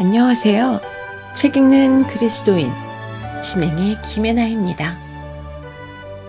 안녕하세요. 0.00 0.80
책 1.34 1.58
읽는 1.58 2.06
그리스도인 2.06 2.72
진행의 3.42 4.00
김혜나입니다. 4.00 4.96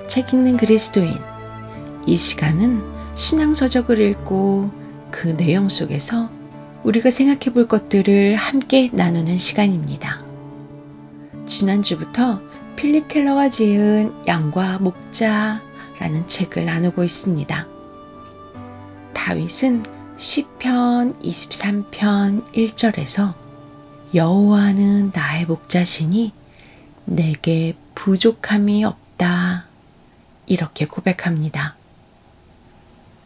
책 0.09 0.34
읽는 0.34 0.57
그리스도인 0.57 1.17
이 2.05 2.17
시간은 2.17 2.84
신앙서적을 3.15 4.02
읽고 4.02 4.71
그 5.09 5.38
내용 5.38 5.70
속에서 5.70 6.29
우리가 6.84 7.12
생각해 7.12 7.53
볼 7.53 7.70
것들을 7.70 8.35
함께 8.35 8.89
나누는 8.91 9.38
시간입니다. 9.38 10.21
지난주부터 11.45 12.41
필립 12.76 13.07
켈러가 13.07 13.48
지은 13.48 14.13
양과 14.27 14.79
목자라는 14.79 16.27
책을 16.27 16.65
나누고 16.65 17.05
있습니다. 17.05 17.67
다윗은 19.13 19.84
시편 20.17 21.21
23편 21.21 22.51
1절에서 22.51 23.40
여호와는 24.13 25.12
나의 25.13 25.45
목자시니 25.45 26.34
내게 27.05 27.76
부족함이 27.95 28.84
없다. 28.84 29.65
이렇게 30.48 30.85
고백합니다. 30.85 31.76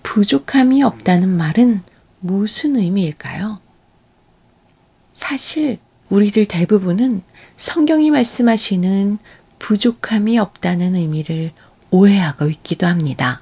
부족함이 0.03 0.83
없다는 0.83 1.30
말은 1.30 1.81
무슨 2.19 2.75
의미일까요? 2.75 3.59
사실 5.14 5.80
우리들 6.09 6.45
대부분은 6.45 7.23
성경이 7.58 8.11
말씀하시는 8.11 9.17
부족함이 9.58 10.38
없다는 10.38 10.95
의미를 10.95 11.52
오해하고 11.89 12.47
있기도 12.49 12.86
합니다. 12.86 13.42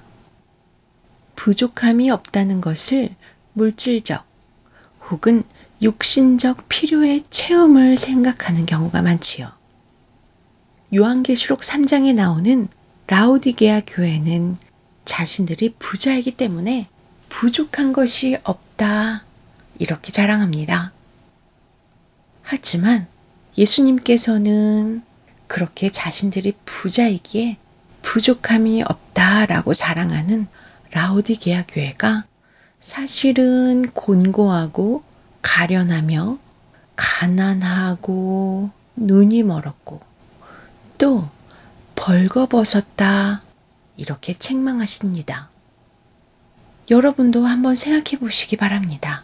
부족함이 1.36 2.10
없다는 2.10 2.62
것을 2.62 3.10
물질적 3.54 4.24
혹은 5.10 5.44
육신적 5.84 6.70
필요의 6.70 7.26
체험을 7.30 7.98
생각하는 7.98 8.66
경우가 8.66 9.02
많지요. 9.02 9.52
요한계시록 10.96 11.60
3장에 11.60 12.16
나오는 12.16 12.70
라우디게아 13.08 13.82
교회는 13.86 14.58
자신들이 15.04 15.76
부자이기 15.78 16.32
때문에 16.32 16.88
부족한 17.28 17.92
것이 17.92 18.38
없다. 18.44 19.26
이렇게 19.78 20.12
자랑합니다. 20.14 20.94
하지만 22.44 23.08
예수님께서는 23.58 25.04
그렇게 25.48 25.90
자신들이 25.90 26.54
부자이기에 26.64 27.58
부족함이 28.04 28.84
없다라고 28.84 29.74
자랑하는 29.74 30.48
라우디게아 30.92 31.66
교회가 31.68 32.26
사실은 32.80 33.92
곤고하고 33.92 35.04
가련하며 35.44 36.40
가난하고 36.96 38.72
눈이 38.96 39.44
멀었고 39.44 40.00
또 40.98 41.30
벌거벗었다 41.96 43.44
이렇게 43.98 44.34
책망하십니다. 44.34 45.50
여러분도 46.90 47.46
한번 47.46 47.76
생각해 47.76 48.20
보시기 48.20 48.58
바랍니다. 48.58 49.24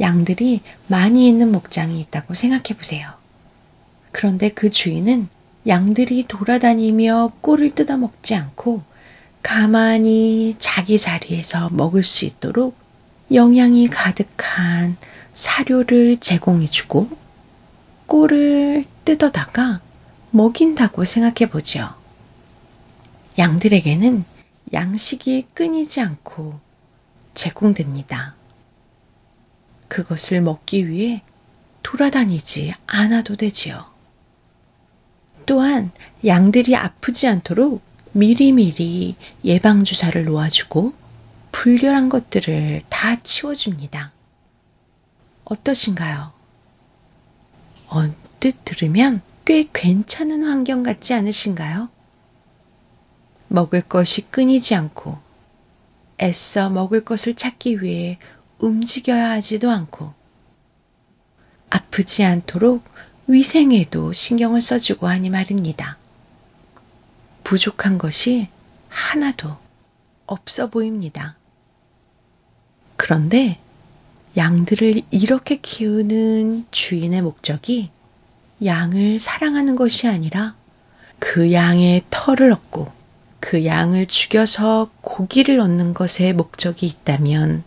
양들이 0.00 0.60
많이 0.86 1.26
있는 1.26 1.50
목장이 1.50 2.00
있다고 2.00 2.34
생각해 2.34 2.76
보세요. 2.76 3.12
그런데 4.12 4.50
그 4.50 4.70
주인은 4.70 5.28
양들이 5.66 6.26
돌아다니며 6.28 7.32
꿀을 7.40 7.74
뜯어 7.74 7.96
먹지 7.96 8.34
않고 8.34 8.82
가만히 9.42 10.54
자기 10.58 10.98
자리에서 10.98 11.70
먹을 11.70 12.02
수 12.02 12.24
있도록 12.24 12.85
영양이 13.32 13.88
가득한 13.88 14.96
사료를 15.34 16.18
제공해주고 16.18 17.08
꿀을 18.06 18.84
뜯어다가 19.04 19.80
먹인다고 20.30 21.04
생각해 21.04 21.50
보죠. 21.50 21.94
양들에게는 23.38 24.24
양식이 24.72 25.48
끊이지 25.54 26.00
않고 26.00 26.58
제공됩니다. 27.34 28.34
그것을 29.88 30.40
먹기 30.40 30.88
위해 30.88 31.22
돌아다니지 31.82 32.74
않아도 32.86 33.36
되지요. 33.36 33.86
또한 35.46 35.92
양들이 36.24 36.74
아프지 36.74 37.28
않도록 37.28 37.82
미리미리 38.12 39.14
예방주사를 39.44 40.24
놓아주고 40.24 40.92
불결한 41.56 42.10
것들을 42.10 42.82
다 42.90 43.16
치워줍니다. 43.22 44.12
어떠신가요? 45.46 46.32
언뜻 47.88 48.62
들으면 48.64 49.22
꽤 49.46 49.64
괜찮은 49.72 50.44
환경 50.44 50.82
같지 50.82 51.14
않으신가요? 51.14 51.88
먹을 53.48 53.80
것이 53.80 54.30
끊이지 54.30 54.74
않고 54.74 55.18
애써 56.20 56.68
먹을 56.68 57.04
것을 57.06 57.32
찾기 57.32 57.82
위해 57.82 58.18
움직여야 58.58 59.30
하지도 59.30 59.70
않고 59.70 60.12
아프지 61.70 62.22
않도록 62.22 62.84
위생에도 63.28 64.12
신경을 64.12 64.60
써주고 64.60 65.08
하니 65.08 65.30
말입니다. 65.30 65.96
부족한 67.44 67.96
것이 67.96 68.50
하나도 68.90 69.56
없어 70.26 70.68
보입니다. 70.68 71.36
그런데 73.06 73.56
양들을 74.36 75.00
이렇게 75.12 75.54
키우는 75.54 76.66
주인의 76.72 77.22
목적이 77.22 77.92
양을 78.64 79.20
사랑하는 79.20 79.76
것이 79.76 80.08
아니라 80.08 80.56
그 81.20 81.52
양의 81.52 82.02
털을 82.10 82.50
얻고 82.50 82.90
그 83.38 83.64
양을 83.64 84.06
죽여서 84.06 84.90
고기를 85.02 85.60
얻는 85.60 85.94
것에 85.94 86.32
목적이 86.32 86.86
있다면 86.88 87.62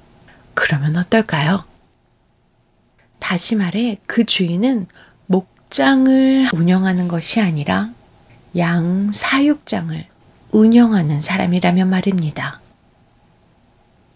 그러면 0.56 0.98
어떨까요? 0.98 1.64
다시 3.20 3.56
말해 3.56 3.96
그 4.08 4.26
주인은 4.26 4.88
목장을 5.28 6.50
운영하는 6.52 7.08
것이 7.08 7.40
아니라 7.40 7.94
양 8.58 9.14
사육장을 9.14 10.06
운영하는 10.52 11.22
사람이라면 11.22 11.90
말입니다. 11.90 12.60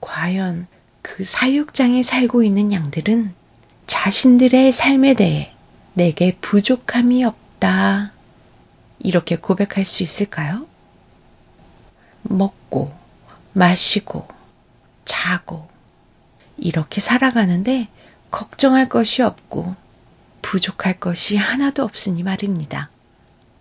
과연 0.02 0.68
그 1.04 1.24
사육장에 1.24 2.02
살고 2.02 2.42
있는 2.42 2.72
양들은 2.72 3.36
자신들의 3.86 4.72
삶에 4.72 5.14
대해 5.14 5.54
내게 5.94 6.36
부족함이 6.42 7.24
없다. 7.24 8.12
이렇게 9.00 9.36
고백할 9.36 9.86
수 9.86 10.02
있을까요? 10.02 10.66
먹고, 12.24 12.92
마시고, 13.52 14.28
자고, 15.06 15.68
이렇게 16.58 17.02
살아가는데 17.02 17.90
걱정할 18.32 18.88
것이 18.88 19.22
없고 19.22 19.76
부족할 20.42 21.00
것이 21.00 21.36
하나도 21.36 21.84
없으니 21.84 22.24
말입니다. 22.24 22.90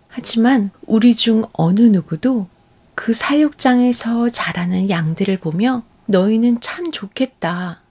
하지만 0.07 0.71
우리 0.87 1.13
중 1.13 1.43
어느 1.51 1.81
누구도 1.81 2.47
그 2.95 3.13
사육장에서 3.13 4.29
자라는 4.29 4.89
양들을 4.89 5.37
보며 5.39 5.83
너희는 6.05 6.59
참 6.61 6.91
좋겠다. 6.91 7.81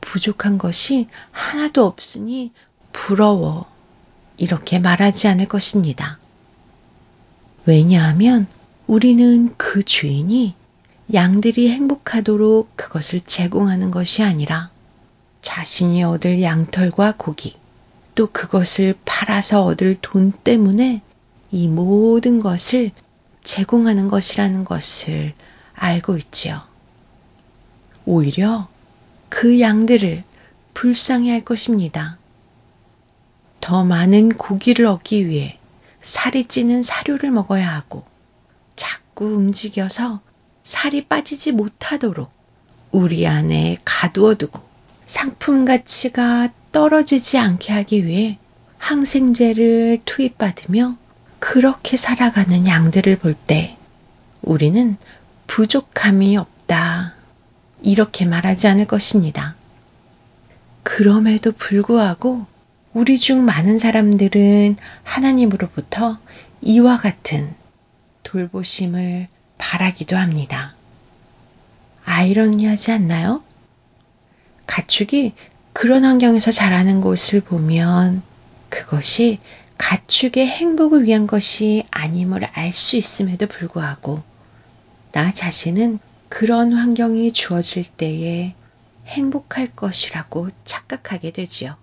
부족한 0.00 0.58
것이 0.58 1.08
하나도 1.30 1.86
없으니 1.86 2.52
부러워. 2.92 3.66
이렇게 4.36 4.78
말하지 4.78 5.28
않을 5.28 5.48
것입니다. 5.48 6.18
왜냐하면 7.66 8.46
우리는 8.86 9.54
그 9.56 9.82
주인이 9.82 10.54
양들이 11.12 11.70
행복하도록 11.70 12.76
그것을 12.76 13.20
제공하는 13.20 13.90
것이 13.90 14.22
아니라 14.22 14.70
자신이 15.42 16.02
얻을 16.04 16.42
양털과 16.42 17.14
고기, 17.16 17.54
또 18.14 18.28
그것을 18.30 18.94
팔아서 19.04 19.64
얻을 19.64 19.98
돈 20.00 20.32
때문에 20.32 21.02
이 21.50 21.68
모든 21.68 22.40
것을 22.40 22.90
제공하는 23.42 24.08
것이라는 24.08 24.64
것을 24.64 25.34
알고 25.74 26.16
있지요. 26.18 26.69
오히려 28.04 28.68
그 29.28 29.60
양들을 29.60 30.24
불쌍해 30.74 31.30
할 31.30 31.44
것입니다. 31.44 32.18
더 33.60 33.84
많은 33.84 34.36
고기를 34.36 34.86
얻기 34.86 35.28
위해 35.28 35.58
살이 36.00 36.44
찌는 36.44 36.82
사료를 36.82 37.30
먹어야 37.30 37.68
하고 37.74 38.04
자꾸 38.74 39.26
움직여서 39.26 40.20
살이 40.62 41.04
빠지지 41.06 41.52
못하도록 41.52 42.30
우리 42.90 43.26
안에 43.26 43.76
가두어두고 43.84 44.60
상품 45.06 45.64
가치가 45.64 46.48
떨어지지 46.72 47.38
않게 47.38 47.72
하기 47.72 48.06
위해 48.06 48.38
항생제를 48.78 50.00
투입받으며 50.04 50.96
그렇게 51.38 51.96
살아가는 51.96 52.66
양들을 52.66 53.18
볼 53.18 53.34
때 53.34 53.76
우리는 54.42 54.96
부족함이 55.46 56.36
없다. 56.36 57.14
이렇게 57.82 58.24
말하지 58.24 58.68
않을 58.68 58.86
것입니다. 58.86 59.54
그럼에도 60.82 61.52
불구하고 61.52 62.46
우리 62.92 63.18
중 63.18 63.44
많은 63.44 63.78
사람들은 63.78 64.76
하나님으로부터 65.04 66.18
이와 66.62 66.96
같은 66.96 67.54
돌보심을 68.22 69.28
바라기도 69.58 70.16
합니다. 70.16 70.74
아이러니하지 72.04 72.92
않나요? 72.92 73.42
가축이 74.66 75.34
그런 75.72 76.04
환경에서 76.04 76.50
자라는 76.50 77.00
곳을 77.00 77.40
보면 77.40 78.22
그것이 78.68 79.38
가축의 79.78 80.46
행복을 80.46 81.04
위한 81.04 81.26
것이 81.26 81.84
아님을 81.90 82.44
알 82.52 82.72
수 82.72 82.96
있음에도 82.96 83.46
불구하고 83.46 84.22
나 85.12 85.32
자신은 85.32 85.98
그런 86.30 86.72
환경이 86.72 87.32
주어질 87.32 87.84
때에 87.84 88.54
행복할 89.04 89.66
것이라고 89.66 90.48
착각하게 90.64 91.32
되지요. 91.32 91.76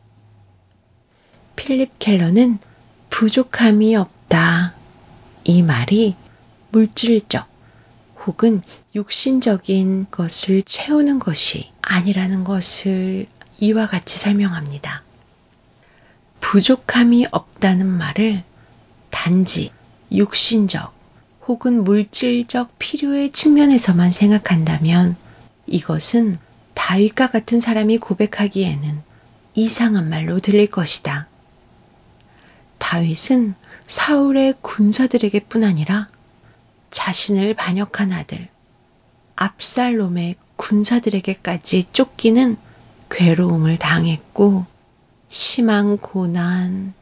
필립 1.56 2.00
켈러는 2.00 2.58
부족함이 3.10 3.96
없다. 3.98 4.74
이 5.44 5.62
말이 5.62 6.16
물질적 6.72 7.46
혹은 8.26 8.62
육신적인 8.96 10.08
것을 10.10 10.64
채우는 10.64 11.20
것이 11.20 11.72
아니라는 11.82 12.44
것을 12.44 13.28
이와 13.60 13.86
같이 13.88 14.18
설명합니다. 14.18 15.04
부족함이 16.40 17.28
없다는 17.32 17.86
말을 17.86 18.44
단지 19.10 19.72
육신적 20.12 20.97
혹은 21.48 21.84
물질적 21.84 22.78
필요의 22.78 23.32
측면에서만 23.32 24.12
생각한다면 24.12 25.16
이것은 25.66 26.38
다윗과 26.74 27.28
같은 27.28 27.60
사람이 27.60 28.00
고백하기에는 28.00 29.02
이상한 29.54 30.10
말로 30.10 30.40
들릴 30.40 30.68
것이다. 30.68 31.28
다윗은 32.78 33.56
사울의 33.88 34.56
군사들에게 34.62 35.40
뿐 35.42 35.64
아니라 35.64 36.08
자신을 36.92 37.54
반역한 37.54 38.12
아들 38.12 38.50
압살롬의 39.36 40.36
군사들에게까지 40.58 41.86
쫓기는 41.92 42.58
괴로움을 43.10 43.78
당했고 43.78 44.66
심한 45.30 45.98
고난, 45.98 46.94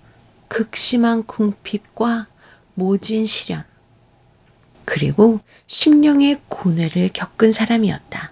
극심한 0.48 1.26
궁핍과 1.26 2.28
모진 2.76 3.26
시련, 3.26 3.64
그리고 4.86 5.40
심령의 5.68 6.42
고뇌를 6.48 7.10
겪은 7.12 7.52
사람이었다. 7.52 8.32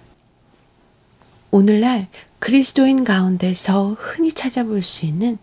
오늘날 1.51 2.07
그리스도인 2.39 3.03
가운데서 3.03 3.95
흔히 3.99 4.31
찾아볼 4.31 4.81
수 4.81 5.05
있는 5.05 5.37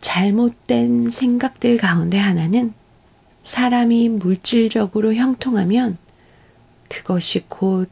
잘못된 0.00 1.10
생각들 1.10 1.78
가운데 1.78 2.18
하나는 2.18 2.74
사람이 3.42 4.08
물질적으로 4.10 5.14
형통하면 5.14 5.98
그것이 6.88 7.44
곧 7.48 7.90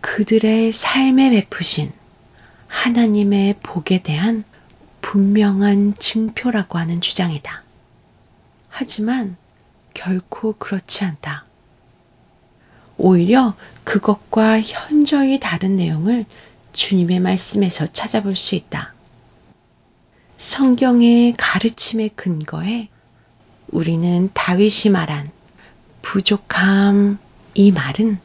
그들의 0.00 0.72
삶에 0.72 1.30
베푸신 1.30 1.92
하나님의 2.68 3.56
복에 3.62 4.02
대한 4.02 4.44
분명한 5.02 5.96
증표라고 5.98 6.78
하는 6.78 7.00
주장이다. 7.00 7.62
하지만 8.68 9.36
결코 9.94 10.54
그렇지 10.54 11.04
않다. 11.04 11.49
오히려 13.02 13.54
그것과 13.84 14.60
현저히 14.60 15.40
다른 15.40 15.76
내용을 15.76 16.26
주님의 16.74 17.20
말씀에서 17.20 17.86
찾아볼 17.86 18.36
수 18.36 18.54
있다. 18.54 18.92
성경의 20.36 21.32
가르침의 21.38 22.10
근거에 22.10 22.88
우리는 23.68 24.28
다윗이 24.34 24.92
말한 24.92 25.30
부족함 26.02 27.18
이 27.54 27.72
말은 27.72 28.18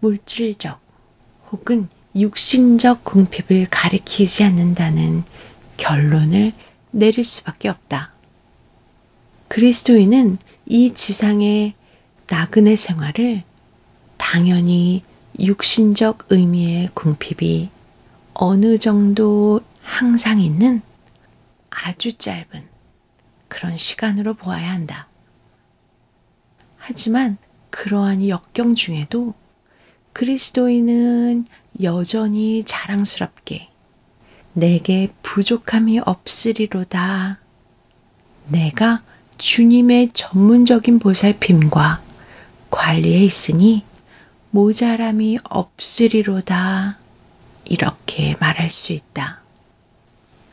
물질적 0.00 0.80
혹은 1.52 1.88
육신적 2.14 3.04
궁핍을 3.04 3.66
가리키지 3.70 4.44
않는다는 4.44 5.24
결론을 5.76 6.54
내릴 6.90 7.22
수밖에 7.22 7.68
없다. 7.68 8.14
그리스도인은 9.48 10.38
이 10.64 10.94
지상의 10.94 11.74
나그네 12.28 12.76
생활을 12.76 13.44
당연히 14.16 15.02
육신적 15.38 16.26
의미의 16.30 16.88
궁핍이 16.94 17.70
어느 18.34 18.78
정도 18.78 19.60
항상 19.80 20.40
있는 20.40 20.82
아주 21.70 22.16
짧은 22.16 22.68
그런 23.48 23.76
시간으로 23.76 24.34
보아야 24.34 24.72
한다. 24.72 25.08
하지만 26.76 27.38
그러한 27.70 28.28
역경 28.28 28.74
중에도 28.74 29.34
그리스도인은 30.12 31.46
여전히 31.82 32.62
자랑스럽게 32.64 33.68
내게 34.54 35.12
부족함이 35.22 36.00
없으리로다. 36.00 37.38
내가 38.48 39.02
주님의 39.38 40.10
전문적인 40.14 40.98
보살핌과 40.98 42.02
관리에 42.70 43.18
있으니 43.18 43.84
모자람이 44.56 45.38
없으리로다. 45.44 46.96
이렇게 47.66 48.36
말할 48.40 48.70
수 48.70 48.94
있다. 48.94 49.42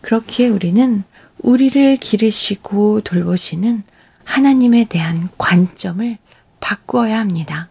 그렇기에 0.02 0.50
우리는 0.50 1.06
우리를 1.40 1.96
기르시고 1.96 3.00
돌보시는 3.00 3.84
하나님에 4.26 4.84
대한 4.90 5.30
관점을 5.38 6.18
바꾸어야 6.60 7.18
합니다. 7.18 7.70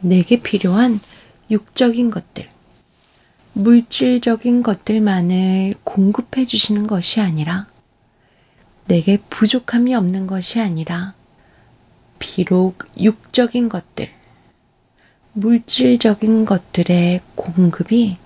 내게 0.00 0.42
필요한 0.42 0.98
육적인 1.48 2.10
것들, 2.10 2.50
물질적인 3.52 4.64
것들만을 4.64 5.74
공급해 5.84 6.44
주시는 6.44 6.88
것이 6.88 7.20
아니라 7.20 7.68
내게 8.86 9.18
부족함이 9.30 9.94
없는 9.94 10.26
것이 10.26 10.60
아니라 10.60 11.14
비록 12.18 12.78
육적인 13.00 13.68
것들, 13.68 14.17
물질적인 15.38 16.44
것들의 16.44 17.20
공급이 17.36 18.16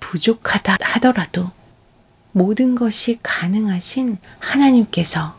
부족하다 0.00 0.78
하더라도 0.80 1.50
모든 2.32 2.74
것이 2.74 3.18
가능하신 3.22 4.16
하나님께서 4.38 5.36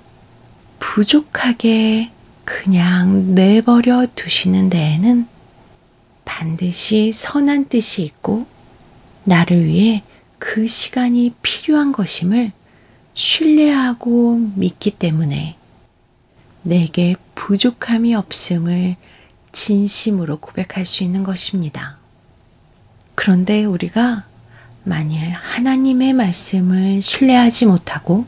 부족하게 0.78 2.12
그냥 2.46 3.34
내버려 3.34 4.06
두시는 4.14 4.70
데에는 4.70 5.28
반드시 6.24 7.12
선한 7.12 7.70
뜻이 7.70 8.04
있고 8.04 8.46
나를 9.24 9.66
위해 9.66 10.04
그 10.38 10.68
시간이 10.68 11.34
필요한 11.42 11.94
것임을 11.94 12.52
신뢰하고 13.16 14.38
믿기 14.56 14.92
때문에 14.92 15.58
내게 16.62 17.16
부족함이 17.34 18.14
없음을 18.14 18.98
진심으로 19.52 20.40
고백할 20.40 20.86
수 20.86 21.04
있는 21.04 21.24
것입니다. 21.24 21.98
그런데 23.16 23.66
우리가 23.66 24.26
만일 24.84 25.32
하나님의 25.32 26.14
말씀을 26.14 27.02
신뢰하지 27.02 27.68
못하고 27.68 28.26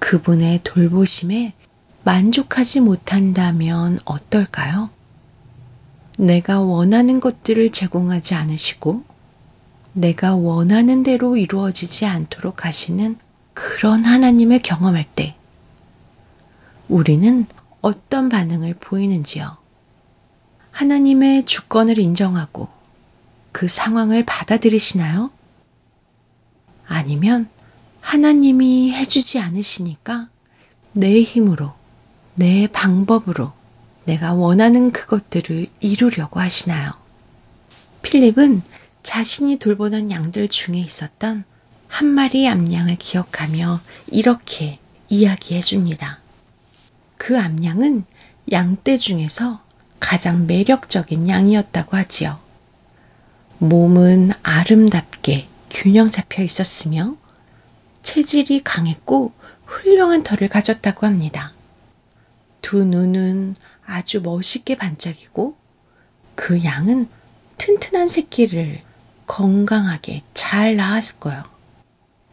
그분의 0.00 0.60
돌보심에 0.64 1.54
만족하지 2.02 2.80
못한다면 2.80 3.98
어떨까요? 4.04 4.90
내가 6.18 6.60
원하는 6.60 7.20
것들을 7.20 7.72
제공하지 7.72 8.34
않으시고 8.34 9.04
내가 9.92 10.34
원하는 10.34 11.02
대로 11.02 11.36
이루어지지 11.36 12.04
않도록 12.06 12.64
하시는 12.64 13.16
그런 13.54 14.04
하나님을 14.04 14.60
경험할 14.60 15.04
때 15.14 15.36
우리는 16.88 17.46
어떤 17.80 18.28
반응을 18.28 18.74
보이는지요? 18.74 19.63
하나님의 20.74 21.44
주권을 21.44 22.00
인정하고 22.00 22.68
그 23.52 23.68
상황을 23.68 24.24
받아들이시나요? 24.24 25.30
아니면 26.84 27.48
하나님이 28.00 28.92
해주지 28.92 29.38
않으시니까 29.38 30.28
내 30.92 31.22
힘으로, 31.22 31.72
내 32.34 32.66
방법으로 32.66 33.52
내가 34.04 34.34
원하는 34.34 34.90
그것들을 34.90 35.68
이루려고 35.78 36.40
하시나요? 36.40 36.92
필립은 38.02 38.62
자신이 39.04 39.58
돌보던 39.58 40.10
양들 40.10 40.48
중에 40.48 40.78
있었던 40.78 41.44
한 41.86 42.06
마리 42.08 42.48
암양을 42.48 42.96
기억하며 42.96 43.80
이렇게 44.08 44.80
이야기해 45.08 45.60
줍니다. 45.60 46.18
그 47.16 47.38
암양은 47.38 48.04
양떼 48.50 48.96
중에서 48.96 49.62
가장 50.04 50.46
매력적인 50.46 51.30
양이었다고 51.30 51.96
하지요. 51.96 52.38
몸은 53.56 54.32
아름답게 54.42 55.48
균형 55.70 56.10
잡혀 56.10 56.42
있었으며 56.42 57.16
체질이 58.02 58.62
강했고 58.64 59.32
훌륭한 59.64 60.22
털을 60.22 60.50
가졌다고 60.50 61.06
합니다. 61.06 61.54
두 62.60 62.84
눈은 62.84 63.56
아주 63.86 64.20
멋있게 64.20 64.76
반짝이고 64.76 65.56
그 66.34 66.62
양은 66.62 67.08
튼튼한 67.56 68.08
새끼를 68.08 68.82
건강하게 69.26 70.20
잘 70.34 70.76
낳았을 70.76 71.18
거예요. 71.18 71.44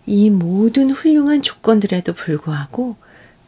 이 0.05 0.29
모든 0.29 0.91
훌륭한 0.91 1.41
조건들에도 1.41 2.11
불구하고 2.15 2.97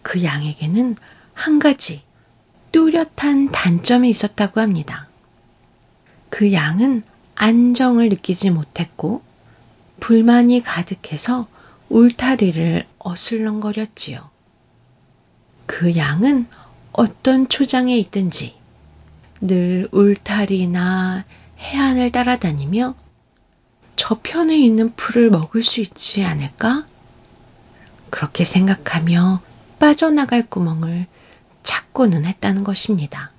그 0.02 0.24
양에게는 0.24 0.96
한 1.34 1.60
가지 1.60 2.04
뚜렷한 2.74 3.52
단점이 3.52 4.10
있었다고 4.10 4.60
합니다. 4.60 5.08
그 6.30 6.52
양은 6.52 7.04
안정을 7.36 8.10
느끼지 8.10 8.50
못했고 8.50 9.22
불만이 10.00 10.64
가득해서 10.64 11.48
울타리를 11.90 12.84
어슬렁거렸지요. 12.98 14.28
그 15.68 15.96
양은 15.96 16.48
어떤 16.92 17.48
초장에 17.48 17.96
있든지 17.98 18.56
늘 19.40 19.88
울타리나 19.92 21.26
해안을 21.60 22.12
따라다니며 22.12 22.96
저편에 23.96 24.58
있는 24.58 24.96
풀을 24.96 25.30
먹을 25.30 25.64
수 25.64 25.80
있지 25.80 26.24
않을까? 26.24 26.88
그렇게 28.10 28.44
생각하며 28.44 29.44
빠져나갈 29.78 30.42
구멍을 30.42 31.06
찾고는 31.64 32.26
했다는 32.26 32.64
것입니다. 32.64 33.32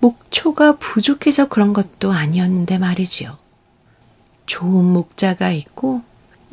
목초가 0.00 0.76
부족해서 0.78 1.48
그런 1.48 1.72
것도 1.72 2.12
아니었는데 2.12 2.78
말이지요. 2.78 3.36
좋은 4.46 4.84
목자가 4.84 5.50
있고 5.50 6.02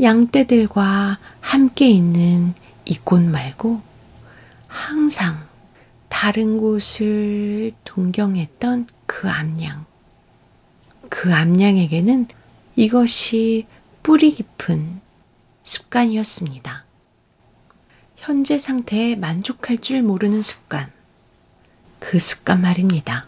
양떼들과 0.01 1.19
함께 1.39 1.87
있는 1.89 2.53
이곳 2.85 3.21
말고 3.21 3.81
항상 4.67 5.47
다른 6.09 6.57
곳을 6.57 7.73
동경했던 7.83 8.87
그 9.05 9.29
암양. 9.29 9.85
그 11.09 11.33
암양에게는 11.33 12.27
이것이 12.75 13.67
뿌리 14.03 14.31
깊은 14.31 15.01
습관이었습니다. 15.63 16.84
현재 18.25 18.57
상태에 18.57 19.15
만족할 19.15 19.77
줄 19.77 20.01
모르는 20.01 20.41
습관. 20.41 20.91
그 21.99 22.17
습관 22.17 22.59
말입니다. 22.59 23.27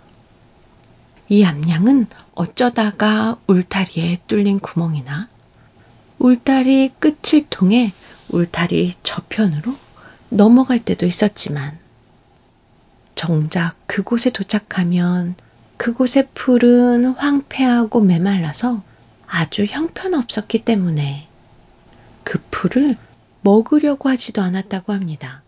이 1.29 1.43
암양은 1.43 2.07
어쩌다가 2.33 3.37
울타리에 3.45 4.21
뚫린 4.25 4.57
구멍이나 4.57 5.29
울타리 6.17 6.93
끝을 6.97 7.45
통해 7.47 7.93
울타리 8.29 8.95
저편으로 9.03 9.75
넘어갈 10.29 10.83
때도 10.83 11.05
있었지만 11.05 11.77
정작 13.13 13.75
그곳에 13.85 14.31
도착하면 14.31 15.35
그곳의 15.77 16.29
풀은 16.33 17.05
황폐하고 17.05 18.01
메말라서 18.01 18.81
아주 19.27 19.63
형편없었기 19.63 20.65
때문에 20.65 21.27
그 22.23 22.41
풀을 22.49 22.97
먹으려고 23.47 24.09
하지도 24.09 24.41
않았다고 24.41 24.91
합니다. 24.91 25.41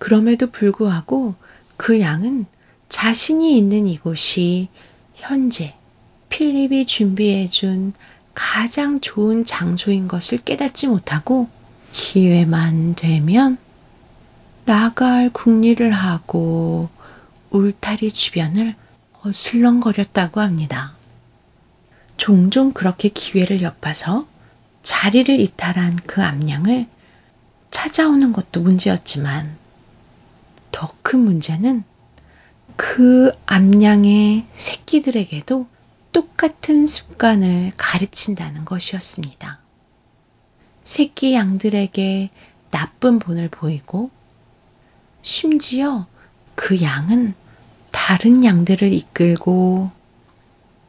그럼에도 0.00 0.50
불구하고 0.50 1.36
그 1.76 2.00
양은 2.00 2.46
자신이 2.88 3.56
있는 3.56 3.86
이곳이 3.86 4.66
현재 5.14 5.76
필립이 6.30 6.86
준비해준 6.86 7.92
가장 8.34 9.00
좋은 9.00 9.44
장소인 9.44 10.08
것을 10.08 10.38
깨닫지 10.38 10.88
못하고 10.88 11.48
기회만 11.92 12.96
되면 12.96 13.56
나갈 14.64 15.30
궁리를 15.30 15.88
하고 15.92 16.88
울타리 17.50 18.10
주변을 18.10 18.74
어슬렁거렸다고 19.22 20.40
합니다. 20.40 20.96
종종 22.16 22.72
그렇게 22.72 23.10
기회를 23.10 23.62
엿봐서 23.62 24.26
자리를 24.88 25.38
이탈한 25.38 25.96
그 26.06 26.24
암양을 26.24 26.86
찾아오는 27.70 28.32
것도 28.32 28.62
문제였지만 28.62 29.58
더 30.72 30.88
큰 31.02 31.18
문제는 31.20 31.84
그 32.76 33.30
암양의 33.44 34.46
새끼들에게도 34.54 35.66
똑같은 36.12 36.86
습관을 36.86 37.72
가르친다는 37.76 38.64
것이었습니다. 38.64 39.58
새끼 40.84 41.34
양들에게 41.34 42.30
나쁜 42.70 43.18
본을 43.18 43.48
보이고 43.50 44.10
심지어 45.20 46.06
그 46.54 46.80
양은 46.80 47.34
다른 47.90 48.42
양들을 48.42 48.94
이끌고 48.94 49.90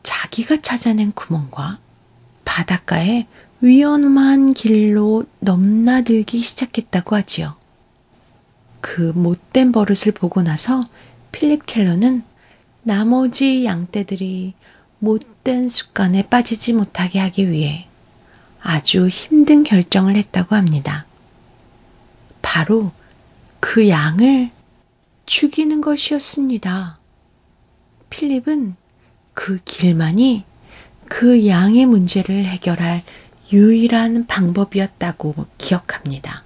자기가 0.03 0.61
찾아낸 0.61 1.11
구멍과 1.11 1.79
바닷가에 2.45 3.27
위험한 3.61 4.53
길로 4.53 5.25
넘나들기 5.39 6.39
시작했다고 6.39 7.15
하지요. 7.15 7.57
그 8.79 9.11
못된 9.13 9.73
버릇을 9.73 10.13
보고 10.13 10.41
나서 10.41 10.87
필립 11.31 11.65
켈러는 11.65 12.23
나머지 12.83 13.65
양떼들이 13.65 14.53
못된 14.99 15.67
습관에 15.67 16.23
빠지지 16.23 16.73
못하게 16.73 17.19
하기 17.19 17.51
위해 17.51 17.87
아주 18.61 19.07
힘든 19.07 19.63
결정을 19.63 20.15
했다고 20.15 20.55
합니다. 20.55 21.05
바로 22.41 22.91
그 23.59 23.89
양을 23.89 24.51
죽이는 25.25 25.81
것이었습니다. 25.81 26.97
필립은 28.09 28.75
그 29.33 29.59
길만이 29.63 30.45
그 31.07 31.47
양의 31.47 31.85
문제를 31.85 32.45
해결할 32.45 33.03
유일한 33.51 34.27
방법이었다고 34.27 35.33
기억합니다. 35.57 36.43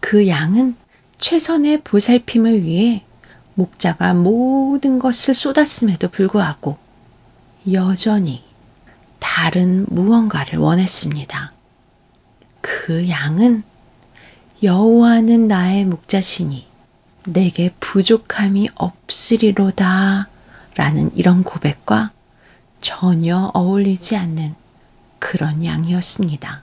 그 0.00 0.26
양은 0.26 0.76
최선의 1.16 1.82
보살핌을 1.82 2.62
위해 2.62 3.04
목자가 3.54 4.14
모든 4.14 4.98
것을 4.98 5.34
쏟았음에도 5.34 6.08
불구하고 6.08 6.76
여전히 7.72 8.44
다른 9.18 9.86
무언가를 9.88 10.58
원했습니다. 10.58 11.52
그 12.60 13.08
양은 13.08 13.62
여호와는 14.62 15.48
나의 15.48 15.84
목자시니 15.84 16.66
내게 17.26 17.72
부족함이 17.80 18.68
없으리로다 18.74 20.28
라는 20.74 21.10
이런 21.16 21.42
고백과 21.42 22.12
전혀 22.80 23.50
어울리지 23.54 24.16
않는 24.16 24.54
그런 25.18 25.64
양이었습니다. 25.64 26.62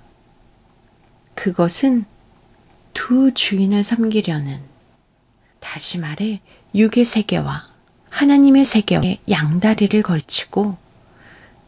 그것은 1.35 2.05
두 2.93 3.33
주인을 3.33 3.83
섬기려는 3.83 4.61
다시 5.59 5.97
말해 5.97 6.41
육의 6.75 7.05
세계와 7.05 7.67
하나님의 8.09 8.65
세계의 8.65 9.19
양다리를 9.29 10.01
걸치고 10.03 10.77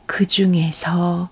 그 0.06 0.28
중에서 0.28 1.30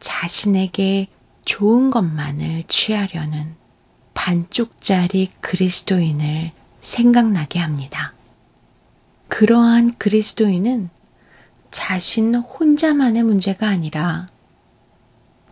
자신에게 0.00 1.06
좋은 1.44 1.90
것만을 1.90 2.64
취하려는 2.66 3.54
반쪽짜리 4.14 5.30
그리스도인을 5.40 6.50
생각나게 6.80 7.60
합니다. 7.60 8.12
그러한 9.28 9.96
그리스도인은 9.98 10.90
자신 11.70 12.34
혼자만의 12.34 13.22
문제가 13.22 13.68
아니라 13.68 14.26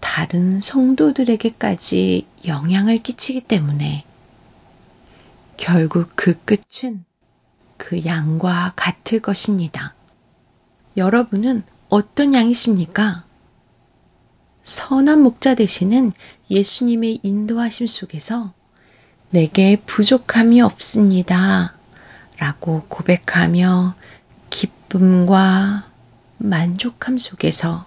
다른 0.04 0.60
성도들에게까지 0.60 2.26
영향을 2.46 3.02
끼치기 3.02 3.40
때문에 3.40 4.04
결국 5.56 6.10
그 6.14 6.38
끝은 6.44 7.06
그 7.78 8.04
양과 8.04 8.74
같을 8.76 9.20
것입니다. 9.20 9.94
여러분은 10.98 11.64
어떤 11.88 12.34
양이십니까? 12.34 13.24
선한 14.62 15.22
목자 15.22 15.54
되시는 15.54 16.12
예수님의 16.50 17.20
인도하심 17.22 17.86
속에서 17.86 18.52
내게 19.30 19.76
부족함이 19.86 20.60
없습니다. 20.60 21.74
라고 22.36 22.84
고백하며 22.88 23.96
기쁨과 24.50 25.88
만족함 26.36 27.16
속에서 27.16 27.86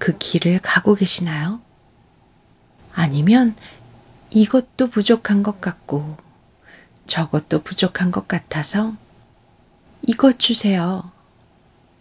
그 0.00 0.16
길을 0.16 0.60
가고 0.60 0.94
계시나요? 0.94 1.60
아니면 2.92 3.54
이것도 4.30 4.88
부족한 4.88 5.42
것 5.42 5.60
같고 5.60 6.16
저것도 7.06 7.62
부족한 7.62 8.10
것 8.10 8.26
같아서 8.26 8.94
이것 10.08 10.38
주세요. 10.38 11.12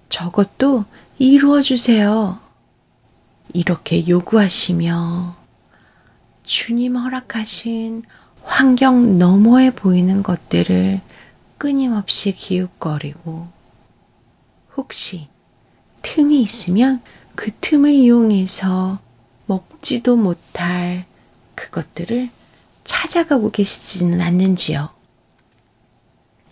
저것도 0.07 0.85
이루어 1.17 1.61
주세요. 1.61 2.39
이렇게 3.53 4.07
요구하시며 4.07 5.35
주님 6.43 6.95
허락하신 6.95 8.03
환경 8.43 9.17
너머에 9.17 9.71
보이는 9.71 10.23
것들을 10.23 11.01
끊임없이 11.57 12.31
기웃거리고 12.31 13.49
혹시 14.77 15.27
틈이 16.01 16.41
있으면 16.41 17.01
그 17.35 17.51
틈을 17.51 17.91
이용해서 17.91 18.99
먹지도 19.45 20.15
못할 20.15 21.05
그것들을 21.55 22.29
찾아가고 22.83 23.51
계시지는 23.51 24.21
않는지요. 24.21 24.89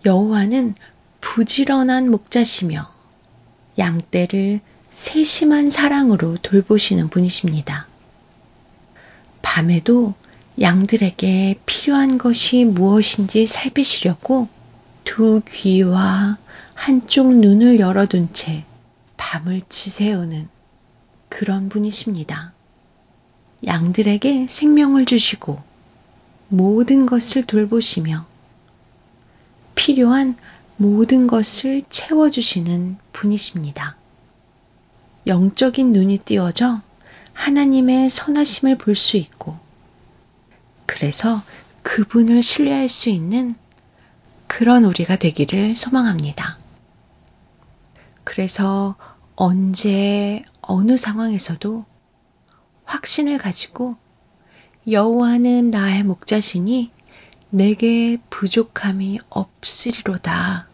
여호와는 0.05 0.75
부지런한 1.21 2.09
목자시며 2.09 2.91
양떼를 3.77 4.61
세심한 4.91 5.69
사랑으로 5.69 6.37
돌보시는 6.37 7.09
분이십니다. 7.09 7.87
밤에도 9.41 10.13
양들에게 10.59 11.59
필요한 11.65 12.17
것이 12.17 12.65
무엇인지 12.65 13.45
살피시려고 13.45 14.47
두 15.03 15.41
귀와 15.47 16.37
한쪽 16.73 17.35
눈을 17.35 17.79
열어둔 17.79 18.33
채 18.33 18.65
밤을 19.29 19.59
지새우는 19.67 20.47
그런 21.27 21.67
분이십니다. 21.67 22.53
양들에게 23.65 24.47
생명을 24.47 25.05
주시고 25.05 25.61
모든 26.47 27.05
것을 27.05 27.43
돌보시며 27.43 28.25
필요한 29.75 30.37
모든 30.77 31.27
것을 31.27 31.81
채워주시는 31.89 32.99
분이십니다. 33.11 33.97
영적인 35.25 35.91
눈이 35.91 36.19
띄워져 36.19 36.81
하나님의 37.33 38.09
선하심을 38.09 38.77
볼 38.77 38.95
수 38.95 39.17
있고, 39.17 39.59
그래서 40.85 41.43
그분을 41.83 42.41
신뢰할 42.41 42.87
수 42.87 43.09
있는 43.09 43.55
그런 44.47 44.85
우리가 44.85 45.17
되기를 45.17 45.75
소망합니다. 45.75 46.57
그래서 48.23 48.95
언제 49.37 50.43
어느 50.61 50.97
상황에서도 50.97 51.85
확신을 52.85 53.37
가지고 53.37 53.95
여호와는 54.89 55.69
나의 55.69 56.01
목자시니 56.03 56.91
내게 57.51 58.17
부족함이 58.31 59.19
없으리로다. 59.29 60.67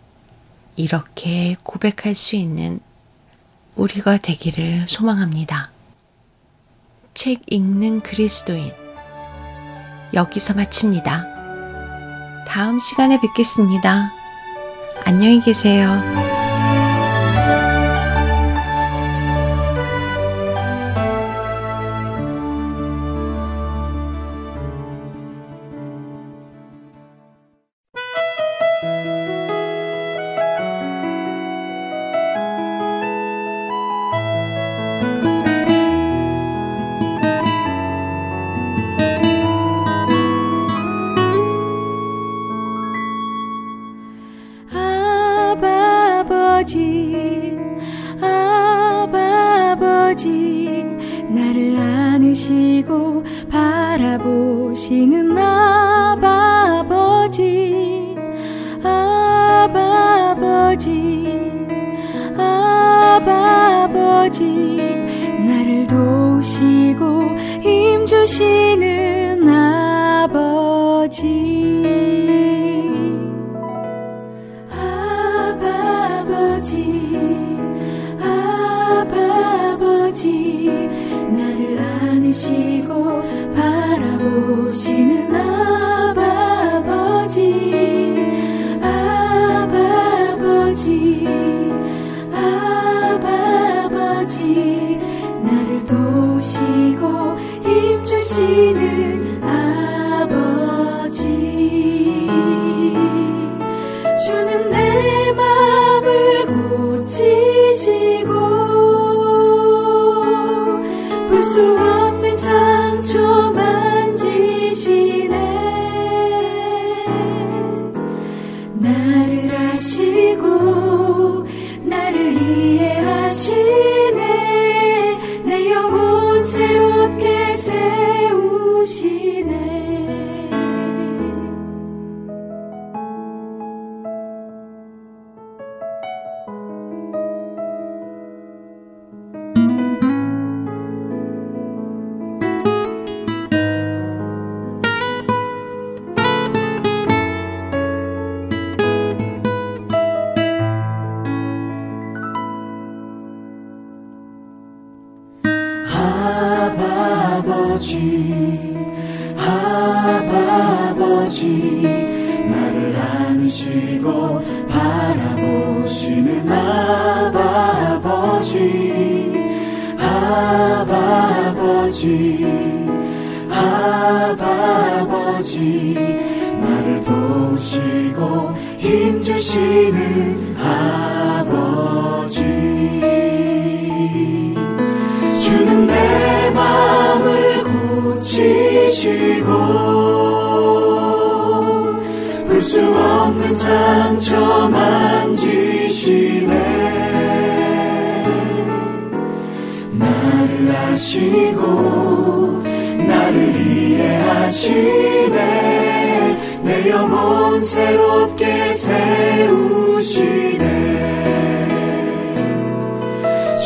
이렇게 0.77 1.58
고백할 1.62 2.15
수 2.15 2.38
있는 2.38 2.79
우리가 3.75 4.17
되기를 4.17 4.86
소망합니다. 4.88 5.70
책 7.14 7.42
읽는 7.48 8.00
그리스도인. 8.00 8.72
여기서 10.14 10.53
마칩니다. 10.53 12.46
다음 12.48 12.79
시간에 12.79 13.20
뵙겠습니다. 13.20 14.14
안녕히 15.05 15.42
계세요. 15.42 16.52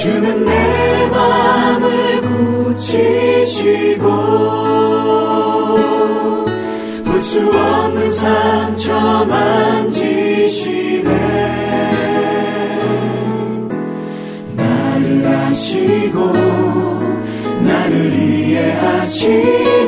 주는 0.08 0.46
내 0.46 1.08
마음을 1.10 2.22
고치시고 2.22 4.06
볼 7.04 7.22
수 7.22 7.42
없는 7.42 8.10
상처 8.14 9.26
만지시네. 9.26 11.10
나를 14.56 15.28
아시고 15.28 16.32
나를 17.66 18.14
이해하시네. 18.14 19.88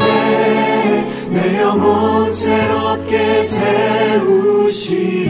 내 1.30 1.62
영혼 1.62 2.34
새롭게 2.34 3.44
세우시네 3.46 5.30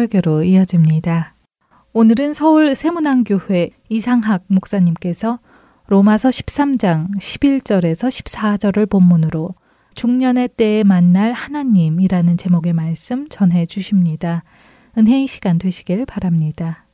설교로 0.00 0.44
이어집니다. 0.44 1.34
오늘은 1.92 2.32
서울 2.32 2.74
세문안교회 2.74 3.70
이상학 3.90 4.44
목사님께서 4.46 5.40
로마서 5.88 6.30
13장 6.30 7.10
11절에서 7.18 8.08
14절을 8.08 8.88
본문으로 8.88 9.54
중년의 9.94 10.50
때에 10.56 10.84
만날 10.84 11.32
하나님이라는 11.32 12.36
제목의 12.36 12.72
말씀 12.72 13.28
전해 13.28 13.66
주십니다. 13.66 14.44
은혜의 14.96 15.26
시간 15.26 15.58
되시길 15.58 16.06
바랍니다. 16.06 16.86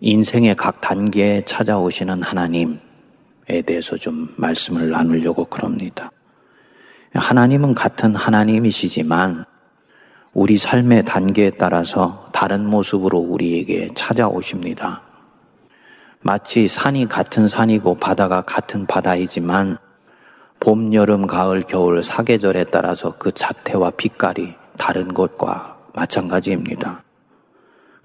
인생의 0.00 0.54
각 0.56 0.80
단계에 0.80 1.42
찾아오시는 1.42 2.22
하나님에 2.22 2.78
대해서 3.66 3.96
좀 3.96 4.32
말씀을 4.36 4.90
나누려고 4.90 5.44
그럽니다. 5.46 6.10
하나님은 7.14 7.74
같은 7.74 8.14
하나님이시지만 8.14 9.44
우리 10.32 10.58
삶의 10.58 11.04
단계에 11.04 11.50
따라서 11.50 12.28
다른 12.32 12.66
모습으로 12.68 13.18
우리에게 13.18 13.90
찾아오십니다. 13.94 15.02
마치 16.20 16.66
산이 16.66 17.06
같은 17.08 17.46
산이고 17.46 17.96
바다가 17.96 18.40
같은 18.40 18.86
바다이지만 18.86 19.78
봄, 20.58 20.92
여름, 20.92 21.26
가을, 21.26 21.62
겨울 21.62 22.02
사계절에 22.02 22.64
따라서 22.64 23.14
그 23.18 23.30
자태와 23.30 23.90
빛깔이 23.90 24.54
다른 24.76 25.14
것과 25.14 25.76
마찬가지입니다. 25.94 27.04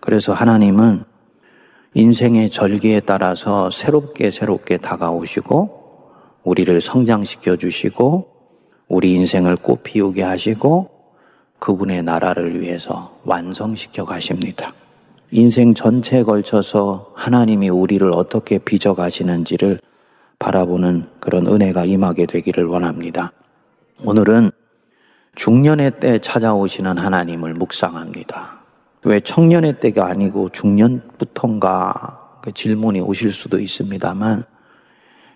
그래서 0.02 0.34
하나님은 0.34 1.04
인생의 1.96 2.52
절기에 2.52 3.00
따라서 3.02 3.72
새롭게 3.72 4.30
새롭게 4.30 4.78
다가오시고 4.78 6.12
우리를 6.44 6.80
성장시켜 6.80 7.56
주시고 7.56 8.39
우리 8.90 9.14
인생을 9.14 9.56
꽃 9.56 9.84
피우게 9.84 10.24
하시고 10.24 10.90
그분의 11.60 12.02
나라를 12.02 12.60
위해서 12.60 13.20
완성시켜 13.24 14.04
가십니다. 14.04 14.74
인생 15.30 15.76
전체에 15.76 16.24
걸쳐서 16.24 17.12
하나님이 17.16 17.70
우리를 17.70 18.12
어떻게 18.16 18.58
빚어 18.58 18.96
가시는지를 18.96 19.80
바라보는 20.40 21.06
그런 21.20 21.46
은혜가 21.46 21.86
임하게 21.86 22.26
되기를 22.26 22.66
원합니다. 22.66 23.32
오늘은 24.04 24.52
중년의 25.36 26.00
때 26.00 26.18
찾아오시는 26.18 26.98
하나님을 26.98 27.54
묵상합니다. 27.54 28.60
왜 29.04 29.20
청년의 29.20 29.80
때가 29.82 30.08
아니고 30.08 30.50
중년부터인가 30.50 32.40
그 32.42 32.52
질문이 32.52 33.02
오실 33.02 33.32
수도 33.32 33.60
있습니다만 33.60 34.46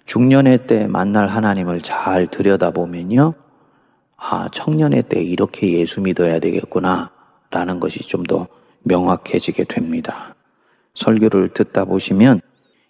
중년의 0.05 0.65
때 0.67 0.87
만날 0.87 1.27
하나님을 1.27 1.81
잘 1.81 2.27
들여다보면요. 2.27 3.42
아, 4.25 4.49
청년의 4.51 5.03
때 5.09 5.21
이렇게 5.21 5.73
예수 5.73 6.01
믿어야 6.01 6.39
되겠구나. 6.39 7.11
라는 7.51 7.79
것이 7.79 7.99
좀 7.99 8.23
더 8.23 8.47
명확해지게 8.83 9.65
됩니다. 9.65 10.35
설교를 10.95 11.49
듣다 11.49 11.85
보시면 11.85 12.41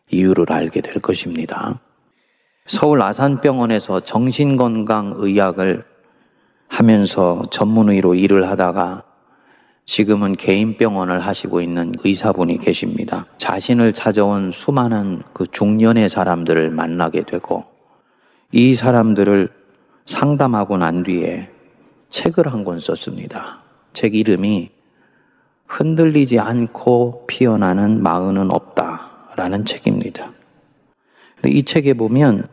이유를 0.09 0.51
알게 0.51 0.81
될 0.81 0.95
것입니다. 0.95 1.79
서울 2.65 3.01
아산병원에서 3.01 4.01
정신건강의학을 4.01 5.83
하면서 6.67 7.43
전문의로 7.51 8.15
일을 8.15 8.49
하다가 8.49 9.03
지금은 9.85 10.35
개인 10.35 10.77
병원을 10.77 11.19
하시고 11.19 11.61
있는 11.61 11.93
의사분이 12.03 12.57
계십니다. 12.57 13.25
자신을 13.37 13.93
찾아온 13.93 14.51
수많은 14.51 15.21
그 15.33 15.45
중년의 15.45 16.09
사람들을 16.09 16.69
만나게 16.69 17.23
되고 17.23 17.65
이 18.51 18.75
사람들을 18.75 19.62
상담하고 20.05 20.77
난 20.77 21.03
뒤에 21.03 21.49
책을 22.09 22.47
한 22.51 22.63
권 22.63 22.79
썼습니다. 22.79 23.59
책 23.93 24.15
이름이 24.15 24.69
흔들리지 25.67 26.39
않고 26.39 27.25
피어나는 27.27 28.03
마흔은 28.03 28.51
없다라는 28.51 29.65
책입니다. 29.65 30.31
이 31.45 31.63
책에 31.63 31.93
보면 31.93 32.47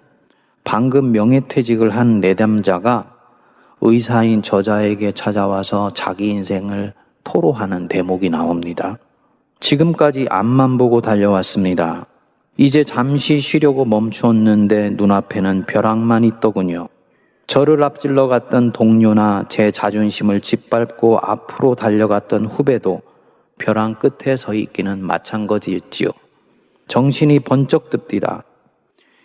방금 0.65 1.13
명예퇴직을 1.13 1.91
한 1.91 2.21
내담자가 2.21 3.15
의사인 3.83 4.43
저자에게 4.43 5.13
찾아와서 5.13 5.91
자기 5.91 6.29
인생을 6.31 6.93
토로하는 7.25 7.89
대목이 7.89 8.31
나옵니다. 8.31 8.99
지금까지 9.61 10.27
앞만 10.31 10.79
보고 10.79 11.01
달려왔습니다. 11.01 12.07
이제 12.57 12.85
잠시 12.85 13.39
쉬려고 13.41 13.85
멈추었는데 13.85 14.91
눈앞에는 14.91 15.65
벼락만 15.67 16.25
있더군요. 16.25 16.89
저를 17.51 17.83
앞질러 17.83 18.29
갔던 18.29 18.71
동료나 18.71 19.47
제 19.49 19.73
자존심을 19.73 20.41
짓밟고 20.41 21.19
앞으로 21.19 21.75
달려갔던 21.75 22.47
후배도 22.47 23.03
벼랑 23.59 23.97
끝에 23.97 24.37
서 24.37 24.55
있기는 24.55 25.05
마찬가지였지요. 25.05 26.11
정신이 26.87 27.41
번쩍 27.41 27.91
듭디다. 27.91 28.45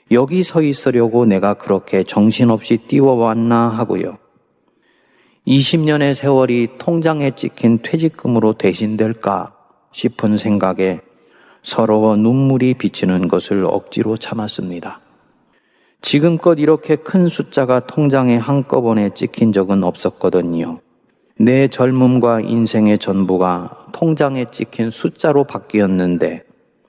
여기 0.10 0.42
서 0.42 0.64
있으려고 0.64 1.28
내가 1.28 1.54
그렇게 1.54 2.02
정신없이 2.02 2.78
뛰어왔나 2.88 3.70
하고요. 3.70 4.18
20년의 5.46 6.16
세월이 6.16 6.80
통장에 6.80 7.30
찍힌 7.30 7.78
퇴직금으로 7.84 8.54
대신될까 8.54 9.54
싶은 9.92 10.40
생각에 10.40 11.00
서러워 11.62 12.16
눈물이 12.16 12.74
비치는 12.74 13.28
것을 13.28 13.66
억지로 13.66 14.18
참았습니다. 14.18 15.05
지금껏 16.02 16.60
이렇게 16.60 16.96
큰 16.96 17.28
숫자가 17.28 17.82
통장에 17.88 18.38
한꺼번에 18.38 19.10
찍힌 19.10 19.52
적은 19.52 19.84
없었거든요. 19.84 20.80
내 21.38 21.68
젊음과 21.68 22.42
인생의 22.42 23.00
전부가 23.00 23.88
통장에 23.92 24.46
찍힌 24.52 24.92
숫자로 24.92 25.44
바뀌었는데 25.44 26.44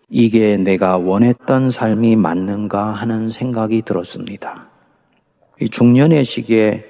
이게 0.08 0.56
내가 0.56 0.98
원했던 0.98 1.70
삶이 1.70 2.16
맞는가 2.16 2.84
하는 2.92 3.30
생각이 3.30 3.82
들었습니다. 3.82 4.68
이 5.60 5.68
중년의 5.68 6.24
시기에 6.24 6.84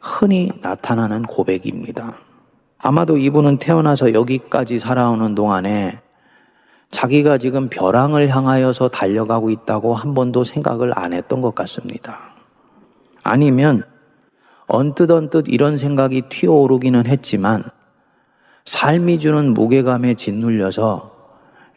흔히 0.00 0.50
나타나는 0.62 1.22
고백입니다. 1.22 2.16
아마도 2.78 3.16
이분은 3.16 3.58
태어나서 3.58 4.14
여기까지 4.14 4.78
살아오는 4.78 5.34
동안에 5.34 5.98
자기가 6.90 7.38
지금 7.38 7.68
벼랑을 7.68 8.28
향하여서 8.28 8.88
달려가고 8.88 9.50
있다고 9.50 9.94
한 9.94 10.14
번도 10.14 10.44
생각을 10.44 10.98
안 10.98 11.12
했던 11.12 11.40
것 11.40 11.54
같습니다. 11.54 12.32
아니면 13.22 13.84
언뜻 14.66 15.10
언뜻 15.10 15.44
이런 15.48 15.78
생각이 15.78 16.22
튀어오르기는 16.28 17.06
했지만 17.06 17.64
삶이 18.64 19.20
주는 19.20 19.54
무게감에 19.54 20.14
짓눌려서 20.14 21.14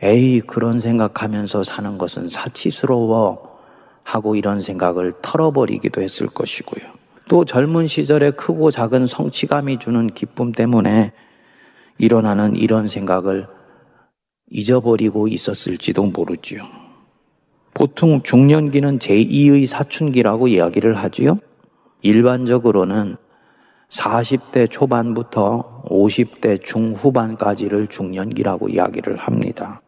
에이 0.01 0.41
그런 0.41 0.79
생각하면서 0.79 1.63
사는 1.63 1.97
것은 1.97 2.29
사치스러워 2.29 3.59
하고 4.03 4.35
이런 4.35 4.61
생각을 4.61 5.13
털어버리기도 5.21 6.01
했을 6.01 6.27
것이고요. 6.27 6.83
또 7.27 7.45
젊은 7.45 7.85
시절에 7.85 8.31
크고 8.31 8.71
작은 8.71 9.05
성취감이 9.05 9.77
주는 9.77 10.07
기쁨 10.07 10.51
때문에 10.51 11.11
일어나는 11.99 12.55
이런 12.55 12.87
생각을 12.87 13.47
잊어버리고 14.49 15.27
있었을지도 15.27 16.05
모르지요. 16.05 16.63
보통 17.73 18.21
중년기는 18.23 18.99
제2의 18.99 19.65
사춘기라고 19.67 20.47
이야기를 20.47 20.95
하지요. 20.95 21.39
일반적으로는 22.01 23.17
40대 23.89 24.69
초반부터 24.69 25.83
50대 25.85 26.63
중후반까지를 26.63 27.87
중년기라고 27.87 28.69
이야기를 28.69 29.17
합니다. 29.17 29.81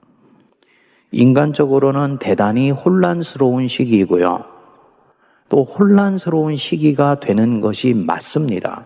인간적으로는 1.12 2.18
대단히 2.20 2.72
혼란스러운 2.72 3.68
시기이고요. 3.68 4.46
또 5.50 5.64
혼란스러운 5.64 6.56
시기가 6.56 7.16
되는 7.16 7.60
것이 7.60 7.94
맞습니다. 7.94 8.86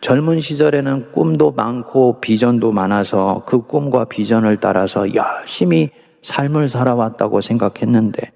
젊은 0.00 0.40
시절에는 0.40 1.12
꿈도 1.12 1.50
많고 1.50 2.20
비전도 2.20 2.72
많아서 2.72 3.42
그 3.46 3.62
꿈과 3.66 4.04
비전을 4.04 4.58
따라서 4.58 5.12
열심히 5.14 5.90
삶을 6.22 6.68
살아왔다고 6.68 7.40
생각했는데 7.40 8.32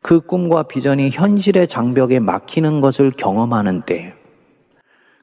그 0.00 0.20
꿈과 0.20 0.64
비전이 0.64 1.10
현실의 1.10 1.68
장벽에 1.68 2.20
막히는 2.20 2.80
것을 2.80 3.10
경험하는 3.10 3.82
때 3.82 4.14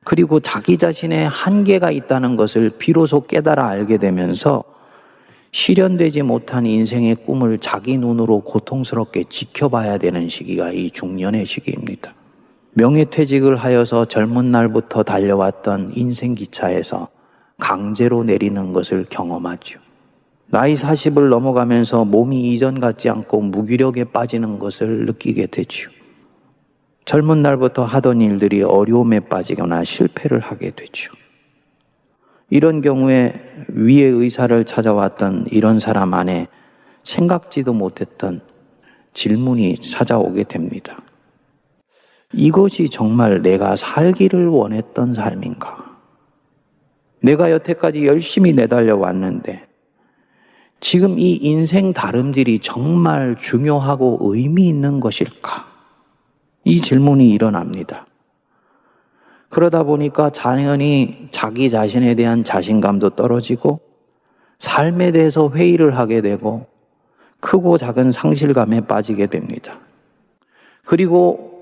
그리고 0.03 0.39
자기 0.39 0.77
자신의 0.77 1.27
한계가 1.27 1.91
있다는 1.91 2.35
것을 2.35 2.71
비로소 2.77 3.25
깨달아 3.25 3.67
알게 3.67 3.97
되면서 3.97 4.63
실현되지 5.51 6.21
못한 6.21 6.65
인생의 6.65 7.15
꿈을 7.15 7.57
자기 7.59 7.97
눈으로 7.97 8.41
고통스럽게 8.41 9.25
지켜봐야 9.29 9.97
되는 9.97 10.27
시기가 10.27 10.71
이 10.71 10.91
중년의 10.91 11.45
시기입니다. 11.45 12.13
명예퇴직을 12.73 13.57
하여서 13.57 14.05
젊은 14.05 14.51
날부터 14.51 15.03
달려왔던 15.03 15.91
인생 15.95 16.35
기차에서 16.35 17.09
강제로 17.57 18.23
내리는 18.23 18.73
것을 18.73 19.05
경험하죠. 19.09 19.79
나이 20.47 20.73
40을 20.73 21.29
넘어가면서 21.29 22.05
몸이 22.05 22.53
이전 22.53 22.79
같지 22.79 23.09
않고 23.09 23.41
무기력에 23.41 24.05
빠지는 24.05 24.59
것을 24.59 25.05
느끼게 25.05 25.47
되지요. 25.47 25.89
젊은 27.05 27.41
날부터 27.41 27.85
하던 27.85 28.21
일들이 28.21 28.61
어려움에 28.61 29.19
빠지거나 29.19 29.83
실패를 29.83 30.39
하게 30.39 30.71
되죠. 30.71 31.11
이런 32.49 32.81
경우에 32.81 33.33
위의 33.69 34.11
의사를 34.11 34.63
찾아왔던 34.65 35.47
이런 35.51 35.79
사람 35.79 36.13
안에 36.13 36.47
생각지도 37.03 37.73
못했던 37.73 38.41
질문이 39.13 39.77
찾아오게 39.77 40.43
됩니다. 40.43 41.01
이것이 42.33 42.89
정말 42.89 43.41
내가 43.41 43.75
살기를 43.75 44.47
원했던 44.47 45.13
삶인가? 45.13 45.97
내가 47.21 47.51
여태까지 47.51 48.05
열심히 48.05 48.53
내달려 48.53 48.95
왔는데 48.95 49.67
지금 50.79 51.19
이 51.19 51.33
인생 51.35 51.91
다름질이 51.91 52.59
정말 52.59 53.35
중요하고 53.37 54.19
의미 54.21 54.67
있는 54.67 54.99
것일까? 54.99 55.67
이 56.63 56.79
질문이 56.79 57.29
일어납니다. 57.31 58.05
그러다 59.49 59.83
보니까 59.83 60.29
자연히 60.29 61.27
자기 61.31 61.69
자신에 61.69 62.13
대한 62.15 62.43
자신감도 62.43 63.11
떨어지고 63.11 63.79
삶에 64.59 65.11
대해서 65.11 65.49
회의를 65.49 65.97
하게 65.97 66.21
되고 66.21 66.67
크고 67.39 67.77
작은 67.77 68.11
상실감에 68.11 68.81
빠지게 68.81 69.25
됩니다. 69.27 69.79
그리고 70.85 71.58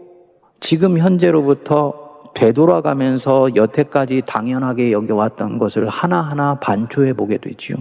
지금 0.59 0.97
현재로부터 0.97 2.07
되돌아가면서 2.33 3.55
여태까지 3.55 4.23
당연하게 4.25 4.91
여겨왔던 4.91 5.57
것을 5.57 5.87
하나하나 5.87 6.59
반추해 6.59 7.13
보게 7.13 7.37
되지요. 7.37 7.77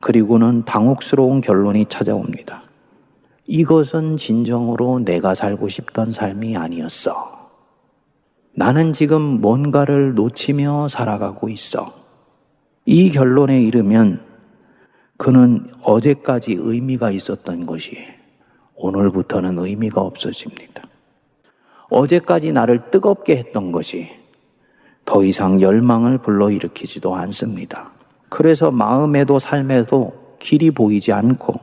그리고는 0.00 0.64
당혹스러운 0.64 1.40
결론이 1.40 1.86
찾아옵니다. 1.88 2.62
이것은 3.46 4.16
진정으로 4.16 5.00
내가 5.04 5.34
살고 5.34 5.68
싶던 5.68 6.12
삶이 6.12 6.56
아니었어. 6.56 7.50
나는 8.52 8.92
지금 8.92 9.22
뭔가를 9.40 10.14
놓치며 10.14 10.88
살아가고 10.88 11.48
있어. 11.48 11.94
이 12.84 13.10
결론에 13.10 13.62
이르면 13.62 14.20
그는 15.16 15.66
어제까지 15.82 16.56
의미가 16.58 17.10
있었던 17.10 17.66
것이 17.66 17.96
오늘부터는 18.74 19.58
의미가 19.58 20.00
없어집니다. 20.00 20.89
어제까지 21.90 22.52
나를 22.52 22.90
뜨겁게 22.90 23.36
했던 23.36 23.72
것이 23.72 24.08
더 25.04 25.24
이상 25.24 25.60
열망을 25.60 26.18
불러일으키지도 26.18 27.14
않습니다. 27.14 27.90
그래서 28.28 28.70
마음에도 28.70 29.38
삶에도 29.38 30.36
길이 30.38 30.70
보이지 30.70 31.12
않고 31.12 31.54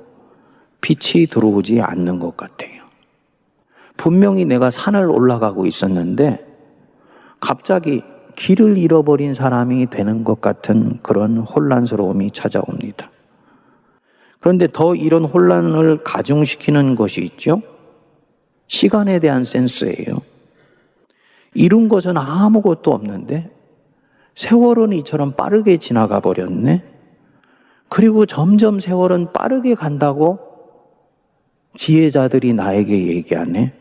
빛이 0.82 1.28
들어오지 1.28 1.82
않는 1.82 2.20
것 2.20 2.38
같아요. 2.38 2.84
분명히 3.96 4.46
내가 4.46 4.70
산을 4.70 5.10
올라가고 5.10 5.66
있었는데 5.66 6.46
갑자기 7.40 8.04
길을 8.36 8.78
잃어버린 8.78 9.34
사람이 9.34 9.88
되는 9.90 10.24
것 10.24 10.42
같은 10.42 11.00
그런 11.02 11.40
혼란스러움이 11.40 12.32
찾아옵니다. 12.32 13.10
그런데 14.40 14.68
더 14.72 14.94
이런 14.94 15.26
혼란을 15.26 15.98
가중시키는 16.04 16.96
것이 16.96 17.22
있죠? 17.24 17.62
시간에 18.68 19.20
대한 19.20 19.44
센스예요. 19.44 20.22
이룬 21.54 21.90
것은 21.90 22.18
아무것도 22.18 22.92
없는데 22.92 23.50
세월은 24.36 24.94
이처럼 24.94 25.34
빠르게 25.34 25.78
지나가 25.78 26.20
버렸네. 26.20 26.84
그리고 27.90 28.26
점점 28.26 28.80
세월은 28.80 29.34
빠르게 29.34 29.74
간다고 29.74 30.40
지혜자들이 31.74 32.54
나에게 32.54 33.08
얘기하네. 33.08 33.74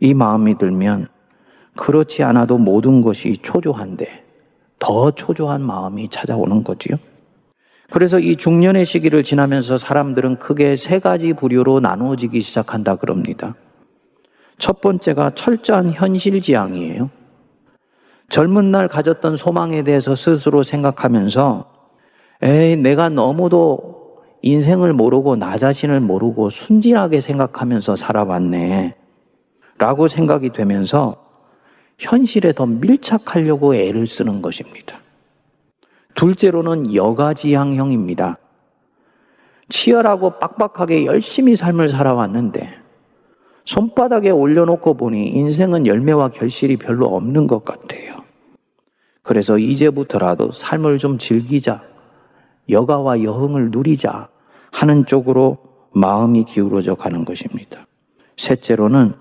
이 0.00 0.14
마음이 0.14 0.58
들면 0.58 1.08
그렇지 1.76 2.22
않아도 2.24 2.58
모든 2.58 3.02
것이 3.02 3.38
초조한데 3.42 4.24
더 4.78 5.10
초조한 5.10 5.62
마음이 5.62 6.08
찾아오는 6.10 6.62
거지요. 6.62 6.96
그래서 7.90 8.18
이 8.18 8.36
중년의 8.36 8.84
시기를 8.84 9.24
지나면서 9.24 9.78
사람들은 9.78 10.38
크게 10.38 10.76
세 10.76 10.98
가지 10.98 11.32
부류로 11.32 11.80
나누어지기 11.80 12.40
시작한다 12.42 12.96
그럽니다. 12.96 13.54
첫 14.58 14.80
번째가 14.80 15.30
철저한 15.34 15.92
현실지향이에요. 15.92 17.10
젊은 18.28 18.70
날 18.70 18.88
가졌던 18.88 19.36
소망에 19.36 19.82
대해서 19.82 20.14
스스로 20.14 20.62
생각하면서 20.62 21.78
에이, 22.42 22.76
내가 22.76 23.08
너무도 23.08 23.98
인생을 24.42 24.92
모르고 24.92 25.36
나 25.36 25.56
자신을 25.56 26.00
모르고 26.00 26.50
순진하게 26.50 27.20
생각하면서 27.20 27.96
살아왔네. 27.96 28.94
라고 29.78 30.08
생각이 30.08 30.50
되면서 30.50 31.16
현실에 31.98 32.52
더 32.52 32.66
밀착하려고 32.66 33.74
애를 33.74 34.06
쓰는 34.06 34.42
것입니다. 34.42 35.00
둘째로는 36.14 36.94
여가지향형입니다. 36.94 38.38
치열하고 39.68 40.38
빡빡하게 40.38 41.06
열심히 41.06 41.54
삶을 41.54 41.88
살아왔는데 41.90 42.77
손바닥에 43.68 44.30
올려놓고 44.30 44.94
보니 44.94 45.28
인생은 45.28 45.86
열매와 45.86 46.30
결실이 46.30 46.78
별로 46.78 47.04
없는 47.14 47.46
것 47.46 47.66
같아요. 47.66 48.16
그래서 49.22 49.58
이제부터라도 49.58 50.52
삶을 50.52 50.96
좀 50.96 51.18
즐기자, 51.18 51.82
여가와 52.70 53.22
여흥을 53.22 53.70
누리자 53.70 54.30
하는 54.72 55.04
쪽으로 55.04 55.58
마음이 55.92 56.44
기울어져 56.44 56.94
가는 56.94 57.26
것입니다. 57.26 57.86
셋째로는 58.38 59.12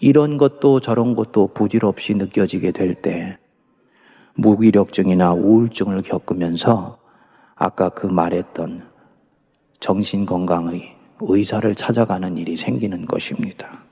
이런 0.00 0.38
것도 0.38 0.80
저런 0.80 1.14
것도 1.14 1.50
부질없이 1.54 2.14
느껴지게 2.14 2.72
될 2.72 2.96
때 2.96 3.38
무기력증이나 4.34 5.34
우울증을 5.34 6.02
겪으면서 6.02 6.98
아까 7.54 7.90
그 7.90 8.08
말했던 8.08 8.88
정신건강의 9.78 10.97
의사를 11.20 11.74
찾아가는 11.74 12.36
일이 12.36 12.56
생기는 12.56 13.06
것입니다. 13.06 13.84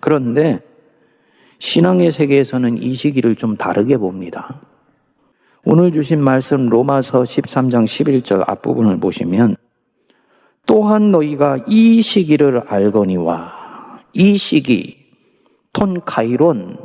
그런데 0.00 0.60
신앙의 1.58 2.12
세계에서는 2.12 2.78
이 2.78 2.94
시기를 2.94 3.36
좀 3.36 3.56
다르게 3.56 3.96
봅니다. 3.96 4.60
오늘 5.64 5.92
주신 5.92 6.22
말씀 6.22 6.68
로마서 6.68 7.22
13장 7.22 7.84
11절 7.84 8.48
앞부분을 8.48 9.00
보시면 9.00 9.56
또한 10.66 11.10
너희가 11.10 11.64
이 11.66 12.00
시기를 12.02 12.62
알거니와 12.68 14.00
이 14.12 14.36
시기 14.36 14.98
톤 15.72 16.00
카이론, 16.04 16.78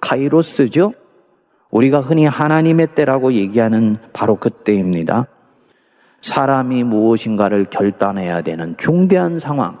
카이로스죠? 0.00 0.94
우리가 1.70 2.00
흔히 2.00 2.26
하나님의 2.26 2.94
때라고 2.94 3.32
얘기하는 3.32 3.98
바로 4.12 4.36
그때입니다. 4.36 5.26
사람이 6.22 6.84
무엇인가를 6.84 7.66
결단해야 7.70 8.42
되는 8.42 8.76
중대한 8.78 9.38
상황, 9.38 9.78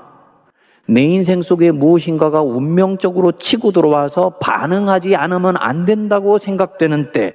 내 0.86 1.02
인생 1.02 1.42
속에 1.42 1.70
무엇인가가 1.70 2.42
운명적으로 2.42 3.32
치고 3.32 3.72
들어와서 3.72 4.30
반응하지 4.40 5.14
않으면 5.16 5.56
안 5.58 5.84
된다고 5.84 6.38
생각되는 6.38 7.12
때, 7.12 7.34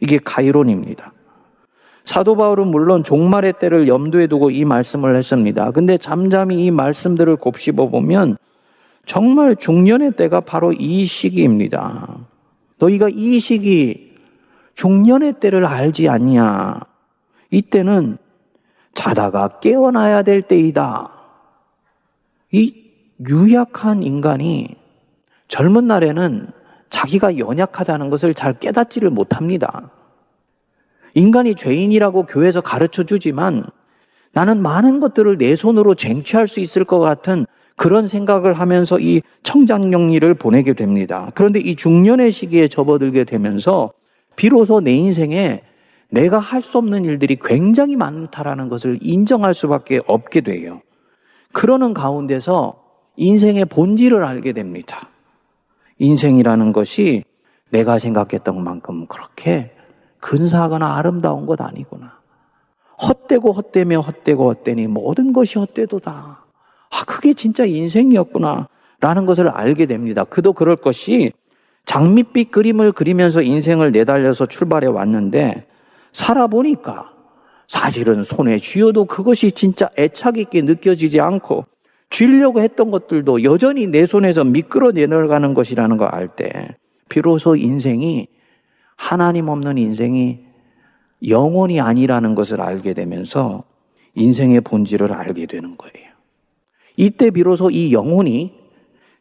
이게 0.00 0.18
가이론입니다. 0.18 1.12
사도 2.04 2.34
바울은 2.34 2.68
물론 2.68 3.04
종말의 3.04 3.54
때를 3.60 3.86
염두에 3.86 4.26
두고 4.26 4.50
이 4.50 4.64
말씀을 4.64 5.16
했습니다. 5.16 5.70
근데 5.70 5.96
잠잠히 5.96 6.64
이 6.64 6.70
말씀들을 6.70 7.36
곱씹어 7.36 7.88
보면 7.88 8.36
정말 9.06 9.54
중년의 9.54 10.12
때가 10.12 10.40
바로 10.40 10.72
이 10.72 11.04
시기입니다. 11.04 12.16
너희가 12.78 13.08
이 13.10 13.38
시기 13.38 14.16
중년의 14.74 15.34
때를 15.34 15.66
알지 15.66 16.08
않냐? 16.08 16.80
이때는 17.50 18.18
자다가 18.94 19.60
깨어나야 19.60 20.22
될 20.22 20.42
때이다. 20.42 21.10
이 22.52 22.74
유약한 23.28 24.02
인간이 24.02 24.76
젊은 25.48 25.86
날에는 25.86 26.48
자기가 26.90 27.38
연약하다는 27.38 28.10
것을 28.10 28.34
잘 28.34 28.58
깨닫지를 28.58 29.10
못합니다. 29.10 29.90
인간이 31.14 31.54
죄인이라고 31.54 32.24
교회에서 32.24 32.60
가르쳐 32.60 33.04
주지만 33.04 33.64
나는 34.32 34.62
많은 34.62 35.00
것들을 35.00 35.38
내 35.38 35.56
손으로 35.56 35.94
쟁취할 35.94 36.46
수 36.46 36.60
있을 36.60 36.84
것 36.84 37.00
같은 37.00 37.46
그런 37.76 38.08
생각을 38.08 38.54
하면서 38.54 38.98
이 39.00 39.22
청장영리를 39.42 40.34
보내게 40.34 40.74
됩니다. 40.74 41.30
그런데 41.34 41.60
이 41.60 41.74
중년의 41.74 42.30
시기에 42.30 42.68
접어들게 42.68 43.24
되면서 43.24 43.92
비로소 44.36 44.80
내 44.80 44.92
인생에 44.92 45.62
내가 46.10 46.38
할 46.38 46.60
수 46.60 46.78
없는 46.78 47.04
일들이 47.04 47.36
굉장히 47.36 47.96
많다라는 47.96 48.68
것을 48.68 48.98
인정할 49.00 49.54
수밖에 49.54 50.00
없게 50.06 50.40
돼요. 50.40 50.82
그러는 51.52 51.94
가운데서 51.94 52.82
인생의 53.16 53.66
본질을 53.66 54.22
알게 54.24 54.52
됩니다. 54.52 55.08
인생이라는 55.98 56.72
것이 56.72 57.24
내가 57.70 57.98
생각했던 57.98 58.62
만큼 58.62 59.06
그렇게 59.06 59.72
근사하거나 60.20 60.96
아름다운 60.96 61.46
것 61.46 61.60
아니구나. 61.60 62.18
헛되고 63.02 63.52
헛되며 63.52 64.00
헛되고 64.00 64.48
헛되니 64.48 64.86
모든 64.88 65.32
것이 65.32 65.58
헛되도다. 65.58 66.44
아, 66.90 67.04
그게 67.06 67.32
진짜 67.34 67.64
인생이었구나. 67.64 68.68
라는 69.00 69.24
것을 69.24 69.48
알게 69.48 69.86
됩니다. 69.86 70.24
그도 70.24 70.52
그럴 70.52 70.76
것이 70.76 71.32
장밋빛 71.86 72.50
그림을 72.50 72.92
그리면서 72.92 73.40
인생을 73.40 73.92
내달려서 73.92 74.46
출발해 74.46 74.86
왔는데 74.88 75.66
살아보니까 76.12 77.12
사실은 77.68 78.22
손에 78.22 78.58
쥐어도 78.58 79.04
그것이 79.04 79.52
진짜 79.52 79.88
애착 79.96 80.38
있게 80.38 80.62
느껴지지 80.62 81.20
않고 81.20 81.66
쥐려고 82.10 82.60
했던 82.60 82.90
것들도 82.90 83.44
여전히 83.44 83.86
내 83.86 84.06
손에서 84.06 84.42
미끄러 84.44 84.90
내려가는 84.90 85.54
것이라는 85.54 85.96
걸 85.96 86.08
알 86.12 86.28
때 86.28 86.76
비로소 87.08 87.56
인생이 87.56 88.26
하나님 88.96 89.48
없는 89.48 89.78
인생이 89.78 90.40
영원이 91.28 91.80
아니라는 91.80 92.34
것을 92.34 92.60
알게 92.60 92.94
되면서 92.94 93.64
인생의 94.14 94.62
본질을 94.62 95.12
알게 95.12 95.46
되는 95.46 95.76
거예요. 95.76 96.10
이때 96.96 97.30
비로소 97.30 97.70
이 97.70 97.92
영혼이 97.92 98.54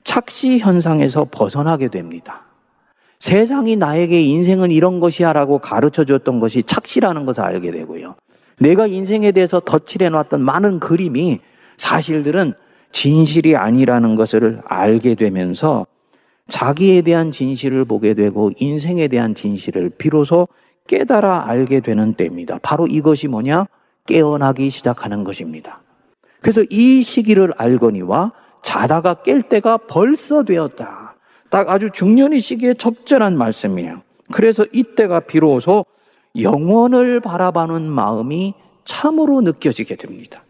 착시 0.04 0.60
현상에서 0.60 1.26
벗어나게 1.30 1.90
됩니다. 1.90 2.49
세상이 3.20 3.76
나에게 3.76 4.22
인생은 4.22 4.72
이런 4.72 5.00
것이야 5.00 5.34
라고 5.34 5.60
가르쳐 5.60 6.04
줬던 6.06 6.40
것이 6.40 6.64
착시라는 6.64 7.26
것을 7.26 7.44
알게 7.44 7.72
되고요. 7.72 8.16
내가 8.60 8.88
인생에 8.88 9.32
대해서 9.32 9.60
덧칠해 9.60 10.10
놨던 10.10 10.42
많은 10.42 10.80
그림이 10.80 11.40
사실들은 11.78 12.54
진실이 12.92 13.56
아니라는 13.56 14.16
것을 14.16 14.62
알게 14.66 15.16
되면서 15.16 15.86
자기에 16.48 17.04
대한 17.04 17.32
진실을 17.32 17.86
보게 17.86 18.14
되고 18.14 18.52
인생에 18.58 19.08
대한 19.08 19.36
진실을 19.36 19.92
비로소 19.98 20.48
깨달아 20.88 21.48
알게 21.48 21.82
되는 21.82 22.14
때입니다. 22.14 22.58
바로 22.64 22.88
이것이 22.88 23.28
뭐냐? 23.28 23.68
깨어나기 24.08 24.72
시작하는 24.72 25.24
것입니다. 25.24 25.82
그래서 26.42 26.64
이 26.70 27.04
시기를 27.04 27.54
알거니와 27.58 28.32
자다가 28.64 29.16
깰 29.16 29.48
때가 29.48 29.78
벌써 29.78 30.44
되었다. 30.44 31.09
딱 31.50 31.70
아주 31.70 31.90
중년의 31.92 32.42
시기에 32.42 32.74
적절한 32.74 33.38
말씀이에요. 33.38 34.02
그래서 34.32 34.66
이때가 34.72 35.22
비로소 35.22 35.86
영원을 36.40 37.20
바라보는 37.20 37.84
마음이 37.84 38.54
참으로 38.86 39.42
느껴지게 39.42 39.96
됩니다. 39.96 40.44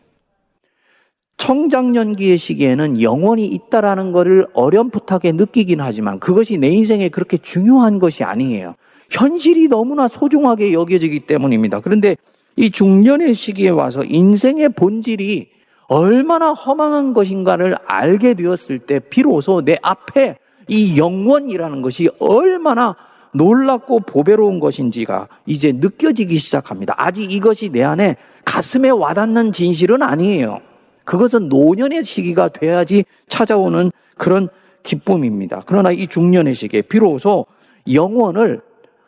청장년기의 1.38 2.38
시기에는 2.38 3.02
영원이 3.02 3.48
있다라는 3.48 4.12
것을 4.12 4.46
어렴풋하게 4.54 5.32
느끼긴 5.32 5.80
하지만 5.80 6.20
그것이 6.20 6.58
내 6.58 6.68
인생에 6.68 7.08
그렇게 7.10 7.38
중요한 7.38 7.98
것이 7.98 8.26
아니에요. 8.26 8.76
현실이 9.10 9.70
너무나 9.70 10.08
소중하게 10.08 10.74
여겨지기 10.74 11.22
때문입니다. 11.22 11.80
그런데 11.80 12.18
이 12.58 12.70
중년의 12.70 13.34
시기에 13.34 13.70
와서 13.70 14.04
인생의 14.04 14.70
본질이 14.70 15.50
얼마나 15.88 16.52
허망한 16.52 17.14
것인가를 17.14 17.78
알게 17.88 18.34
되었을 18.36 18.80
때 18.80 19.00
비로소 19.00 19.62
내 19.62 19.78
앞에 19.82 20.38
이 20.70 20.98
영원이라는 20.98 21.82
것이 21.82 22.10
얼마나 22.20 22.96
놀랍고 23.34 24.02
보배로운 24.02 24.60
것인지가 24.60 25.28
이제 25.46 25.72
느껴지기 25.72 26.38
시작합니다. 26.38 26.96
아직 26.98 27.32
이것이 27.32 27.70
내 27.70 27.84
안에 27.84 28.16
가슴에 28.46 28.90
와닿는 28.90 29.52
진실은 29.52 30.02
아니에요. 30.02 30.62
그것은 31.04 31.50
노년의 31.50 32.06
시기가 32.06 32.50
돼야지 32.50 33.04
찾아오는 33.28 33.92
그런 34.18 34.48
기쁨입니다. 34.84 35.64
그러나 35.66 35.92
이 35.92 36.08
중년의 36.08 36.56
시기에 36.56 36.84
비로소 36.84 37.46
영원을 37.92 38.62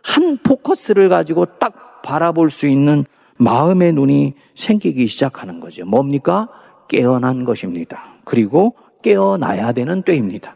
한 0.04 0.38
포커스를 0.38 1.10
가지고 1.10 1.46
딱 1.60 2.02
바라볼 2.02 2.50
수 2.50 2.68
있는 2.68 3.06
마음의 3.38 3.94
눈이 3.94 4.34
생기기 4.56 5.08
시작하는 5.08 5.60
거죠. 5.60 5.86
뭡니까? 5.86 6.48
깨어난 6.88 7.44
것입니다. 7.44 8.04
그리고 8.26 8.76
깨어나야 9.02 9.72
되는 9.72 10.02
때입니다. 10.02 10.56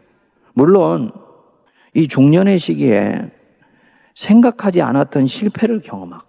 물론 0.56 1.12
이 1.92 2.08
중년의 2.08 2.58
시기에 2.58 3.30
생각하지 4.14 4.80
않았던 4.80 5.26
실패를 5.26 5.80
경험하고 5.82 6.24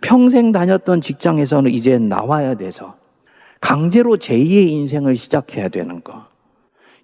평생 0.00 0.50
다녔던 0.50 1.02
직장에서는 1.02 1.70
이제 1.70 1.98
나와야 1.98 2.54
돼서 2.54 2.96
강제로 3.60 4.16
제2의 4.16 4.68
인생을 4.70 5.14
시작해야 5.14 5.68
되는 5.68 6.02
거. 6.02 6.24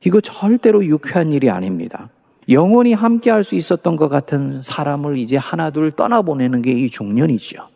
이거 0.05 0.21
절대로 0.23 0.85
유쾌한 0.87 1.31
일이 1.33 1.51
아닙니다. 1.51 2.09
영원히 2.49 2.94
함께 2.94 3.31
할 3.31 3.44
수 3.44 3.55
있었던 3.55 3.97
것 3.97 4.09
같은 4.09 4.62
사람을 4.62 5.18
이제 5.18 5.37
하나둘 5.37 5.92
떠나보내는 5.92 6.62
게 6.62 6.73
이 6.73 6.88
중년이죠. 6.88 7.68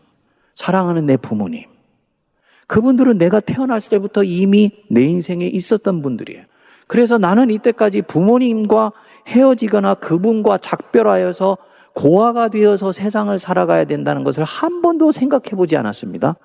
사랑하는 0.55 1.05
내 1.05 1.19
부모님. 1.19 1.67
그분들은 2.67 3.19
내가 3.19 3.41
태어났을 3.41 3.91
때부터 3.91 4.25
이미 4.25 4.71
내 4.89 5.03
인생에 5.05 5.47
있었던 5.47 6.01
분들이에요. 6.01 6.45
그래서 6.93 7.17
나는 7.17 7.49
이때까지 7.49 8.03
부모님과 8.03 8.93
헤어지거나 9.27 9.95
그분과 9.95 10.59
작별하여서 10.59 11.57
고아가 11.95 12.49
되어서 12.49 12.93
세상을 12.93 13.39
살아가야 13.39 13.87
된다는 13.87 14.25
것을 14.25 14.45
한 14.45 14.83
번도 14.83 15.11
생각해 15.11 15.53
보지 15.57 15.75
않았습니다. 15.79 16.37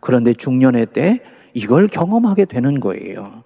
그런데 0.00 0.32
중년의 0.32 0.86
때 0.94 1.20
이걸 1.52 1.86
경험하게 1.86 2.46
되는 2.46 2.80
거예요. 2.80 3.42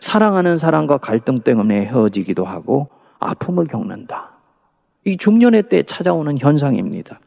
사랑하는 0.00 0.58
사람과 0.58 0.98
갈등 0.98 1.38
때문에 1.38 1.84
헤어지기도 1.84 2.44
하고 2.44 2.88
아픔을 3.20 3.68
겪는다. 3.68 4.32
이 5.04 5.16
중년의 5.16 5.68
때 5.68 5.84
찾아오는 5.84 6.38
현상입니다. 6.38 7.20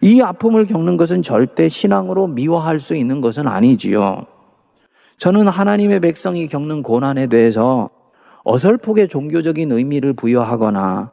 이 0.00 0.20
아픔을 0.20 0.66
겪는 0.66 0.96
것은 0.96 1.22
절대 1.22 1.68
신앙으로 1.68 2.26
미워할 2.26 2.80
수 2.80 2.96
있는 2.96 3.20
것은 3.20 3.46
아니지요. 3.46 4.26
저는 5.20 5.48
하나님의 5.48 6.00
백성이 6.00 6.48
겪는 6.48 6.82
고난에 6.82 7.26
대해서 7.26 7.90
어설프게 8.44 9.06
종교적인 9.06 9.70
의미를 9.70 10.14
부여하거나 10.14 11.10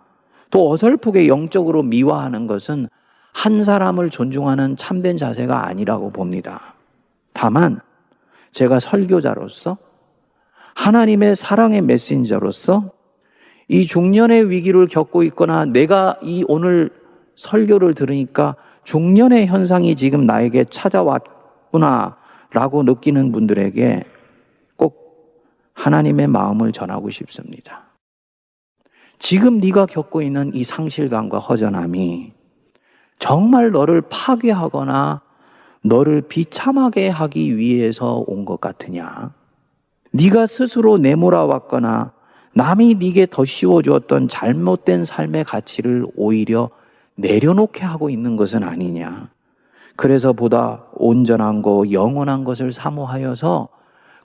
또 0.50 0.72
어설프게 0.72 1.28
영적으로 1.28 1.84
미화하는 1.84 2.48
것은 2.48 2.88
한 3.34 3.64
사람을 3.66 4.10
존중하는 4.10 4.78
참된 4.78 5.18
자세가 5.18 5.68
아니라고 5.68 6.12
봅니다. 6.12 6.76
다만 7.34 7.82
제가 8.54 8.80
설교자로서 8.80 9.78
하나님의 10.76 11.36
사랑의 11.36 11.82
메신저로서 11.82 12.92
이 13.68 13.86
중년의 13.86 14.50
위기를 14.50 14.88
겪고 14.88 15.24
있거나 15.24 15.66
내가 15.66 16.16
이 16.24 16.46
오늘 16.48 16.92
설교를 17.36 17.94
들으니까 17.94 18.56
중년의 18.86 19.48
현상이 19.48 19.98
지금 19.98 20.26
나에게 20.26 20.64
찾아왔구나 20.70 22.16
라고 22.54 22.84
느끼는 22.84 23.32
분들에게 23.32 24.04
꼭 24.76 25.44
하나님의 25.74 26.28
마음을 26.28 26.72
전하고 26.72 27.10
싶습니다. 27.10 27.86
지금 29.20 29.60
네가 29.60 29.86
겪고 29.88 30.22
있는 30.22 30.52
이 30.54 30.64
상실감과 30.64 31.40
허전함이 31.40 32.34
정말 33.20 33.72
너를 33.72 34.02
파괴하거나 34.10 35.22
너를 35.82 36.22
비참하게 36.22 37.10
하기 37.10 37.58
위해서 37.58 38.24
온 38.28 38.46
것 38.46 38.62
같으냐? 38.62 39.34
네가 40.12 40.46
스스로 40.46 40.98
내몰아 40.98 41.46
왔거나 41.46 42.14
남이 42.54 42.96
네게 42.96 43.28
더 43.30 43.46
씌워주었던 43.46 44.30
잘못된 44.30 45.06
삶의 45.06 45.44
가치를 45.44 46.06
오히려 46.16 46.70
내려놓게 47.16 47.84
하고 47.86 48.10
있는 48.10 48.36
것은 48.36 48.64
아니냐. 48.64 49.30
그래서 49.98 50.32
보다 50.32 50.86
온전한 50.94 51.64
거, 51.64 51.84
영원한 51.92 52.44
것을 52.44 52.72
사모하여서 52.72 53.68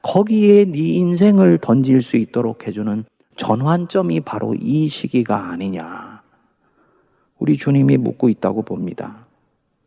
거기에 0.02 0.66
네 0.66 0.78
인생을 0.78 1.58
던질 1.58 2.02
수 2.02 2.16
있도록 2.18 2.66
해주는 2.66 3.04
전환점이 3.36 4.20
바로 4.20 4.54
이 4.54 4.88
시기가 4.88 5.48
아니냐. 5.48 6.22
우리 7.38 7.56
주님이 7.56 7.96
묻고 7.96 8.28
있다고 8.28 8.62
봅니다. 8.62 9.26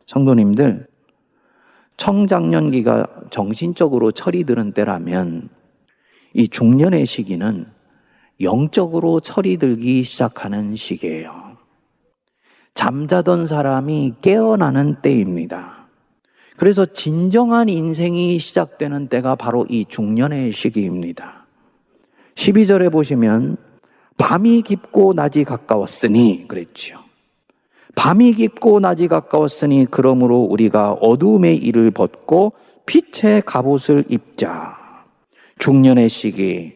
성도님들, 0.06 0.88
청장년기가 1.96 3.06
정신적으로 3.30 4.10
철이 4.10 4.44
드는 4.44 4.72
때라면 4.72 5.48
이 6.34 6.48
중년의 6.48 7.06
시기는 7.06 7.66
영적으로 8.40 9.20
철이 9.20 9.56
들기 9.56 10.02
시작하는 10.02 10.74
시기예요. 10.74 11.56
잠자던 12.74 13.46
사람이 13.46 14.16
깨어나는 14.20 14.96
때입니다. 15.00 15.75
그래서 16.56 16.86
진정한 16.86 17.68
인생이 17.68 18.38
시작되는 18.38 19.08
때가 19.08 19.34
바로 19.34 19.66
이 19.68 19.84
중년의 19.84 20.52
시기입니다. 20.52 21.46
12절에 22.34 22.90
보시면 22.90 23.56
밤이 24.18 24.62
깊고 24.62 25.12
낮이 25.14 25.44
가까웠으니 25.44 26.46
그랬지요. 26.48 26.98
밤이 27.94 28.34
깊고 28.34 28.80
낮이 28.80 29.08
가까웠으니 29.08 29.86
그러므로 29.90 30.40
우리가 30.40 30.92
어두움의 30.92 31.56
일을 31.56 31.90
벗고 31.90 32.52
빛의 32.86 33.42
갑옷을 33.44 34.04
입자. 34.08 34.76
중년의 35.58 36.08
시기, 36.08 36.74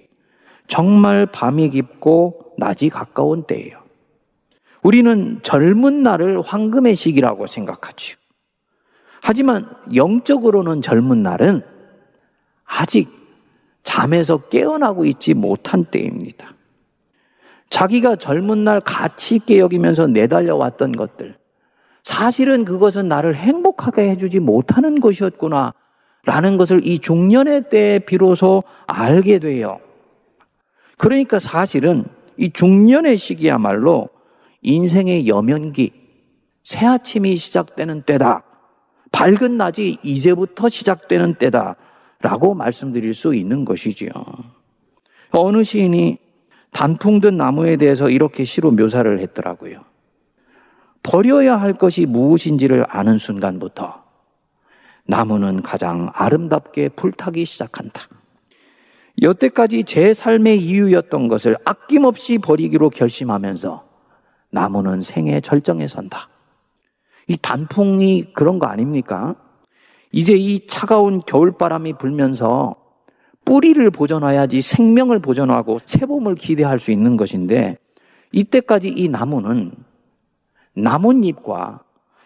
정말 0.66 1.26
밤이 1.26 1.70
깊고 1.70 2.55
낮이 2.59 2.89
가까운 2.89 3.45
때예요. 3.45 3.81
우리는 4.83 5.41
젊은 5.43 6.03
날을 6.03 6.41
황금의 6.41 6.97
시기라고 6.97 7.47
생각하죠. 7.47 8.16
하지만 9.23 9.68
영적으로는 9.95 10.83
젊은 10.83 11.23
날은 11.23 11.62
아직 12.64 13.09
잠에서 13.83 14.39
깨어나고 14.49 15.05
있지 15.07 15.35
못한 15.35 15.85
때입니다. 15.85 16.55
자기가 17.68 18.16
젊은 18.16 18.64
날 18.64 18.81
가치 18.81 19.37
있게 19.37 19.59
여기면서 19.59 20.07
내달려 20.07 20.57
왔던 20.57 20.93
것들, 20.93 21.37
사실은 22.03 22.64
그것은 22.64 23.09
나를 23.09 23.35
행복하게 23.35 24.11
해주지 24.11 24.41
못하는 24.41 25.01
것이었구나. 25.01 25.73
라는 26.25 26.59
것을 26.59 26.87
이 26.87 26.99
중년의 26.99 27.71
때에 27.71 27.99
비로소 28.01 28.62
알게 28.87 29.39
돼요. 29.39 29.81
그러니까 30.99 31.39
사실은 31.39 32.05
이 32.37 32.51
중년의 32.51 33.16
시기야말로 33.16 34.11
인생의 34.62 35.29
여면기, 35.29 35.93
새 36.62 36.85
아침이 36.85 37.37
시작되는 37.37 38.03
때다. 38.03 38.43
밝은 39.13 39.57
낮이 39.57 39.99
이제부터 40.03 40.69
시작되는 40.69 41.35
때다. 41.35 41.77
라고 42.23 42.55
말씀드릴 42.55 43.15
수 43.15 43.35
있는 43.35 43.65
것이지요. 43.65 44.11
어느 45.31 45.65
시인이 45.65 46.19
단풍든 46.71 47.37
나무에 47.37 47.77
대해서 47.77 48.11
이렇게 48.11 48.45
시로 48.45 48.71
묘사를 48.71 49.19
했더라고요. 49.21 49.85
버려야 51.03 51.57
할 51.57 51.73
것이 51.73 52.05
무엇인지를 52.05 52.85
아는 52.89 53.17
순간부터 53.17 54.05
나무는 55.07 55.63
가장 55.63 56.11
아름답게 56.15 56.91
불타기 56.91 57.45
시작한다. 57.45 58.03
여태까지 59.23 59.85
제 59.85 60.15
삶의 60.15 60.61
이유였던 60.61 61.29
것을 61.29 61.57
아낌없이 61.65 62.39
버리기로 62.39 62.91
결심하면서 62.91 63.85
나무는 64.51 65.01
생의 65.01 65.43
절정에 65.43 65.89
선다. 65.89 66.29
이 67.31 67.37
단풍이 67.41 68.33
그런 68.33 68.59
거 68.59 68.66
아닙니까? 68.66 69.37
이제 70.11 70.35
이 70.35 70.66
차가운 70.66 71.20
겨울바람이 71.20 71.93
불면서 71.93 72.74
뿌리를 73.45 73.89
보존해야지 73.89 74.61
생명을 74.61 75.20
보존하고 75.20 75.78
새봄을 75.85 76.35
기대할 76.35 76.81
수 76.81 76.91
있는 76.91 77.16
것인데 77.16 77.78
이때까지 78.33 78.89
이 78.89 79.09
나무는 79.09 79.70
나뭇잎과 80.74 81.85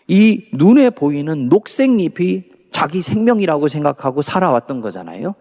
이 0.09 0.49
눈에 0.55 0.89
보이는 0.89 1.51
녹색잎이 1.51 2.45
자기 2.71 3.03
생명이라고 3.03 3.69
생각하고 3.69 4.23
살아왔던 4.23 4.81
거잖아요. 4.81 5.35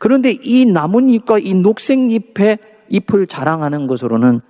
그런데 0.00 0.32
이 0.32 0.64
나뭇잎과 0.66 1.38
이 1.38 1.54
녹색잎의 1.54 2.58
잎을 2.88 3.28
자랑하는 3.28 3.86
것으로는 3.86 4.40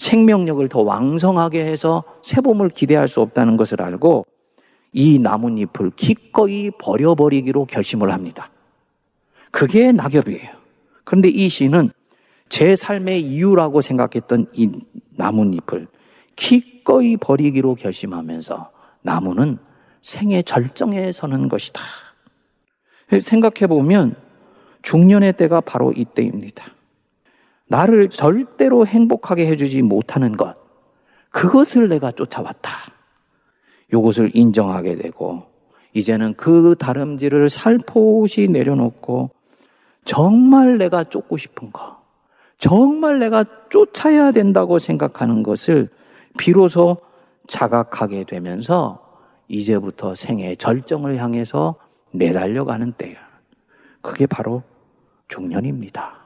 생명력을 0.00 0.66
더 0.68 0.80
왕성하게 0.80 1.64
해서 1.64 2.02
새봄을 2.22 2.70
기대할 2.70 3.06
수 3.06 3.20
없다는 3.20 3.58
것을 3.58 3.82
알고 3.82 4.24
이 4.92 5.18
나뭇잎을 5.18 5.90
기꺼이 5.94 6.70
버려버리기로 6.80 7.66
결심을 7.66 8.10
합니다. 8.10 8.50
그게 9.50 9.92
낙엽이에요. 9.92 10.50
그런데 11.04 11.28
이 11.28 11.48
시는 11.48 11.90
제 12.48 12.74
삶의 12.74 13.20
이유라고 13.20 13.82
생각했던 13.82 14.46
이 14.54 14.70
나뭇잎을 15.16 15.86
기꺼이 16.34 17.18
버리기로 17.18 17.74
결심하면서 17.74 18.70
나무는 19.02 19.58
생의 20.00 20.44
절정에 20.44 21.12
서는 21.12 21.48
것이다. 21.48 21.80
생각해 23.20 23.66
보면 23.68 24.16
중년의 24.80 25.34
때가 25.34 25.60
바로 25.60 25.92
이때입니다. 25.92 26.64
나를 27.70 28.08
절대로 28.08 28.84
행복하게 28.84 29.46
해주지 29.46 29.82
못하는 29.82 30.36
것, 30.36 30.56
그것을 31.30 31.88
내가 31.88 32.10
쫓아왔다. 32.10 32.70
이것을 33.92 34.32
인정하게 34.34 34.96
되고, 34.96 35.44
이제는 35.92 36.34
그 36.34 36.74
다름질을 36.76 37.48
살포시 37.48 38.48
내려놓고, 38.48 39.30
정말 40.04 40.78
내가 40.78 41.04
쫓고 41.04 41.36
싶은 41.36 41.70
거, 41.70 42.00
정말 42.58 43.20
내가 43.20 43.44
쫓아야 43.68 44.32
된다고 44.32 44.80
생각하는 44.80 45.44
것을 45.44 45.88
비로소 46.38 46.96
자각하게 47.46 48.24
되면서 48.24 49.00
이제부터 49.46 50.16
생의 50.16 50.56
절정을 50.56 51.22
향해서 51.22 51.76
내달려가는 52.10 52.92
때야. 52.92 53.16
그게 54.02 54.26
바로 54.26 54.64
중년입니다. 55.28 56.19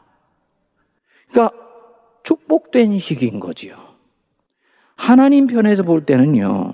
그러니까 1.31 1.57
축복된 2.23 2.99
시기인 2.99 3.41
거지요. 3.41 3.77
하나님 4.97 5.47
편에서 5.47 5.83
볼 5.83 6.05
때는요, 6.05 6.73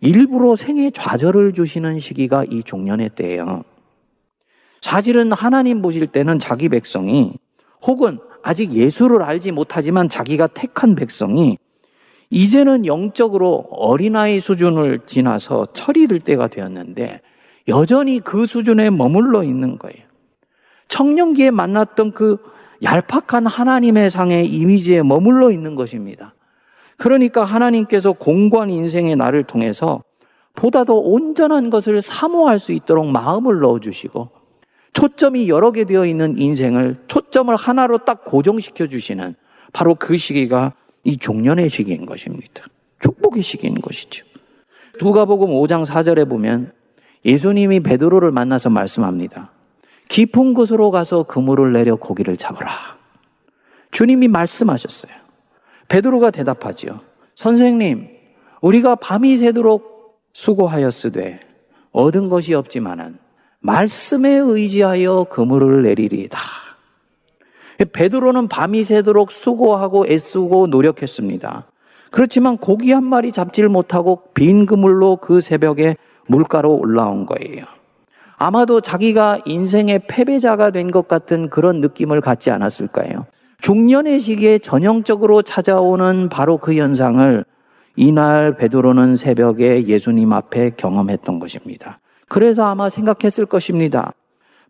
일부러 0.00 0.56
생의 0.56 0.92
좌절을 0.92 1.52
주시는 1.52 1.98
시기가 1.98 2.44
이 2.44 2.62
중년의 2.62 3.10
때예요. 3.14 3.64
사실은 4.80 5.32
하나님 5.32 5.82
보실 5.82 6.06
때는 6.06 6.38
자기 6.38 6.68
백성이 6.68 7.32
혹은 7.82 8.18
아직 8.42 8.72
예수를 8.72 9.22
알지 9.22 9.52
못하지만 9.52 10.08
자기가 10.08 10.46
택한 10.48 10.94
백성이 10.94 11.58
이제는 12.30 12.86
영적으로 12.86 13.66
어린아이 13.70 14.40
수준을 14.40 15.00
지나서 15.06 15.66
철이 15.74 16.06
들 16.06 16.20
때가 16.20 16.48
되었는데 16.48 17.20
여전히 17.68 18.20
그 18.20 18.46
수준에 18.46 18.90
머물러 18.90 19.42
있는 19.42 19.78
거예요. 19.78 20.04
청년기에 20.88 21.50
만났던 21.50 22.12
그 22.12 22.38
얄팍한 22.82 23.46
하나님의 23.46 24.10
상의 24.10 24.46
이미지에 24.46 25.02
머물러 25.02 25.50
있는 25.50 25.74
것입니다. 25.74 26.34
그러니까 26.96 27.44
하나님께서 27.44 28.12
공고한 28.12 28.70
인생의 28.70 29.16
나를 29.16 29.44
통해서 29.44 30.02
보다 30.54 30.84
더 30.84 30.94
온전한 30.94 31.70
것을 31.70 32.00
사모할 32.00 32.58
수 32.58 32.72
있도록 32.72 33.06
마음을 33.06 33.60
넣어주시고 33.60 34.30
초점이 34.94 35.48
여러 35.50 35.72
개 35.72 35.84
되어 35.84 36.06
있는 36.06 36.38
인생을 36.38 36.96
초점을 37.06 37.54
하나로 37.54 37.98
딱 37.98 38.24
고정시켜 38.24 38.86
주시는 38.86 39.34
바로 39.74 39.94
그 39.94 40.16
시기가 40.16 40.72
이 41.04 41.18
종년의 41.18 41.68
시기인 41.68 42.06
것입니다. 42.06 42.64
축복의 43.00 43.42
시기인 43.42 43.80
것이죠. 43.82 44.24
누가복음 44.98 45.50
5장 45.50 45.84
4절에 45.84 46.26
보면 46.26 46.72
예수님이 47.26 47.80
베드로를 47.80 48.30
만나서 48.30 48.70
말씀합니다. 48.70 49.50
깊은 50.08 50.54
곳으로 50.54 50.90
가서 50.90 51.24
그물을 51.24 51.72
내려 51.72 51.96
고기를 51.96 52.36
잡으라. 52.36 52.96
주님이 53.90 54.28
말씀하셨어요. 54.28 55.12
베드로가 55.88 56.30
대답하지요. 56.30 57.00
선생님, 57.34 58.08
우리가 58.60 58.96
밤이 58.96 59.36
새도록 59.36 60.20
수고하였으되 60.32 61.40
얻은 61.92 62.28
것이 62.28 62.54
없지만은 62.54 63.18
말씀에 63.60 64.36
의지하여 64.36 65.26
그물을 65.30 65.82
내리리다. 65.82 66.38
베드로는 67.92 68.48
밤이 68.48 68.84
새도록 68.84 69.32
수고하고 69.32 70.06
애쓰고 70.06 70.68
노력했습니다. 70.68 71.66
그렇지만 72.10 72.56
고기 72.56 72.92
한 72.92 73.04
마리 73.04 73.32
잡지를 73.32 73.68
못하고 73.68 74.22
빈 74.34 74.66
그물로 74.66 75.16
그 75.16 75.40
새벽에 75.40 75.96
물가로 76.26 76.74
올라온 76.74 77.26
거예요. 77.26 77.64
아마도 78.38 78.80
자기가 78.80 79.38
인생의 79.46 80.02
패배자가 80.08 80.70
된 80.70 80.90
것 80.90 81.08
같은 81.08 81.48
그런 81.48 81.80
느낌을 81.80 82.20
갖지 82.20 82.50
않았을까요? 82.50 83.26
중년의 83.60 84.20
시기에 84.20 84.58
전형적으로 84.58 85.42
찾아오는 85.42 86.28
바로 86.28 86.58
그 86.58 86.74
현상을 86.74 87.44
이날 87.96 88.56
베드로는 88.56 89.16
새벽에 89.16 89.86
예수님 89.86 90.32
앞에 90.32 90.70
경험했던 90.76 91.38
것입니다. 91.38 91.98
그래서 92.28 92.64
아마 92.66 92.88
생각했을 92.88 93.46
것입니다. 93.46 94.12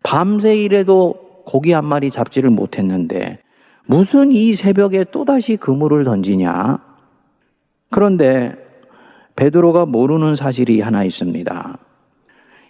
밤새 0.03 0.55
일해도 0.55 1.43
고기 1.45 1.73
한 1.73 1.85
마리 1.85 2.09
잡지를 2.09 2.49
못했는데 2.49 3.39
무슨 3.85 4.31
이 4.31 4.53
새벽에 4.55 5.05
또다시 5.11 5.57
그물을 5.57 6.03
던지냐? 6.03 6.79
그런데 7.89 8.55
베드로가 9.35 9.85
모르는 9.85 10.35
사실이 10.35 10.81
하나 10.81 11.03
있습니다. 11.03 11.77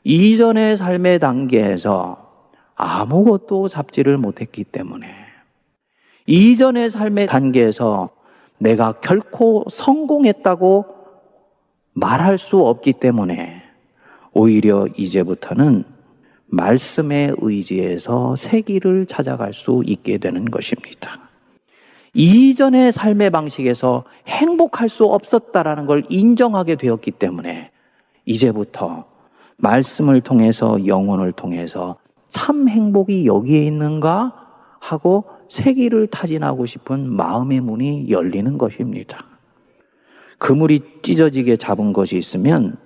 이전의 0.09 0.77
삶의 0.77 1.19
단계에서 1.19 2.29
아무것도 2.75 3.67
잡지를 3.67 4.17
못했기 4.17 4.63
때문에 4.63 5.05
이전의 6.25 6.91
삶의 6.91 7.27
단계에서 7.27 8.11
내가 8.57 8.93
결코 8.93 9.65
성공했다고 9.69 10.85
말할 11.91 12.37
수 12.37 12.65
없기 12.65 12.93
때문에 12.93 13.63
오히려 14.31 14.87
이제부터는 14.95 15.83
말씀의 16.45 17.35
의지에서 17.39 18.37
세기를 18.37 19.07
찾아갈 19.07 19.53
수 19.53 19.83
있게 19.85 20.19
되는 20.19 20.45
것입니다. 20.45 21.19
이전의 22.13 22.93
삶의 22.93 23.29
방식에서 23.31 24.05
행복할 24.25 24.87
수 24.87 25.03
없었다라는 25.03 25.85
걸 25.85 26.03
인정하게 26.07 26.75
되었기 26.75 27.11
때문에 27.11 27.71
이제부터 28.23 29.16
말씀을 29.57 30.21
통해서 30.21 30.85
영혼을 30.85 31.31
통해서 31.31 31.97
참 32.29 32.67
행복이 32.69 33.25
여기에 33.25 33.63
있는가 33.65 34.33
하고 34.79 35.25
세기를 35.49 36.07
타진하고 36.07 36.65
싶은 36.65 37.09
마음의 37.11 37.61
문이 37.61 38.09
열리는 38.09 38.57
것입니다. 38.57 39.25
그물이 40.37 41.01
찢어지게 41.01 41.57
잡은 41.57 41.93
것이 41.93 42.17
있으면 42.17 42.77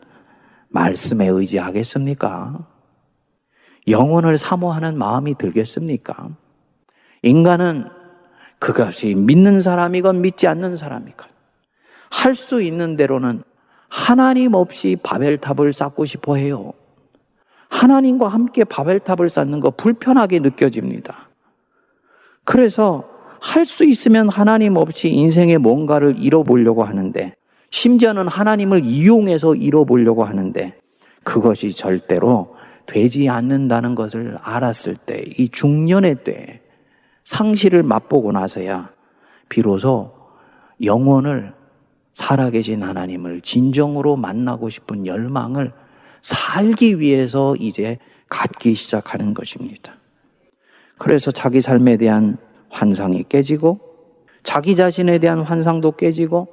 말씀에 0.70 1.28
의지하겠습니까? 1.28 2.66
영혼을 3.90 4.38
사모하는 4.38 4.98
마음이 4.98 5.36
들겠습니까? 5.36 6.30
인간은 7.24 7.90
그것이 8.60 9.16
믿는 9.16 9.62
사람이건 9.62 10.22
믿지 10.22 10.48
않는 10.48 10.78
사람이건 10.78 11.28
할 12.12 12.36
수 12.36 12.62
있는 12.62 12.96
대로는 12.96 13.44
하나님 13.92 14.54
없이 14.54 14.98
바벨탑을 15.04 15.74
쌓고 15.74 16.06
싶어 16.06 16.38
해요. 16.38 16.72
하나님과 17.70 18.30
함께 18.30 18.64
바벨탑을 18.64 19.30
쌓는 19.30 19.60
거 19.60 19.70
불편하게 19.70 20.40
느껴집니다. 20.40 21.30
그래서 22.46 23.04
할 23.42 23.66
수 23.66 23.84
있으면 23.84 24.30
하나님 24.30 24.78
없이 24.78 25.10
인생의 25.10 25.58
뭔가를 25.58 26.16
잃어보려고 26.20 26.86
하는데, 26.86 27.36
심지어는 27.70 28.28
하나님을 28.28 28.86
이용해서 28.86 29.56
잃어보려고 29.56 30.24
하는데, 30.24 30.78
그것이 31.24 31.74
절대로 31.74 32.56
되지 32.86 33.28
않는다는 33.30 33.96
것을 33.96 34.38
알았을 34.42 34.96
때, 35.06 35.24
이 35.38 35.50
중년의 35.50 36.24
때, 36.24 36.62
상실을 37.26 37.84
맛보고 37.84 38.32
나서야 38.32 38.92
비로소 39.50 40.14
영혼을 40.84 41.54
살아계신 42.14 42.84
하나님을 42.84 43.42
진정으로 43.42 44.16
만나고 44.16 44.70
싶은 44.70 45.06
열망을 45.06 45.72
살기 46.22 47.00
위해서 47.00 47.56
이제 47.56 47.98
갖기 48.30 48.76
시작하는 48.76 49.34
것입니다. 49.34 49.96
그래서 50.98 51.32
자기 51.32 51.62
삶에 51.62 51.98
대한 51.98 52.38
환상이 52.70 53.24
깨지고 53.28 53.80
자기 54.44 54.76
자신에 54.76 55.18
대한 55.20 55.42
환상도 55.42 55.94
깨지고 55.94 56.48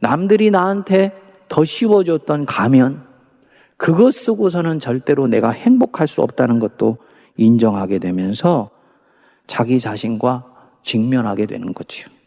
남들이 0.00 0.50
나한테 0.50 1.12
더 1.48 1.64
씌워줬던 1.64 2.46
가면 2.46 3.06
그것 3.76 4.12
쓰고서는 4.12 4.80
절대로 4.80 5.26
내가 5.28 5.50
행복할 5.50 6.06
수 6.06 6.20
없다는 6.22 6.58
것도 6.58 6.98
인정하게 7.36 7.98
되면서 7.98 8.70
자기 9.46 9.80
자신과 9.80 10.44
직면하게 10.82 11.46
되는 11.46 11.72
거지요. 11.72 12.17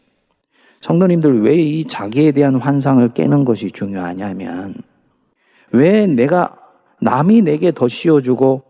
성도님들 0.82 1.42
왜 1.42 1.54
이 1.54 1.84
자기에 1.84 2.32
대한 2.32 2.56
환상을 2.56 3.08
깨는 3.14 3.44
것이 3.44 3.70
중요하냐면 3.70 4.74
왜 5.70 6.06
내가 6.06 6.58
남이 7.00 7.42
내게 7.42 7.72
더 7.72 7.88
씌워주고 7.88 8.62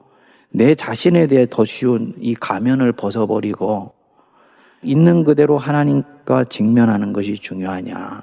내 0.50 0.74
자신에 0.74 1.26
대해 1.26 1.46
더 1.48 1.64
쉬운 1.64 2.14
이 2.18 2.34
가면을 2.34 2.92
벗어버리고 2.92 3.92
있는 4.82 5.24
그대로 5.24 5.56
하나님과 5.58 6.44
직면하는 6.44 7.12
것이 7.12 7.34
중요하냐. 7.34 8.22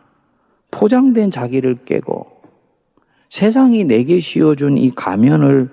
포장된 0.72 1.32
자기를 1.32 1.80
깨고 1.86 2.28
세상이 3.30 3.86
내게 3.86 4.20
씌워준 4.20 4.78
이 4.78 4.92
가면을 4.92 5.70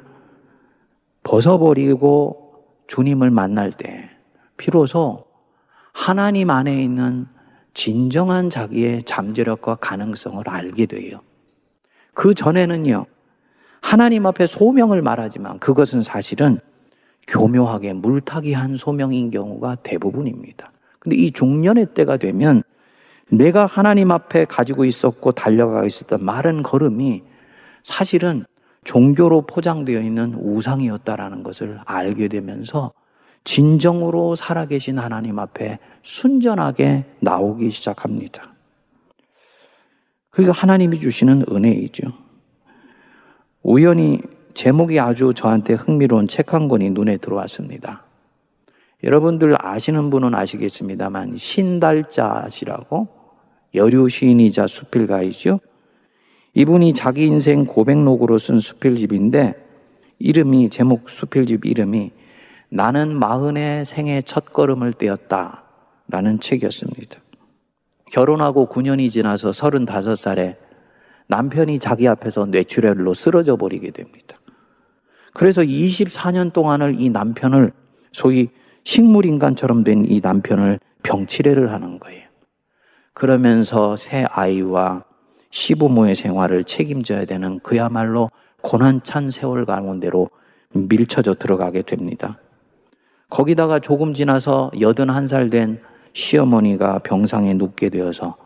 벗어버리고 1.23 2.65
주님을 2.87 3.31
만날 3.31 3.71
때 3.73 4.09
비로소 4.57 5.27
하나님 5.93 6.51
안에 6.51 6.83
있는 6.83 7.27
진정한 7.77 8.49
자기의 8.49 9.03
잠재력과 9.03 9.75
가능성을 9.75 10.49
알게 10.49 10.87
돼요. 10.87 11.21
그 12.15 12.33
전에는요, 12.33 13.05
하나님 13.83 14.25
앞에 14.25 14.47
소명을 14.47 15.03
말하지만 15.03 15.59
그것은 15.59 16.03
사실은 16.03 16.59
교묘하게 17.29 17.93
물타기 17.93 18.55
한 18.55 18.77
소명인 18.77 19.31
경우가 19.31 19.75
대부분입니다. 19.83 20.73
근데 20.99 21.17
이 21.17 21.31
중년의 21.31 21.89
때가 21.93 22.17
되면 22.17 22.63
내가 23.31 23.67
하나님 23.67 24.11
앞에 24.11 24.47
가지고 24.47 24.87
있었고 24.87 25.33
달려가고 25.33 25.87
있었던 25.87 26.25
마른 26.25 26.63
걸음이 26.63 27.25
사실은 27.83 28.47
종교로 28.85 29.43
포장되어 29.43 30.01
있는 30.01 30.35
우상이었다라는 30.35 31.43
것을 31.43 31.79
알게 31.85 32.29
되면서 32.29 32.93
진정으로 33.45 34.35
살아계신 34.35 34.99
하나님 34.99 35.39
앞에 35.39 35.79
순전하게 36.07 37.05
나오기 37.19 37.69
시작합니다. 37.73 38.55
그게 40.31 40.51
하나님이 40.51 41.01
주시는 41.01 41.47
은혜이죠. 41.51 42.13
우연히 43.65 44.21
제목이 44.55 45.01
아주 45.01 45.35
저한테 45.35 45.75
흥미로운 45.75 46.29
책 46.29 46.55
한 46.55 46.69
권이 46.69 46.91
눈에 46.91 47.17
들어왔습니다. 47.17 48.05
여러분들 49.03 49.57
아시는 49.59 50.11
분은 50.11 50.33
아시겠습니다만 50.37 51.37
신달자시라고 51.37 53.09
여류 53.75 54.09
시인이자 54.09 54.69
수필가이죠. 54.69 55.59
이분이 56.55 56.95
자기 56.95 57.27
인생 57.27 57.65
고백록으로 57.65 58.39
쓴 58.39 58.61
수필집인데 58.61 59.55
이름이 60.21 60.71
제목 60.71 61.11
수필집 61.11 61.67
이름이 61.67 62.13
나는 62.69 63.17
마흔의 63.17 63.85
생애 63.85 64.23
첫 64.23 64.53
걸음을 64.53 64.93
떼었다 64.93 65.66
라는 66.09 66.39
책이었습니다. 66.41 67.21
결혼하고 68.13 68.69
9년이 68.69 69.11
지나서 69.11 69.51
35살에 69.51 70.57
남편이 71.29 71.79
자기 71.81 72.07
앞에서 72.07 72.47
뇌출혈로 72.47 73.15
쓰러져 73.15 73.57
버리게 73.57 73.91
됩니다. 73.91 74.37
그래서 75.35 75.63
24년 75.63 76.53
동안을 76.53 77.01
이 77.01 77.11
남편을 77.11 77.73
소위 78.13 78.49
식물인간처럼 78.85 79.83
된 79.85 80.05
이 80.07 80.21
남편을 80.23 80.79
병치레를 81.03 81.73
하는 81.73 81.99
거예요. 81.99 82.27
그러면서 83.13 83.97
새 83.97 84.25
아이와 84.31 85.05
시부모의 85.51 86.15
생활을 86.15 86.65
책임져야 86.65 87.25
되는 87.25 87.59
그야말로 87.61 88.31
고난찬 88.63 89.31
세월 89.31 89.65
가운데로 89.65 90.29
밀쳐져 90.73 91.35
들어가게 91.35 91.83
됩니다. 91.83 92.39
거기다가 93.31 93.79
조금 93.81 94.15
지나서 94.15 94.71
81살 94.75 95.51
된 95.51 95.81
시어머니가 96.17 97.01
병상에 97.01 97.53
눕게 97.53 97.91
되어서 97.91 98.37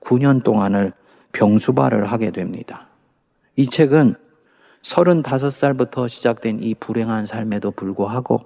9년 0.00 0.42
동안을 0.42 0.92
병수발을 1.32 2.06
하게 2.06 2.32
됩니다. 2.32 2.88
이 3.54 3.68
책은 3.68 4.16
35살부터 4.82 6.08
시작된 6.08 6.62
이 6.62 6.74
불행한 6.74 7.26
삶에도 7.26 7.70
불구하고 7.70 8.40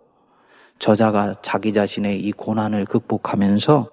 저자가 0.79 1.35
자기 1.41 1.73
자신의 1.73 2.21
이 2.21 2.33
고난을 2.33 2.85
극복하면서 2.85 3.89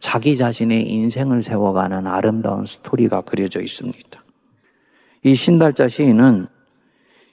자기 0.00 0.36
자신의 0.36 0.86
인생을 0.86 1.42
세워가는 1.42 2.06
아름다운 2.06 2.66
스토리가 2.66 3.22
그려져 3.22 3.62
있습니다. 3.62 4.22
이 5.24 5.34
신달자 5.34 5.88
시인은 5.88 6.46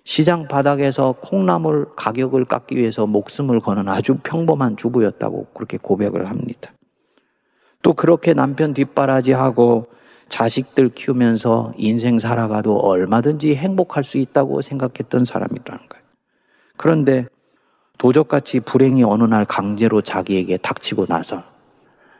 시장 0.05 0.47
바닥에서 0.47 1.15
콩나물 1.21 1.95
가격을 1.97 2.45
깎기 2.45 2.77
위해서 2.77 3.05
목숨을 3.05 3.59
거는 3.59 3.89
아주 3.89 4.17
평범한 4.23 4.77
주부였다고 4.77 5.47
그렇게 5.53 5.77
고백을 5.77 6.29
합니다. 6.29 6.71
또 7.88 7.93
그렇게 7.93 8.33
남편 8.33 8.73
뒷바라지하고 8.73 9.88
자식들 10.27 10.89
키우면서 10.89 11.71
인생 11.77 12.19
살아가도 12.19 12.75
얼마든지 12.79 13.55
행복할 13.55 14.03
수 14.03 14.17
있다고 14.17 14.61
생각했던 14.61 15.23
사람이라는 15.23 15.88
거예요. 15.88 16.03
그런데 16.75 17.27
도적같이 17.97 18.59
불행이 18.59 19.05
어느 19.05 19.23
날 19.23 19.45
강제로 19.45 20.01
자기에게 20.01 20.57
닥치고 20.57 21.05
나서 21.05 21.43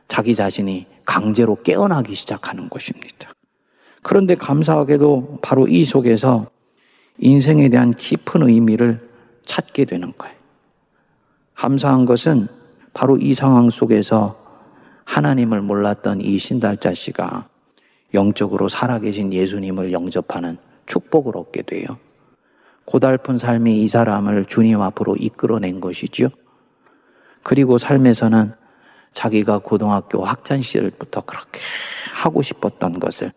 자기 0.08 0.36
자신이 0.36 0.86
강제로 1.04 1.58
깨어나기 1.62 2.16
시작하는 2.16 2.70
것입니다. 2.70 3.34
그런데 4.04 4.36
감사하게도 4.36 5.40
바로 5.42 5.68
이 5.68 5.84
속에서 5.84 6.50
인생에 7.18 7.68
대한 7.68 7.94
깊은 7.94 8.44
의미를 8.44 9.06
찾게 9.44 9.84
되는 9.84 10.14
거예요. 10.18 10.34
감사한 11.56 12.06
것은 12.06 12.48
바로 12.94 13.18
이 13.18 13.34
상황 13.34 13.70
속에서 13.70 14.47
하나님을 15.08 15.62
몰랐던 15.62 16.22
이 16.22 16.38
신달자 16.38 16.94
씨가 16.94 17.48
영적으로 18.14 18.68
살아계신 18.68 19.34
예수님을 19.34 19.92
영접하는 19.94 20.58
축복을 20.86 21.38
얻게 21.38 21.62
돼요. 21.62 21.98
고달픈 22.86 23.38
삶이 23.38 23.84
이 23.84 23.88
사람을 23.88 24.46
주님 24.46 24.82
앞으로 24.82 25.16
이끌어낸 25.16 25.80
것이지요. 25.80 26.28
그리고 27.42 27.78
삶에서는 27.78 28.54
자기가 29.14 29.60
고등학교 29.60 30.24
학창 30.24 30.62
시절부터 30.62 31.22
그렇게 31.22 31.60
하고 32.14 32.42
싶었던 32.42 33.00
것을 33.00 33.32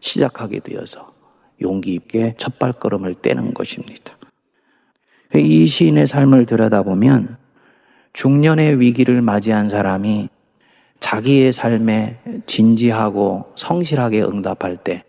시작하게 0.00 0.60
되어서 0.60 1.12
용기 1.60 1.94
있게 1.94 2.34
첫 2.38 2.58
발걸음을 2.58 3.14
떼는 3.16 3.52
것입니다. 3.52 4.16
이 5.34 5.66
시인의 5.66 6.06
삶을 6.06 6.46
들여다보면 6.46 7.36
중년의 8.14 8.80
위기를 8.80 9.20
맞이한 9.22 9.68
사람이 9.68 10.30
자기의 11.00 11.52
삶에 11.52 12.20
진지하고 12.46 13.52
성실하게 13.56 14.22
응답할 14.22 14.76
때 14.76 15.04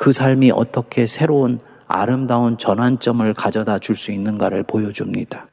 그 0.00 0.12
삶이 0.14 0.50
어떻게 0.50 1.06
새로운 1.06 1.58
아름다운 1.86 2.56
전환점을 2.56 3.34
가져다 3.34 3.78
줄 3.78 3.96
수 3.96 4.12
있는가를 4.12 4.62
보여줍니다. 4.62 5.48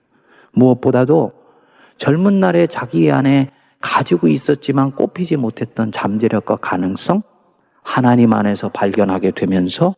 무엇보다도 0.53 1.33
젊은 1.97 2.39
날에 2.39 2.65
자기 2.65 3.11
안에 3.11 3.49
가지고 3.81 4.29
있었지만 4.29 4.91
꼽히지 4.91 5.35
못했던 5.35 5.91
잠재력과 5.91 6.55
가능성, 6.55 7.23
하나님 7.83 8.31
안에서 8.31 8.69
발견하게 8.69 9.31
되면서 9.31 9.93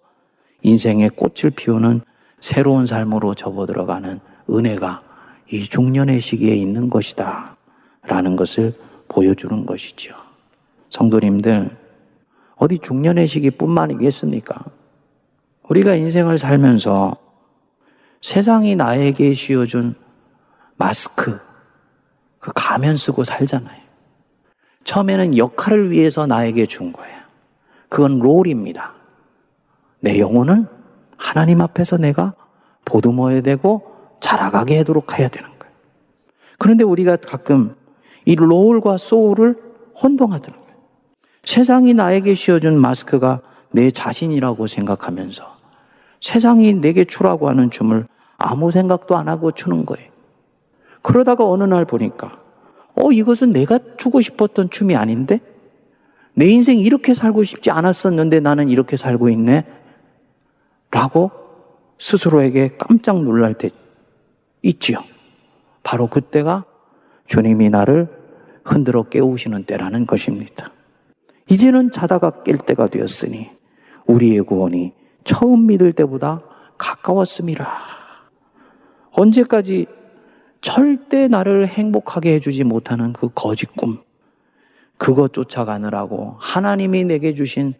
인생의 0.64 1.12
꽃을 1.12 1.52
피우는 1.56 2.02
새로운 2.42 2.88
삶으로 2.88 3.36
접어들어가는 3.36 4.20
은혜가 4.50 5.04
이 5.52 5.64
중년의 5.66 6.20
시기에 6.22 6.56
있는 6.56 6.90
것이다. 6.90 7.56
라는 8.02 8.36
것을 8.36 8.74
보여주는 9.10 9.66
것이죠. 9.66 10.16
성도님들, 10.90 11.76
어디 12.56 12.80
중년의 12.80 13.28
시기뿐만이겠습니까? 13.28 14.56
우리가 15.64 15.96
인생을 15.96 16.40
살면서 16.40 17.16
세상이 18.22 18.76
나에게 18.76 19.34
씌워준 19.34 19.96
마스크, 20.78 21.38
그 22.40 22.52
가면 22.56 22.98
쓰고 22.98 23.24
살잖아요. 23.24 23.80
처음에는 24.84 25.38
역할을 25.38 25.92
위해서 25.92 26.26
나에게 26.26 26.66
준 26.66 26.92
거예요. 26.94 27.20
그건 27.90 28.20
롤입니다. 28.20 28.94
내 30.00 30.20
영혼은 30.20 30.68
하나님 31.18 31.62
앞에서 31.62 31.98
내가 31.98 32.34
보듬어야 32.86 33.42
되고 33.42 34.18
자라가게 34.20 34.78
하도록 34.80 35.20
해야 35.20 35.28
되는 35.28 35.48
거예요. 35.60 35.74
그런데 36.58 36.84
우리가 36.84 37.18
가끔 37.18 37.76
이 38.30 38.36
롤과 38.36 38.98
소울을 38.98 39.56
혼동하더라고요. 40.00 40.68
세상이 41.46 41.96
나에게 41.96 42.36
씌워준 42.36 42.80
마스크가 42.80 43.42
내 43.72 43.90
자신이라고 43.90 44.68
생각하면서 44.68 45.58
세상이 46.22 46.76
내게 46.76 47.06
추라고 47.06 47.50
하는 47.50 47.72
춤을 47.72 48.06
아무 48.38 48.70
생각도 48.70 49.18
안 49.18 49.30
하고 49.30 49.52
추는 49.52 49.84
거예요. 49.88 50.12
그러다가 51.02 51.50
어느 51.50 51.64
날 51.64 51.86
보니까, 51.86 52.32
어, 52.94 53.12
이것은 53.12 53.52
내가 53.52 53.80
추고 53.98 54.22
싶었던 54.22 54.70
춤이 54.70 54.96
아닌데? 54.96 55.40
내 56.36 56.46
인생 56.50 56.78
이렇게 56.78 57.16
살고 57.16 57.42
싶지 57.42 57.72
않았었는데 57.72 58.42
나는 58.42 58.70
이렇게 58.70 58.96
살고 58.96 59.30
있네? 59.30 59.66
라고 60.92 61.32
스스로에게 61.98 62.78
깜짝 62.78 63.24
놀랄 63.24 63.56
때 63.56 63.70
있지요. 64.62 65.00
바로 65.82 66.06
그때가 66.06 66.66
주님이 67.26 67.72
나를 67.72 68.19
흔들어 68.70 69.04
깨우시는 69.04 69.64
때라는 69.64 70.06
것입니다. 70.06 70.72
이제는 71.50 71.90
자다가 71.90 72.44
깰 72.44 72.64
때가 72.64 72.88
되었으니 72.88 73.50
우리의 74.06 74.42
구원이 74.42 74.94
처음 75.24 75.66
믿을 75.66 75.92
때보다 75.94 76.42
가까웠습니다. 76.78 77.68
언제까지 79.12 79.88
절대 80.62 81.28
나를 81.28 81.68
행복하게 81.68 82.36
해주지 82.36 82.64
못하는 82.64 83.12
그 83.12 83.30
거짓 83.34 83.76
꿈, 83.76 84.02
그것 84.98 85.34
쫓아가느라고 85.34 86.36
하나님이 86.38 87.06
내게 87.06 87.34
주신 87.34 87.74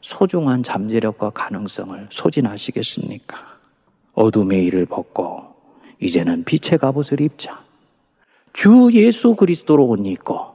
소중한 0.00 0.64
잠재력과 0.64 1.30
가능성을 1.30 2.08
소진하시겠습니까? 2.10 3.36
어둠의 4.14 4.64
일을 4.64 4.86
벗고 4.86 5.44
이제는 6.00 6.42
빛의 6.44 6.78
갑옷을 6.78 7.20
입자. 7.20 7.62
주 8.52 8.90
예수 8.92 9.34
그리스도로 9.34 9.86
옷 9.86 10.06
입고 10.06 10.52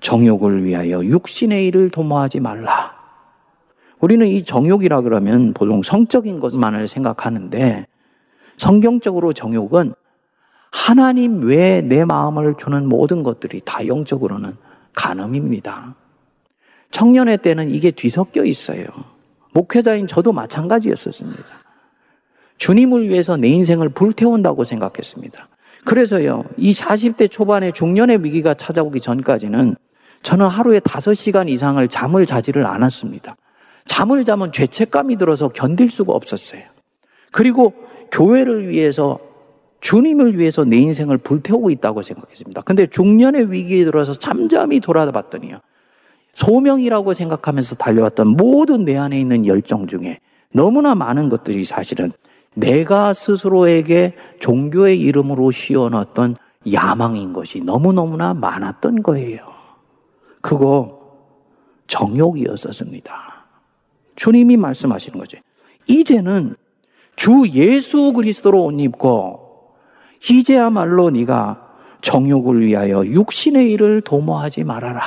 정욕을 0.00 0.64
위하여 0.64 1.04
육신의 1.04 1.66
일을 1.68 1.90
도모하지 1.90 2.40
말라. 2.40 2.92
우리는 4.00 4.26
이 4.26 4.44
정욕이라 4.44 5.02
그러면 5.02 5.54
보통 5.54 5.82
성적인 5.82 6.40
것만을 6.40 6.88
생각하는데 6.88 7.86
성경적으로 8.58 9.32
정욕은 9.32 9.94
하나님 10.72 11.42
외에 11.44 11.82
내 11.82 12.04
마음을 12.04 12.54
주는 12.58 12.88
모든 12.88 13.22
것들이 13.22 13.60
다 13.64 13.86
영적으로는 13.86 14.56
간음입니다. 14.94 15.94
청년의 16.90 17.38
때는 17.38 17.70
이게 17.70 17.90
뒤섞여 17.90 18.44
있어요. 18.44 18.86
목회자인 19.52 20.06
저도 20.06 20.32
마찬가지였었습니다. 20.32 21.44
주님을 22.56 23.08
위해서 23.08 23.36
내 23.36 23.48
인생을 23.48 23.90
불태운다고 23.90 24.64
생각했습니다. 24.64 25.48
그래서요, 25.84 26.44
이 26.56 26.70
40대 26.70 27.30
초반에 27.30 27.72
중년의 27.72 28.24
위기가 28.24 28.54
찾아오기 28.54 29.00
전까지는 29.00 29.76
저는 30.22 30.46
하루에 30.46 30.78
5시간 30.80 31.48
이상을 31.48 31.86
잠을 31.88 32.26
자지를 32.26 32.66
않았습니다. 32.66 33.36
잠을 33.86 34.24
자면 34.24 34.52
죄책감이 34.52 35.16
들어서 35.16 35.48
견딜 35.48 35.90
수가 35.90 36.12
없었어요. 36.12 36.62
그리고 37.32 37.74
교회를 38.12 38.68
위해서 38.68 39.18
주님을 39.80 40.38
위해서 40.38 40.64
내 40.64 40.76
인생을 40.76 41.18
불태우고 41.18 41.70
있다고 41.70 42.02
생각했습니다. 42.02 42.60
근데 42.62 42.86
중년의 42.86 43.50
위기에 43.50 43.84
들어서 43.84 44.12
잠잠히 44.12 44.78
돌아봤더니요. 44.78 45.58
소명이라고 46.34 47.12
생각하면서 47.12 47.74
달려왔던 47.76 48.28
모든 48.28 48.84
내 48.84 48.96
안에 48.96 49.18
있는 49.20 49.44
열정 49.46 49.88
중에 49.88 50.20
너무나 50.52 50.94
많은 50.94 51.28
것들이 51.28 51.64
사실은 51.64 52.12
내가 52.54 53.12
스스로에게 53.14 54.14
종교의 54.40 55.00
이름으로 55.00 55.50
씌워놨던 55.50 56.36
야망인 56.72 57.32
것이 57.32 57.60
너무너무나 57.60 58.34
많았던 58.34 59.02
거예요. 59.02 59.46
그거 60.40 61.00
정욕이었었습니다. 61.86 63.12
주님이 64.16 64.56
말씀하시는 64.56 65.18
거죠. 65.18 65.38
이제는 65.86 66.56
주 67.16 67.48
예수 67.52 68.12
그리스도로 68.12 68.64
옷 68.64 68.80
입고 68.80 69.72
이제야말로 70.30 71.10
네가 71.10 71.68
정욕을 72.00 72.60
위하여 72.60 73.04
육신의 73.04 73.70
일을 73.72 74.00
도모하지 74.02 74.64
말아라. 74.64 75.02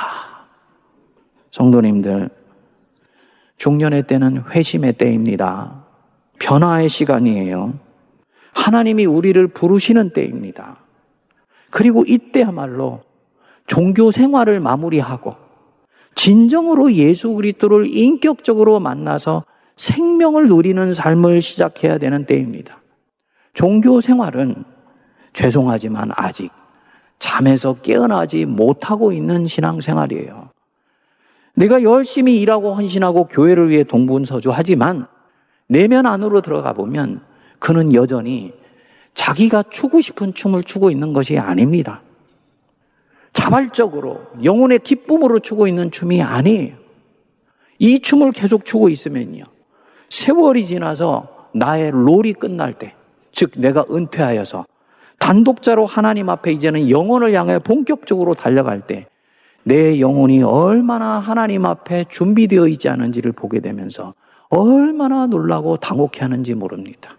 성도님들, 1.50 2.28
중년의 3.56 4.06
때는 4.06 4.44
회심의 4.50 4.94
때입니다. 4.94 5.85
변화의 6.38 6.88
시간이에요. 6.88 7.74
하나님이 8.52 9.04
우리를 9.04 9.46
부르시는 9.48 10.10
때입니다. 10.10 10.78
그리고 11.70 12.04
이때야말로 12.06 13.02
종교 13.66 14.10
생활을 14.10 14.60
마무리하고 14.60 15.34
진정으로 16.14 16.92
예수 16.94 17.32
그리스도를 17.34 17.86
인격적으로 17.86 18.80
만나서 18.80 19.44
생명을 19.76 20.46
누리는 20.46 20.94
삶을 20.94 21.42
시작해야 21.42 21.98
되는 21.98 22.24
때입니다. 22.24 22.80
종교 23.52 24.00
생활은 24.00 24.64
죄송하지만 25.34 26.10
아직 26.14 26.50
잠에서 27.18 27.74
깨어나지 27.74 28.46
못하고 28.46 29.12
있는 29.12 29.46
신앙생활이에요. 29.46 30.50
내가 31.54 31.82
열심히 31.82 32.40
일하고 32.40 32.74
헌신하고 32.74 33.26
교회를 33.26 33.70
위해 33.70 33.82
동분서주하지만 33.84 35.06
내면 35.68 36.06
안으로 36.06 36.40
들어가 36.40 36.72
보면 36.72 37.20
그는 37.58 37.92
여전히 37.94 38.52
자기가 39.14 39.64
추고 39.70 40.00
싶은 40.00 40.34
춤을 40.34 40.62
추고 40.62 40.90
있는 40.90 41.12
것이 41.12 41.38
아닙니다. 41.38 42.02
자발적으로 43.32 44.22
영혼의 44.42 44.80
기쁨으로 44.80 45.40
추고 45.40 45.66
있는 45.66 45.90
춤이 45.90 46.22
아니에요. 46.22 46.76
이 47.78 48.00
춤을 48.00 48.32
계속 48.32 48.64
추고 48.64 48.88
있으면요. 48.88 49.44
세월이 50.08 50.64
지나서 50.64 51.48
나의 51.52 51.90
롤이 51.90 52.34
끝날 52.34 52.72
때, 52.72 52.94
즉 53.32 53.52
내가 53.56 53.84
은퇴하여서 53.90 54.66
단독자로 55.18 55.86
하나님 55.86 56.28
앞에 56.28 56.52
이제는 56.52 56.90
영혼을 56.90 57.32
향해 57.32 57.58
본격적으로 57.58 58.34
달려갈 58.34 58.86
때 58.86 59.06
내 59.68 59.98
영혼이 59.98 60.44
얼마나 60.44 61.18
하나님 61.18 61.66
앞에 61.66 62.04
준비되어 62.08 62.68
있지 62.68 62.88
않은지를 62.88 63.32
보게 63.32 63.58
되면서 63.58 64.14
얼마나 64.48 65.26
놀라고 65.26 65.76
당혹해 65.76 66.20
하는지 66.20 66.54
모릅니다. 66.54 67.16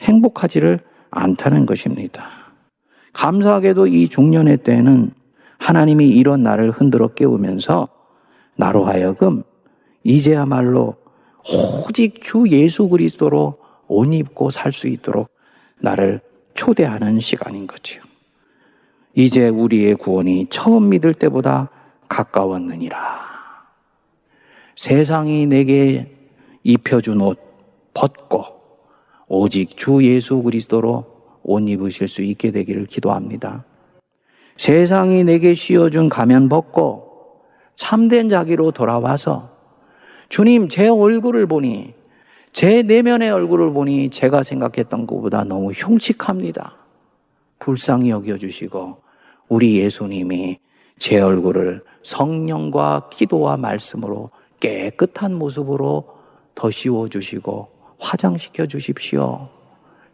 행복하지를 0.00 0.80
않다는 1.10 1.66
것입니다. 1.66 2.28
감사하게도 3.12 3.88
이 3.88 4.08
중년의 4.08 4.58
때에는 4.58 5.10
하나님이 5.58 6.08
이런 6.08 6.42
나를 6.42 6.70
흔들어 6.70 7.08
깨우면서 7.08 7.88
나로 8.56 8.84
하여금 8.84 9.42
이제야말로 10.04 10.96
오직 11.86 12.22
주 12.22 12.44
예수 12.48 12.88
그리스도로 12.88 13.58
옷 13.88 14.12
입고 14.12 14.50
살 14.50 14.72
수 14.72 14.86
있도록 14.86 15.30
나를 15.80 16.20
초대하는 16.54 17.20
시간인 17.20 17.66
거지요. 17.66 18.02
이제 19.14 19.48
우리의 19.48 19.96
구원이 19.96 20.46
처음 20.48 20.90
믿을 20.90 21.14
때보다 21.14 21.70
가까웠느니라. 22.08 23.27
세상이 24.78 25.46
내게 25.46 26.06
입혀준 26.62 27.20
옷 27.20 27.36
벗고 27.94 28.44
오직 29.26 29.76
주 29.76 30.04
예수 30.04 30.40
그리스도로 30.40 31.04
옷 31.42 31.68
입으실 31.68 32.06
수 32.06 32.22
있게 32.22 32.52
되기를 32.52 32.86
기도합니다. 32.86 33.64
세상이 34.56 35.24
내게 35.24 35.54
씌워준 35.54 36.08
가면 36.08 36.48
벗고 36.48 37.40
참된 37.74 38.28
자기로 38.28 38.70
돌아와서 38.70 39.50
주님 40.28 40.68
제 40.68 40.86
얼굴을 40.86 41.48
보니 41.48 41.94
제 42.52 42.84
내면의 42.84 43.32
얼굴을 43.32 43.72
보니 43.72 44.10
제가 44.10 44.44
생각했던 44.44 45.08
것보다 45.08 45.42
너무 45.42 45.72
흉측합니다. 45.72 46.76
불쌍히 47.58 48.10
여겨주시고 48.10 48.98
우리 49.48 49.80
예수님이 49.80 50.60
제 51.00 51.18
얼굴을 51.18 51.82
성령과 52.04 53.08
기도와 53.10 53.56
말씀으로 53.56 54.30
깨끗한 54.60 55.34
모습으로 55.34 56.18
더 56.54 56.70
씌워 56.70 57.08
주시고 57.08 57.68
화장시켜 57.98 58.66
주십시오. 58.66 59.48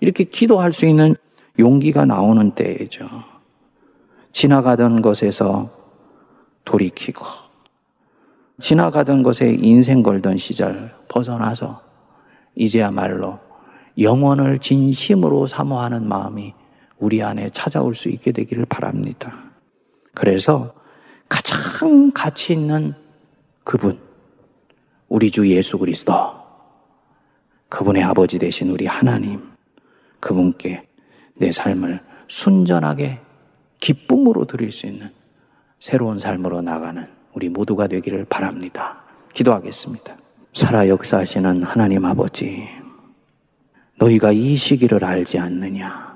이렇게 0.01 0.24
기도할 0.24 0.72
수 0.72 0.86
있는 0.86 1.14
용기가 1.59 2.05
나오는 2.05 2.51
때이죠. 2.51 3.09
지나가던 4.32 5.01
것에서 5.01 5.70
돌이키고, 6.64 7.24
지나가던 8.59 9.22
것에 9.22 9.57
인생 9.59 10.03
걸던 10.03 10.38
시절 10.38 10.95
벗어나서 11.09 11.80
이제야말로 12.57 13.38
영원을 13.99 14.59
진심으로 14.59 15.47
사모하는 15.47 16.09
마음이 16.09 16.55
우리 16.99 17.22
안에 17.22 17.51
찾아올 17.51 17.95
수 17.95 18.09
있게 18.09 18.32
되기를 18.32 18.66
바랍니다. 18.66 19.34
그래서 20.14 20.74
가장 21.28 22.11
가치 22.12 22.53
있는 22.55 22.95
그분, 23.62 23.99
우리 25.09 25.30
주 25.30 25.48
예수 25.48 25.78
그리스도, 25.78 26.12
그분의 27.68 28.02
아버지 28.02 28.38
되신 28.38 28.70
우리 28.70 28.86
하나님, 28.86 29.40
그분께 30.20 30.86
내 31.34 31.52
삶을 31.52 32.00
순전하게 32.28 33.20
기쁨으로 33.78 34.44
드릴 34.44 34.70
수 34.70 34.86
있는 34.86 35.11
새로운 35.78 36.18
삶으로 36.18 36.62
나가는 36.62 37.07
우리 37.32 37.48
모두가 37.48 37.86
되기를 37.86 38.24
바랍니다. 38.26 39.02
기도하겠습니다. 39.32 40.16
살아 40.55 40.88
역사하시는 40.88 41.62
하나님 41.62 42.05
아버지, 42.05 42.68
너희가 43.98 44.32
이 44.32 44.57
시기를 44.57 45.05
알지 45.05 45.38
않느냐? 45.38 46.14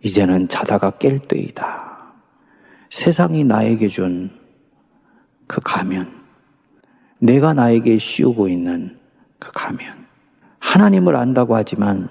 이제는 0.00 0.48
자다가 0.48 0.92
깰 0.92 1.28
때이다. 1.28 2.14
세상이 2.90 3.44
나에게 3.44 3.88
준 3.88 4.42
그 5.52 5.60
가면, 5.62 6.21
내가 7.22 7.54
나에게 7.54 7.98
씌우고 7.98 8.48
있는 8.48 8.98
그 9.38 9.52
가면, 9.52 10.06
하나님을 10.58 11.14
안다고 11.14 11.54
하지만 11.54 12.08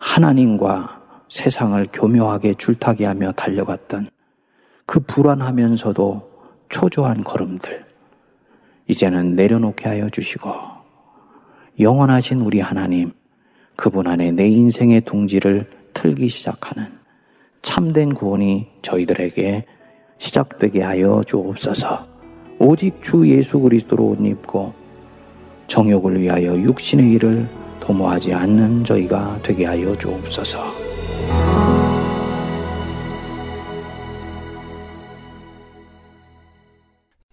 하나님과 0.00 1.00
세상을 1.28 1.86
교묘하게 1.92 2.54
줄타기 2.58 3.04
하며 3.04 3.30
달려갔던 3.30 4.10
그 4.84 4.98
불안하면서도 4.98 6.30
초조한 6.70 7.22
걸음들, 7.22 7.84
이제는 8.88 9.36
내려놓게 9.36 9.88
하여 9.88 10.10
주시고, 10.10 10.52
영원하신 11.78 12.40
우리 12.40 12.58
하나님, 12.58 13.12
그분 13.76 14.08
안에 14.08 14.32
내 14.32 14.48
인생의 14.48 15.02
둥지를 15.02 15.70
틀기 15.94 16.28
시작하는 16.28 16.88
참된 17.62 18.12
구원이 18.12 18.66
저희들에게 18.82 19.66
시작되게 20.18 20.82
하여 20.82 21.22
주옵소서. 21.24 22.11
오직 22.64 23.02
주 23.02 23.28
예수 23.28 23.58
그리스도로 23.58 24.10
옷 24.10 24.20
입고 24.24 24.72
정욕을 25.66 26.20
위하여 26.20 26.54
육신의 26.54 27.10
일을 27.10 27.48
도모하지 27.80 28.32
않는 28.32 28.84
저희가 28.84 29.40
되게 29.42 29.64
하여 29.64 29.98
주옵소서. 29.98 30.60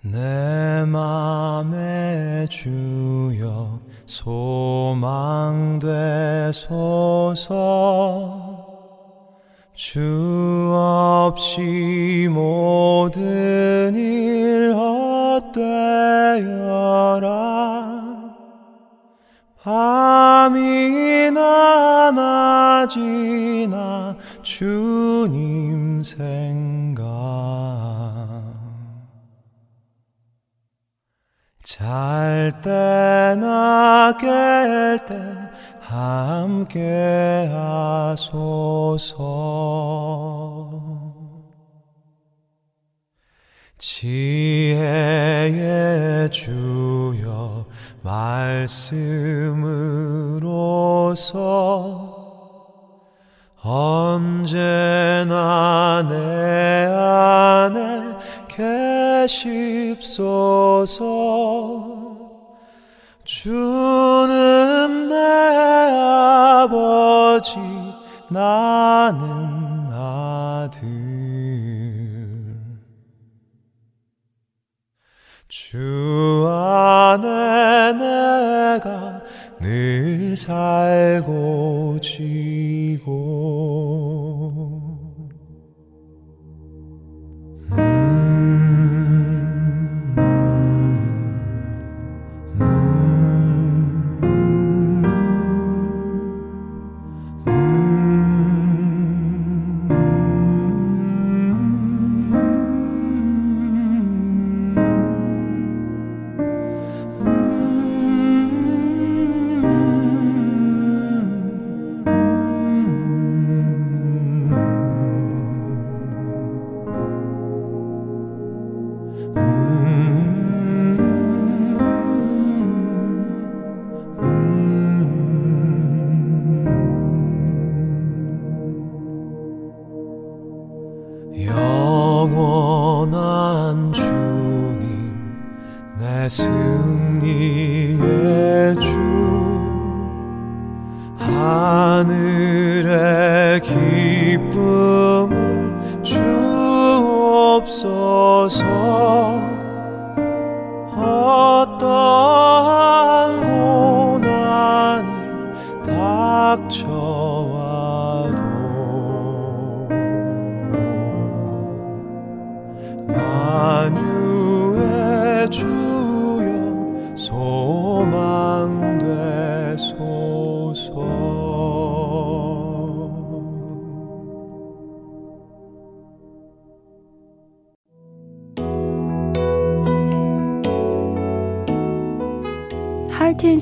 내 0.01 0.83
맘에 0.87 2.47
주여 2.49 3.79
소망되소서 4.07 4.49
주 9.81 10.73
없이 10.75 12.27
모든 12.29 13.95
일 13.95 14.73
헛되어라. 14.75 15.55
밤이나 19.63 21.31
낮이나 22.11 24.17
주님 24.41 26.03
생각. 26.03 27.05
잘 31.63 32.51
때나 32.61 34.13
깰때 34.19 35.38
함께 35.89 37.49
하소서. 37.51 39.17
지혜의 43.79 45.09
주여 46.29 47.65
말씀으로서 48.03 48.69
언제나 53.63 55.35
내 56.07 56.85
안에 56.85 58.15
계십소서 59.27 60.29
주는 63.41 65.07
내 65.07 65.15
아버지 66.65 67.55
나는 68.27 69.87
아들. 69.89 70.85
주 75.47 76.45
안에 76.49 77.93
내가 77.93 79.21
늘 79.61 80.35
살고 80.35 81.99
지고 82.01 83.09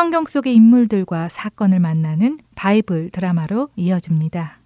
성경 0.00 0.24
속의 0.24 0.54
인물들과 0.54 1.28
사건을 1.28 1.78
만나는 1.78 2.38
바이블 2.54 3.10
드라마로 3.10 3.68
이어집니다. 3.76 4.58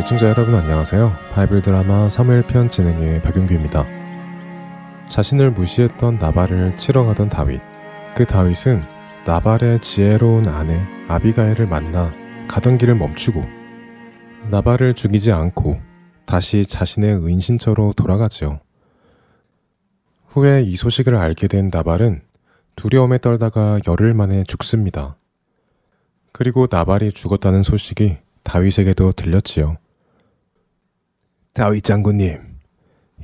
애청자 0.00 0.26
여러분 0.26 0.56
안녕하세요. 0.56 1.16
바이블 1.30 1.62
드라마 1.62 2.08
3일편 2.08 2.68
진행의 2.68 3.22
박윤규입니다. 3.22 3.86
자신을 5.08 5.52
무시했던 5.52 6.16
나발을 6.16 6.76
치러 6.76 7.04
가던 7.04 7.28
다윗. 7.28 7.60
그 8.16 8.26
다윗은 8.26 8.82
나발의 9.26 9.80
지혜로운 9.80 10.48
아내 10.48 10.84
아비가엘을 11.06 11.68
만나 11.68 12.12
가던 12.48 12.78
길을 12.78 12.96
멈추고 12.96 13.44
나발을 14.50 14.94
죽이지 14.94 15.30
않고 15.30 15.89
다시 16.30 16.64
자신의 16.64 17.26
은신처로 17.26 17.94
돌아가죠. 17.96 18.60
후에 20.28 20.62
이 20.62 20.76
소식을 20.76 21.16
알게 21.16 21.48
된 21.48 21.70
나발은 21.72 22.22
두려움에 22.76 23.18
떨다가 23.18 23.80
열흘 23.88 24.14
만에 24.14 24.44
죽습니다. 24.44 25.16
그리고 26.30 26.68
나발이 26.70 27.10
죽었다는 27.10 27.64
소식이 27.64 28.18
다윗에게도 28.44 29.10
들렸지요. 29.10 29.78
다윗 31.52 31.82
장군님, 31.82 32.40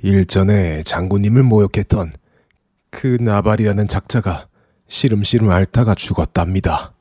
일전에 0.03 0.83
장군님을 0.83 1.45
모욕했던 1.45 2.11
그 2.91 3.19
나발이라는 3.21 3.87
작자가 3.87 4.49
시름시름 4.89 5.51
앓다가 5.51 5.95
죽었답니다. 5.95 6.93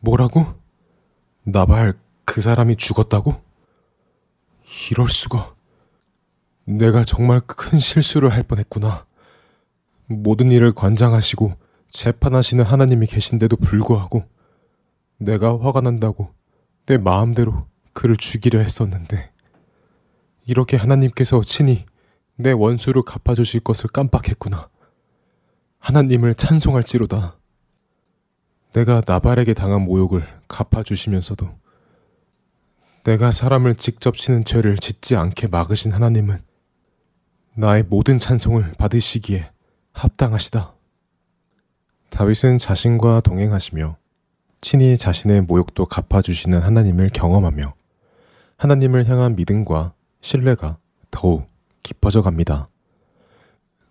뭐라고? 0.00 0.44
나발 1.44 1.94
그 2.26 2.42
사람이 2.42 2.76
죽었다고? 2.76 3.51
이럴 4.90 5.08
수가. 5.08 5.54
내가 6.64 7.04
정말 7.04 7.40
큰 7.40 7.78
실수를 7.78 8.32
할 8.32 8.42
뻔했구나. 8.42 9.06
모든 10.06 10.50
일을 10.50 10.72
관장하시고 10.72 11.54
재판하시는 11.90 12.64
하나님이 12.64 13.06
계신데도 13.06 13.56
불구하고 13.56 14.24
내가 15.18 15.58
화가 15.60 15.80
난다고 15.80 16.32
내 16.86 16.98
마음대로 16.98 17.66
그를 17.92 18.16
죽이려 18.16 18.58
했었는데 18.60 19.30
이렇게 20.46 20.76
하나님께서 20.76 21.42
친히 21.44 21.84
내 22.36 22.50
원수를 22.52 23.02
갚아주실 23.02 23.60
것을 23.60 23.90
깜빡했구나. 23.90 24.68
하나님을 25.78 26.34
찬송할지로다. 26.34 27.36
내가 28.72 29.02
나발에게 29.06 29.54
당한 29.54 29.82
모욕을 29.82 30.26
갚아주시면서도 30.48 31.50
내가 33.04 33.32
사람을 33.32 33.74
직접 33.74 34.16
치는 34.16 34.44
죄를 34.44 34.76
짓지 34.76 35.16
않게 35.16 35.48
막으신 35.48 35.90
하나님은 35.90 36.38
나의 37.54 37.82
모든 37.82 38.20
찬송을 38.20 38.74
받으시기에 38.78 39.50
합당하시다. 39.92 40.72
다윗은 42.10 42.58
자신과 42.58 43.22
동행하시며 43.22 43.96
친히 44.60 44.96
자신의 44.96 45.42
모욕도 45.42 45.86
갚아주시는 45.86 46.60
하나님을 46.60 47.10
경험하며 47.12 47.74
하나님을 48.56 49.08
향한 49.08 49.34
믿음과 49.34 49.94
신뢰가 50.20 50.78
더욱 51.10 51.48
깊어져 51.82 52.22
갑니다. 52.22 52.68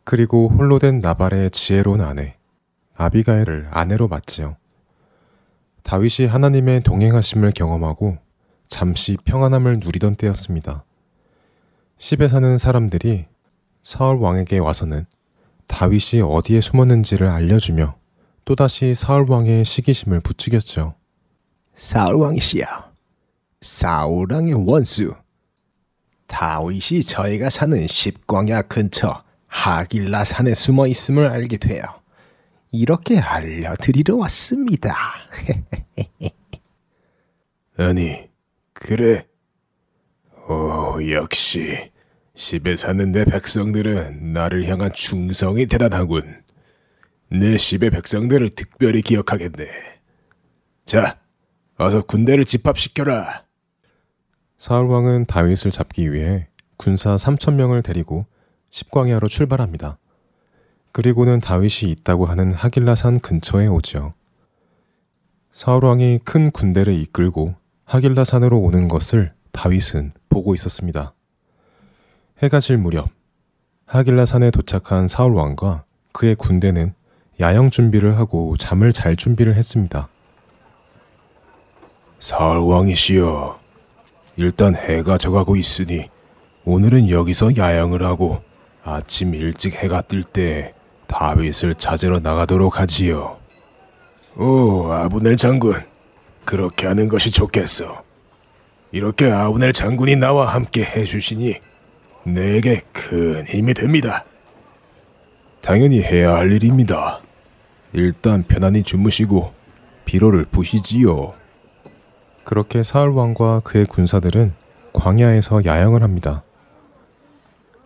그리고 0.06 0.48
홀로 0.48 0.80
된 0.80 1.02
나발의 1.02 1.52
지혜로운 1.52 2.00
아내 2.00 2.38
아비가엘을 2.96 3.68
아내로 3.72 4.08
맞지요. 4.08 4.56
다윗이 5.84 6.28
하나님의 6.30 6.84
동행하심을 6.84 7.52
경험하고 7.52 8.18
잠시 8.72 9.18
평안함을 9.26 9.82
누리던 9.84 10.16
때였습니다. 10.16 10.86
십에 12.00 12.30
사는 12.30 12.58
사람들이 12.58 13.26
사울 13.84 14.16
왕에게 14.18 14.60
와서는 14.60 15.06
다윗이 15.68 16.22
어디에 16.24 16.62
숨었는지를 16.62 17.28
알려주며 17.28 17.96
또다시 18.46 18.96
사울 18.96 19.30
왕의 19.30 19.66
시기심을 19.66 20.22
부추겼죠. 20.22 20.96
사울 21.76 22.16
왕이시여, 22.16 22.66
사울 23.60 24.32
왕의 24.32 24.54
원수 24.66 25.16
다윗이 26.28 27.04
저희가 27.04 27.50
사는 27.50 27.86
십광야 27.86 28.62
근처 28.64 29.22
하길라 29.50 30.24
산에 30.24 30.54
숨어 30.54 30.88
있음을 30.88 31.28
알게 31.28 31.58
되어 31.58 31.84
이렇게 32.72 33.20
알려드리러 33.20 34.16
왔습니다. 34.16 34.96
아니, 37.78 38.31
그래. 38.84 39.28
오, 40.50 40.98
역시 41.12 41.92
십에 42.34 42.76
사는 42.76 43.12
내 43.12 43.26
백성들은 43.26 44.34
나를 44.34 44.68
향한 44.68 44.92
충성이 44.92 45.68
대단하군. 45.68 46.42
내 47.30 47.58
십의 47.58 47.92
백성들을 47.92 48.50
특별히 48.50 49.04
기억하겠네. 49.04 49.70
자, 50.86 51.20
어서 51.78 52.02
군대를 52.02 52.44
집합시켜라. 52.44 53.46
사울 54.58 54.88
왕은 54.88 55.28
다윗을 55.28 55.70
잡기 55.70 56.12
위해 56.12 56.48
군사 56.76 57.16
3천 57.16 57.54
명을 57.54 57.84
데리고 57.84 58.26
십광야로 58.72 59.28
출발합니다. 59.28 60.00
그리고는 60.92 61.40
다윗이 61.40 61.92
있다고 61.92 62.26
하는 62.26 62.52
하길라산 62.52 63.20
근처에 63.20 63.68
오죠. 63.68 64.14
사울 65.52 65.86
왕이 65.86 66.22
큰 66.26 66.50
군대를 66.50 66.94
이끌고 66.94 67.61
하길라 67.92 68.24
산으로 68.24 68.58
오는 68.58 68.88
것을 68.88 69.34
다윗은 69.52 70.14
보고 70.30 70.56
있었습니다. 70.56 71.14
해가 72.42 72.62
질 72.62 72.78
무렵 72.78 73.10
하길라 73.86 74.26
산에 74.26 74.50
도착한 74.50 75.10
사울 75.10 75.34
왕과 75.34 75.84
그의 76.14 76.36
군대는 76.36 76.94
야영 77.42 77.70
준비를 77.70 78.18
하고 78.18 78.56
잠을 78.56 78.94
잘 78.94 79.18
준비를 79.18 79.56
했습니다. 79.56 80.08
사울 82.20 82.60
왕이시여, 82.60 83.60
일단 84.38 84.74
해가 84.74 85.18
져가고 85.18 85.58
있으니 85.58 86.10
오늘은 86.64 87.10
여기서 87.10 87.58
야영을 87.58 88.04
하고 88.04 88.42
아침 88.86 89.36
일찍 89.36 89.76
해가 89.76 90.04
뜰 90.04 90.24
때 90.24 90.74
다윗을 91.08 91.76
찾으러 91.76 92.20
나가도록 92.20 92.80
하지요. 92.80 93.38
오, 94.38 94.86
아브넬 94.94 95.36
장군, 95.36 95.74
그렇게 96.46 96.88
하는 96.88 97.08
것이 97.08 97.32
좋겠어. 97.32 98.04
이렇게 98.92 99.32
아브넬 99.32 99.74
장군이 99.74 100.18
나와 100.18 100.54
함께 100.54 100.84
해주시니 100.84 101.56
내게 102.26 102.82
큰 102.92 103.46
힘이 103.48 103.74
됩니다. 103.74 104.26
당연히 105.62 106.02
해야 106.02 106.36
할 106.36 106.52
일입니다. 106.52 107.22
일단 107.94 108.44
편안히 108.44 108.84
주무시고 108.84 109.54
피로를 110.06 110.46
푸시지요. 110.46 111.34
그렇게 112.44 112.84
사울 112.84 113.12
왕과 113.12 113.62
그의 113.62 113.86
군사들은 113.86 114.54
광야에서 114.94 115.64
야영을 115.66 116.04
합니다. 116.04 116.44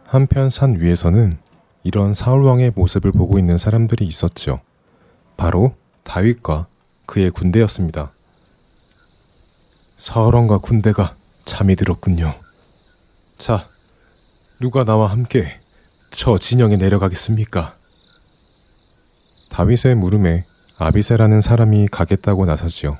한편 0.08 0.49
산 0.49 0.80
위에서는 0.80 1.38
이런 1.84 2.14
사울 2.14 2.43
왕의 2.43 2.72
모습을 2.76 3.12
보고 3.12 3.38
있는 3.38 3.58
사람들이 3.58 4.06
있었죠. 4.06 4.60
바로 5.38 5.76
다윗과 6.03 6.68
그의 7.06 7.30
군대였습니다. 7.30 8.12
사울 9.98 10.36
왕과 10.36 10.58
군대가 10.58 11.16
잠이 11.46 11.76
들었군요. 11.76 12.36
자, 13.38 13.68
누가 14.60 14.84
나와 14.84 15.10
함께 15.10 15.60
저 16.12 16.38
진영에 16.38 16.76
내려가겠습니까? 16.78 17.76
다윗의 19.50 19.96
물음에 19.96 20.46
아비세라는 20.78 21.39
사람이 21.39 21.88
가겠다고 21.88 22.46
나서지요. 22.46 22.98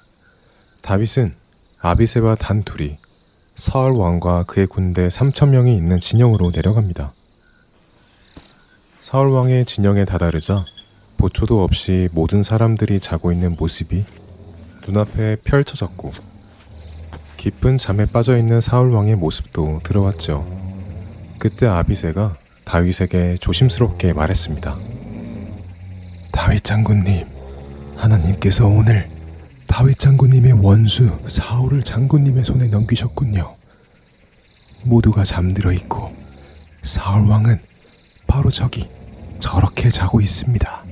다윗은 0.82 1.34
아비세와 1.80 2.36
단 2.36 2.64
둘이 2.64 2.98
사울 3.56 4.00
왕과 4.00 4.44
그의 4.44 4.68
군대 4.68 5.08
3천 5.08 5.50
명이 5.50 5.76
있는 5.76 6.00
진영으로 6.00 6.52
내려갑니다. 6.52 7.14
사울 9.02 9.30
왕의 9.30 9.66
진영에 9.66 10.06
다다르자 10.06 10.66
보초도 11.18 11.62
없이 11.64 12.10
모든 12.14 12.42
사람들이 12.42 13.00
자고 13.00 13.32
있는 13.32 13.56
모습이 13.58 14.06
눈앞에 14.88 15.38
펼쳐졌고 15.44 16.35
깊은 17.38 17.78
잠에 17.78 18.06
빠져 18.06 18.38
있는 18.38 18.62
사울 18.62 18.92
왕의 18.92 19.16
모습도 19.16 19.82
들어왔죠. 19.84 20.46
그때 21.38 21.68
아비세가 21.68 22.38
다윗에게 22.64 23.36
조심스럽게 23.36 24.14
말했습니다. 24.14 24.78
다윗 26.32 26.64
장군님, 26.64 27.26
하나님께서 27.96 28.68
오늘 28.68 29.08
다윗 29.68 30.00
장군님의 30.00 30.54
원수 30.54 31.18
사울을 31.28 31.84
장군님의 31.84 32.44
손에 32.44 32.68
넘기셨군요. 32.68 33.56
모두가 34.84 35.24
잠들어 35.24 35.72
있고 35.74 36.16
사울 36.84 37.28
왕은 37.28 37.60
바로 38.28 38.50
저기 38.50 38.88
저렇게 39.40 39.90
자고 39.90 40.22
있습니다. 40.22 40.84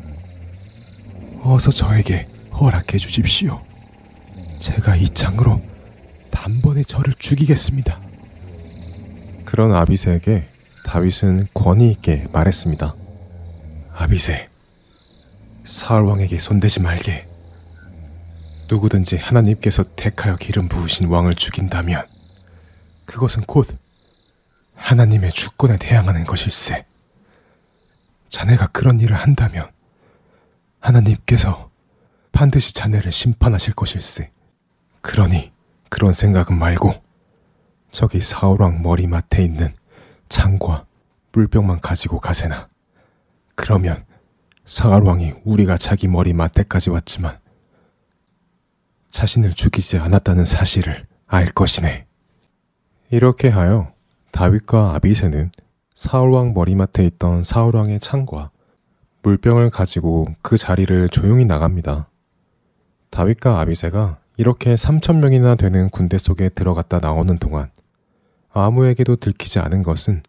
어서 1.41 1.71
저에게 1.71 2.27
허락해 2.53 2.97
주십시오. 2.97 3.61
제가 4.59 4.95
이 4.95 5.09
창으로 5.09 5.61
단번에 6.33 6.83
저를 6.83 7.13
죽이겠습니다. 7.13 8.01
그런 9.45 9.73
아비세에게 9.73 10.49
다윗은 10.83 11.47
권위 11.53 11.91
있게 11.91 12.27
말했습니다. 12.33 12.95
아비세, 13.95 14.49
사울 15.63 16.03
왕에게 16.03 16.39
손대지 16.39 16.81
말게. 16.81 17.27
누구든지 18.67 19.17
하나님께서 19.17 19.83
택하여 19.95 20.35
기름 20.35 20.67
부으신 20.67 21.07
왕을 21.07 21.35
죽인다면 21.35 22.05
그것은 23.05 23.43
곧 23.43 23.67
하나님의 24.75 25.31
주권에 25.31 25.77
대항하는 25.77 26.25
것일세. 26.25 26.85
자네가 28.29 28.67
그런 28.67 28.99
일을 28.99 29.15
한다면 29.15 29.69
하나님께서 30.79 31.69
반드시 32.31 32.73
자네를 32.73 33.11
심판하실 33.11 33.75
것일세. 33.75 34.31
그러니 35.01 35.52
그런 35.93 36.11
생각은 36.11 36.57
말고 36.57 36.91
저기 37.91 38.19
사울왕 38.19 38.81
머리맡에 38.81 39.43
있는 39.43 39.71
창과 40.27 40.87
물병만 41.33 41.81
가지고 41.81 42.19
가세나. 42.19 42.67
그러면 43.53 44.03
사울왕이 44.65 45.35
우리가 45.43 45.77
자기 45.77 46.07
머리맡에까지 46.07 46.89
왔지만 46.89 47.37
자신을 49.11 49.53
죽이지 49.53 49.99
않았다는 49.99 50.45
사실을 50.45 51.05
알 51.27 51.45
것이네. 51.45 52.07
이렇게 53.11 53.49
하여 53.49 53.93
다윗과 54.31 54.95
아비세는 54.95 55.51
사울왕 55.93 56.55
머리맡에 56.55 57.05
있던 57.05 57.43
사울왕의 57.43 57.99
창과 57.99 58.49
물병을 59.21 59.69
가지고 59.69 60.25
그 60.41 60.57
자리를 60.57 61.07
조용히 61.09 61.45
나갑니다. 61.45 62.09
다윗과 63.11 63.59
아비세가 63.59 64.22
이렇게 64.37 64.75
3천 64.75 65.17
명이나 65.17 65.55
되는 65.55 65.89
군대 65.89 66.17
속에 66.17 66.49
들어갔다 66.49 66.99
나오는 66.99 67.37
동안 67.37 67.71
아무에게도 68.51 69.17
들키지 69.17 69.59
않은 69.59 69.83
것은 69.83 70.23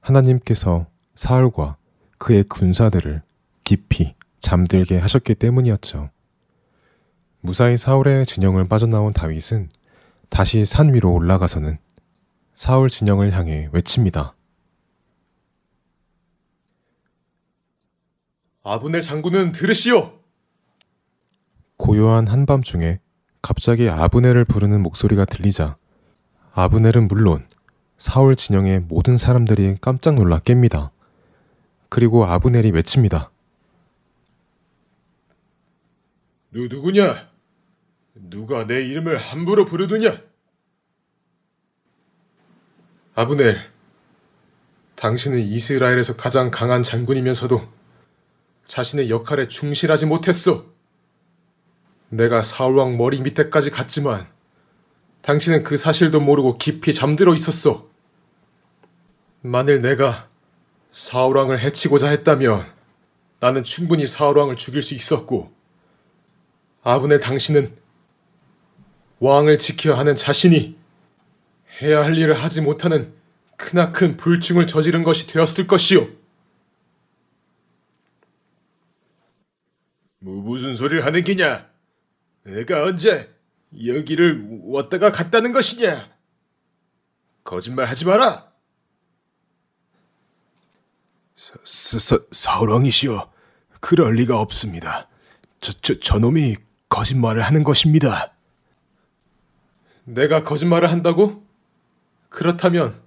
하나님께서 0.00 0.86
사울과 1.14 1.76
그의 2.18 2.44
군사들을 2.44 3.22
깊이 3.64 4.14
잠들게 4.38 4.98
하셨기 4.98 5.34
때문이었죠. 5.34 6.10
무사히 7.40 7.76
사울의 7.76 8.26
진영을 8.26 8.68
빠져나온 8.68 9.12
다윗은 9.12 9.68
다시 10.28 10.64
산 10.64 10.92
위로 10.92 11.12
올라가서는 11.12 11.78
사울 12.54 12.88
진영을 12.88 13.32
향해 13.32 13.68
외칩니다. 13.72 14.34
아브넬 18.62 19.00
장군은 19.00 19.52
들으시오. 19.52 20.12
고요한 21.76 22.26
한밤중에 22.26 23.00
갑자기 23.40 23.88
아브넬을 23.88 24.44
부르는 24.44 24.82
목소리가 24.82 25.24
들리자 25.24 25.76
아브넬은 26.52 27.08
물론 27.08 27.46
사울 27.96 28.36
진영의 28.36 28.80
모든 28.80 29.16
사람들이 29.16 29.76
깜짝 29.80 30.14
놀라 30.14 30.38
깹니다. 30.38 30.90
그리고 31.88 32.24
아브넬이 32.24 32.70
외칩니다. 32.70 33.30
누 36.50 36.66
누구냐? 36.68 37.28
누가 38.14 38.66
내 38.66 38.82
이름을 38.84 39.16
함부로 39.16 39.64
부르느냐? 39.64 40.20
아브넬, 43.14 43.70
당신은 44.94 45.40
이스라엘에서 45.40 46.16
가장 46.16 46.50
강한 46.50 46.82
장군이면서도 46.82 47.66
자신의 48.66 49.10
역할에 49.10 49.48
충실하지 49.48 50.06
못했어. 50.06 50.66
내가 52.10 52.42
사울왕 52.42 52.96
머리 52.96 53.20
밑에까지 53.20 53.70
갔지만 53.70 54.26
당신은 55.22 55.62
그 55.62 55.76
사실도 55.76 56.20
모르고 56.20 56.58
깊이 56.58 56.94
잠들어 56.94 57.34
있었어. 57.34 57.88
만일 59.42 59.82
내가 59.82 60.28
사울왕을 60.90 61.60
해치고자 61.60 62.08
했다면 62.08 62.64
나는 63.40 63.62
충분히 63.62 64.06
사울왕을 64.06 64.56
죽일 64.56 64.82
수 64.82 64.94
있었고 64.94 65.52
아브넬 66.82 67.20
당신은 67.20 67.76
왕을 69.20 69.58
지켜야 69.58 69.98
하는 69.98 70.16
자신이 70.16 70.76
해야 71.82 72.02
할 72.02 72.16
일을 72.16 72.34
하지 72.34 72.60
못하는 72.60 73.12
크나큰 73.56 74.16
불충을 74.16 74.66
저지른 74.66 75.02
것이 75.04 75.26
되었을 75.26 75.66
것이요. 75.66 76.08
뭐 80.20 80.42
무슨 80.42 80.74
소리를 80.74 81.04
하는 81.04 81.22
기냐? 81.22 81.68
내가 82.48 82.84
언제 82.84 83.34
여기를 83.84 84.60
왔다가 84.62 85.12
갔다는 85.12 85.52
것이냐? 85.52 86.10
거짓말 87.44 87.86
하지 87.86 88.06
마라! 88.06 88.48
사, 91.36 91.54
사, 91.62 92.18
사울왕이시여, 92.30 93.32
그럴 93.80 94.14
리가 94.14 94.40
없습니다. 94.40 95.08
저, 95.60 95.72
저, 95.82 96.00
저놈이 96.00 96.56
거짓말을 96.88 97.42
하는 97.42 97.64
것입니다. 97.64 98.32
내가 100.04 100.42
거짓말을 100.42 100.90
한다고? 100.90 101.46
그렇다면 102.30 103.00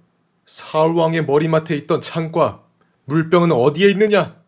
사울왕의 0.46 1.26
머리맡에 1.26 1.76
있던 1.78 2.00
창과 2.00 2.64
물병은 3.06 3.50
어디에 3.50 3.90
있느냐? 3.90 4.40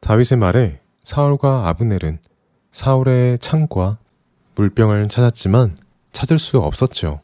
다윗의 0.00 0.38
말에 0.38 0.83
사울과 1.04 1.68
아브넬은 1.68 2.18
사울의 2.72 3.38
창과 3.38 3.98
물병을 4.54 5.08
찾았지만 5.08 5.76
찾을 6.12 6.38
수 6.38 6.58
없었죠. 6.60 7.20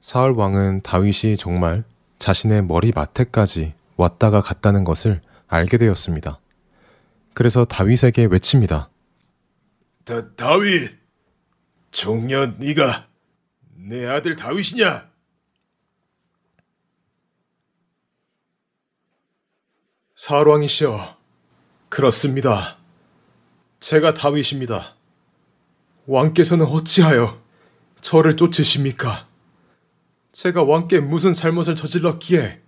사울 0.00 0.32
왕은 0.32 0.80
다윗이 0.80 1.36
정말 1.36 1.84
자신의 2.18 2.64
머리 2.64 2.92
맡에까지 2.92 3.74
왔다가 3.96 4.40
갔다는 4.40 4.84
것을 4.84 5.20
알게 5.48 5.76
되었습니다. 5.76 6.40
그래서 7.34 7.66
다윗에게 7.66 8.24
외칩니다. 8.24 8.88
다, 10.04 10.34
다윗, 10.34 10.96
종년 11.90 12.56
네가 12.58 13.06
내 13.76 14.06
아들 14.06 14.34
다윗이냐? 14.34 15.10
사왕이시여, 20.14 21.16
그렇습니다. 21.90 22.78
제가 23.84 24.14
다윗입니다. 24.14 24.94
왕께서는 26.06 26.64
어찌하여 26.64 27.38
저를 28.00 28.34
쫓으십니까? 28.34 29.28
제가 30.32 30.62
왕께 30.62 31.00
무슨 31.00 31.34
잘못을 31.34 31.74
저질렀기에 31.74 32.62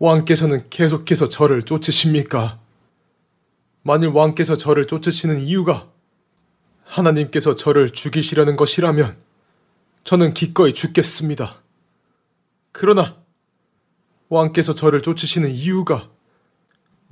왕께서는 0.00 0.68
계속해서 0.68 1.28
저를 1.28 1.62
쫓으십니까? 1.62 2.58
만일 3.82 4.08
왕께서 4.08 4.56
저를 4.56 4.86
쫓으시는 4.88 5.42
이유가 5.42 5.88
하나님께서 6.82 7.54
저를 7.54 7.90
죽이시려는 7.90 8.56
것이라면 8.56 9.16
저는 10.02 10.34
기꺼이 10.34 10.74
죽겠습니다. 10.74 11.62
그러나 12.72 13.16
왕께서 14.28 14.74
저를 14.74 15.02
쫓으시는 15.02 15.52
이유가 15.52 16.10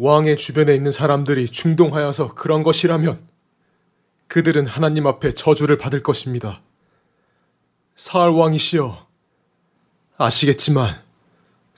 왕의 0.03 0.39
주변에 0.39 0.75
있는 0.75 0.91
사람들이 0.91 1.51
충동하여서 1.51 2.35
그런 2.35 2.63
것이라면 2.63 3.23
그들은 4.29 4.67
하나님 4.67 5.07
앞에 5.07 5.35
저주를 5.35 5.77
받을 5.77 6.03
것입니다. 6.03 6.63
사할 7.97 8.31
왕이시여, 8.31 9.07
아시겠지만 10.17 11.03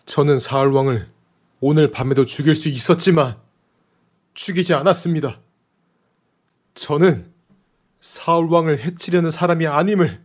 저는 0.06 0.38
사할 0.38 0.68
왕을 0.68 1.10
오늘 1.58 1.90
밤에도 1.90 2.24
죽일 2.24 2.54
수 2.54 2.68
있었지만 2.68 3.40
죽이지 4.34 4.72
않았습니다. 4.72 5.40
저는 6.74 7.28
사울 8.00 8.46
왕을 8.52 8.78
해치려는 8.78 9.30
사람이 9.30 9.66
아님을 9.66 10.24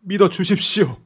믿어 0.00 0.30
주십시오. 0.30 0.96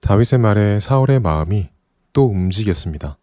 다윗의 0.00 0.40
말에 0.40 0.80
사울의 0.80 1.20
마음이 1.20 1.77
또 2.18 2.26
움직였습니다. 2.26 3.16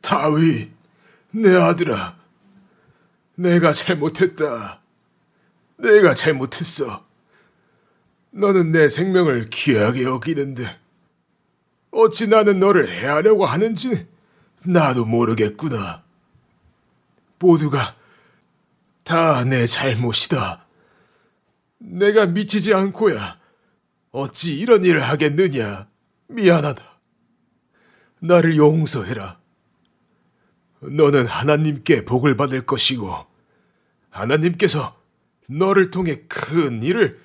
다윗, 0.02 0.70
내 1.32 1.56
아들아, 1.56 2.16
내가 3.34 3.74
잘못했다. 3.74 4.82
내가 5.78 6.14
잘못했어. 6.14 7.04
너는 8.30 8.72
내 8.72 8.88
생명을 8.88 9.50
귀하게 9.50 10.04
여기는데 10.04 10.80
어찌 11.90 12.28
나는 12.28 12.60
너를 12.60 12.88
해하려고 12.92 13.48
하는지는 13.48 14.08
나도 14.64 15.06
모르겠구나. 15.06 16.04
모두가 17.40 17.96
다 19.04 19.44
내 19.44 19.66
잘못이다. 19.66 20.68
내가 21.80 22.28
미치지 22.28 22.76
않고야 22.76 23.42
어찌 24.14 24.58
이런 24.58 24.86
일을 24.86 25.02
하겠느냐. 25.02 25.90
미안하다. 26.28 26.84
나를 28.20 28.56
용서해라. 28.56 29.40
너는 30.80 31.26
하나님께 31.26 32.06
복을 32.06 32.38
받을 32.38 32.66
것이고 32.66 33.12
하나님께서 34.10 34.96
너를 35.50 35.92
통해 35.92 36.24
큰 36.28 36.84
일을 36.84 37.20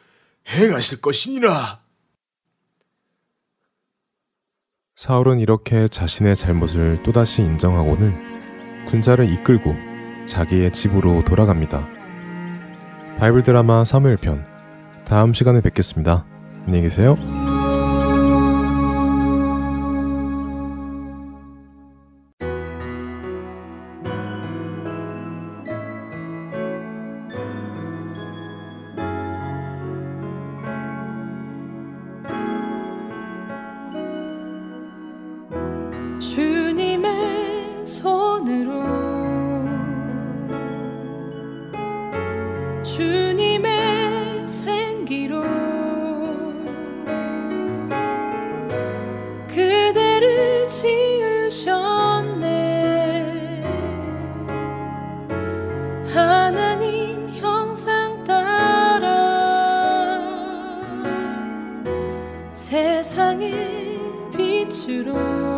행하실 0.49 1.01
것이니라. 1.01 1.83
사울은 4.97 5.39
이렇게 5.39 5.87
자신의 5.89 6.35
잘못을 6.35 7.03
또다시 7.03 7.43
인정하고는 7.43 8.87
군사를 8.87 9.25
이끌고 9.33 9.75
자기의 10.27 10.73
집으로 10.73 11.23
돌아갑니다. 11.25 11.87
바이블 13.19 13.43
드라마 13.43 13.83
3일편 13.83 14.45
다음 15.05 15.33
시간에 15.35 15.61
뵙겠습니다. 15.61 16.38
안녕히 16.69 16.83
계세요. 16.83 17.17
세상의 62.69 63.55
빛으로 64.37 65.58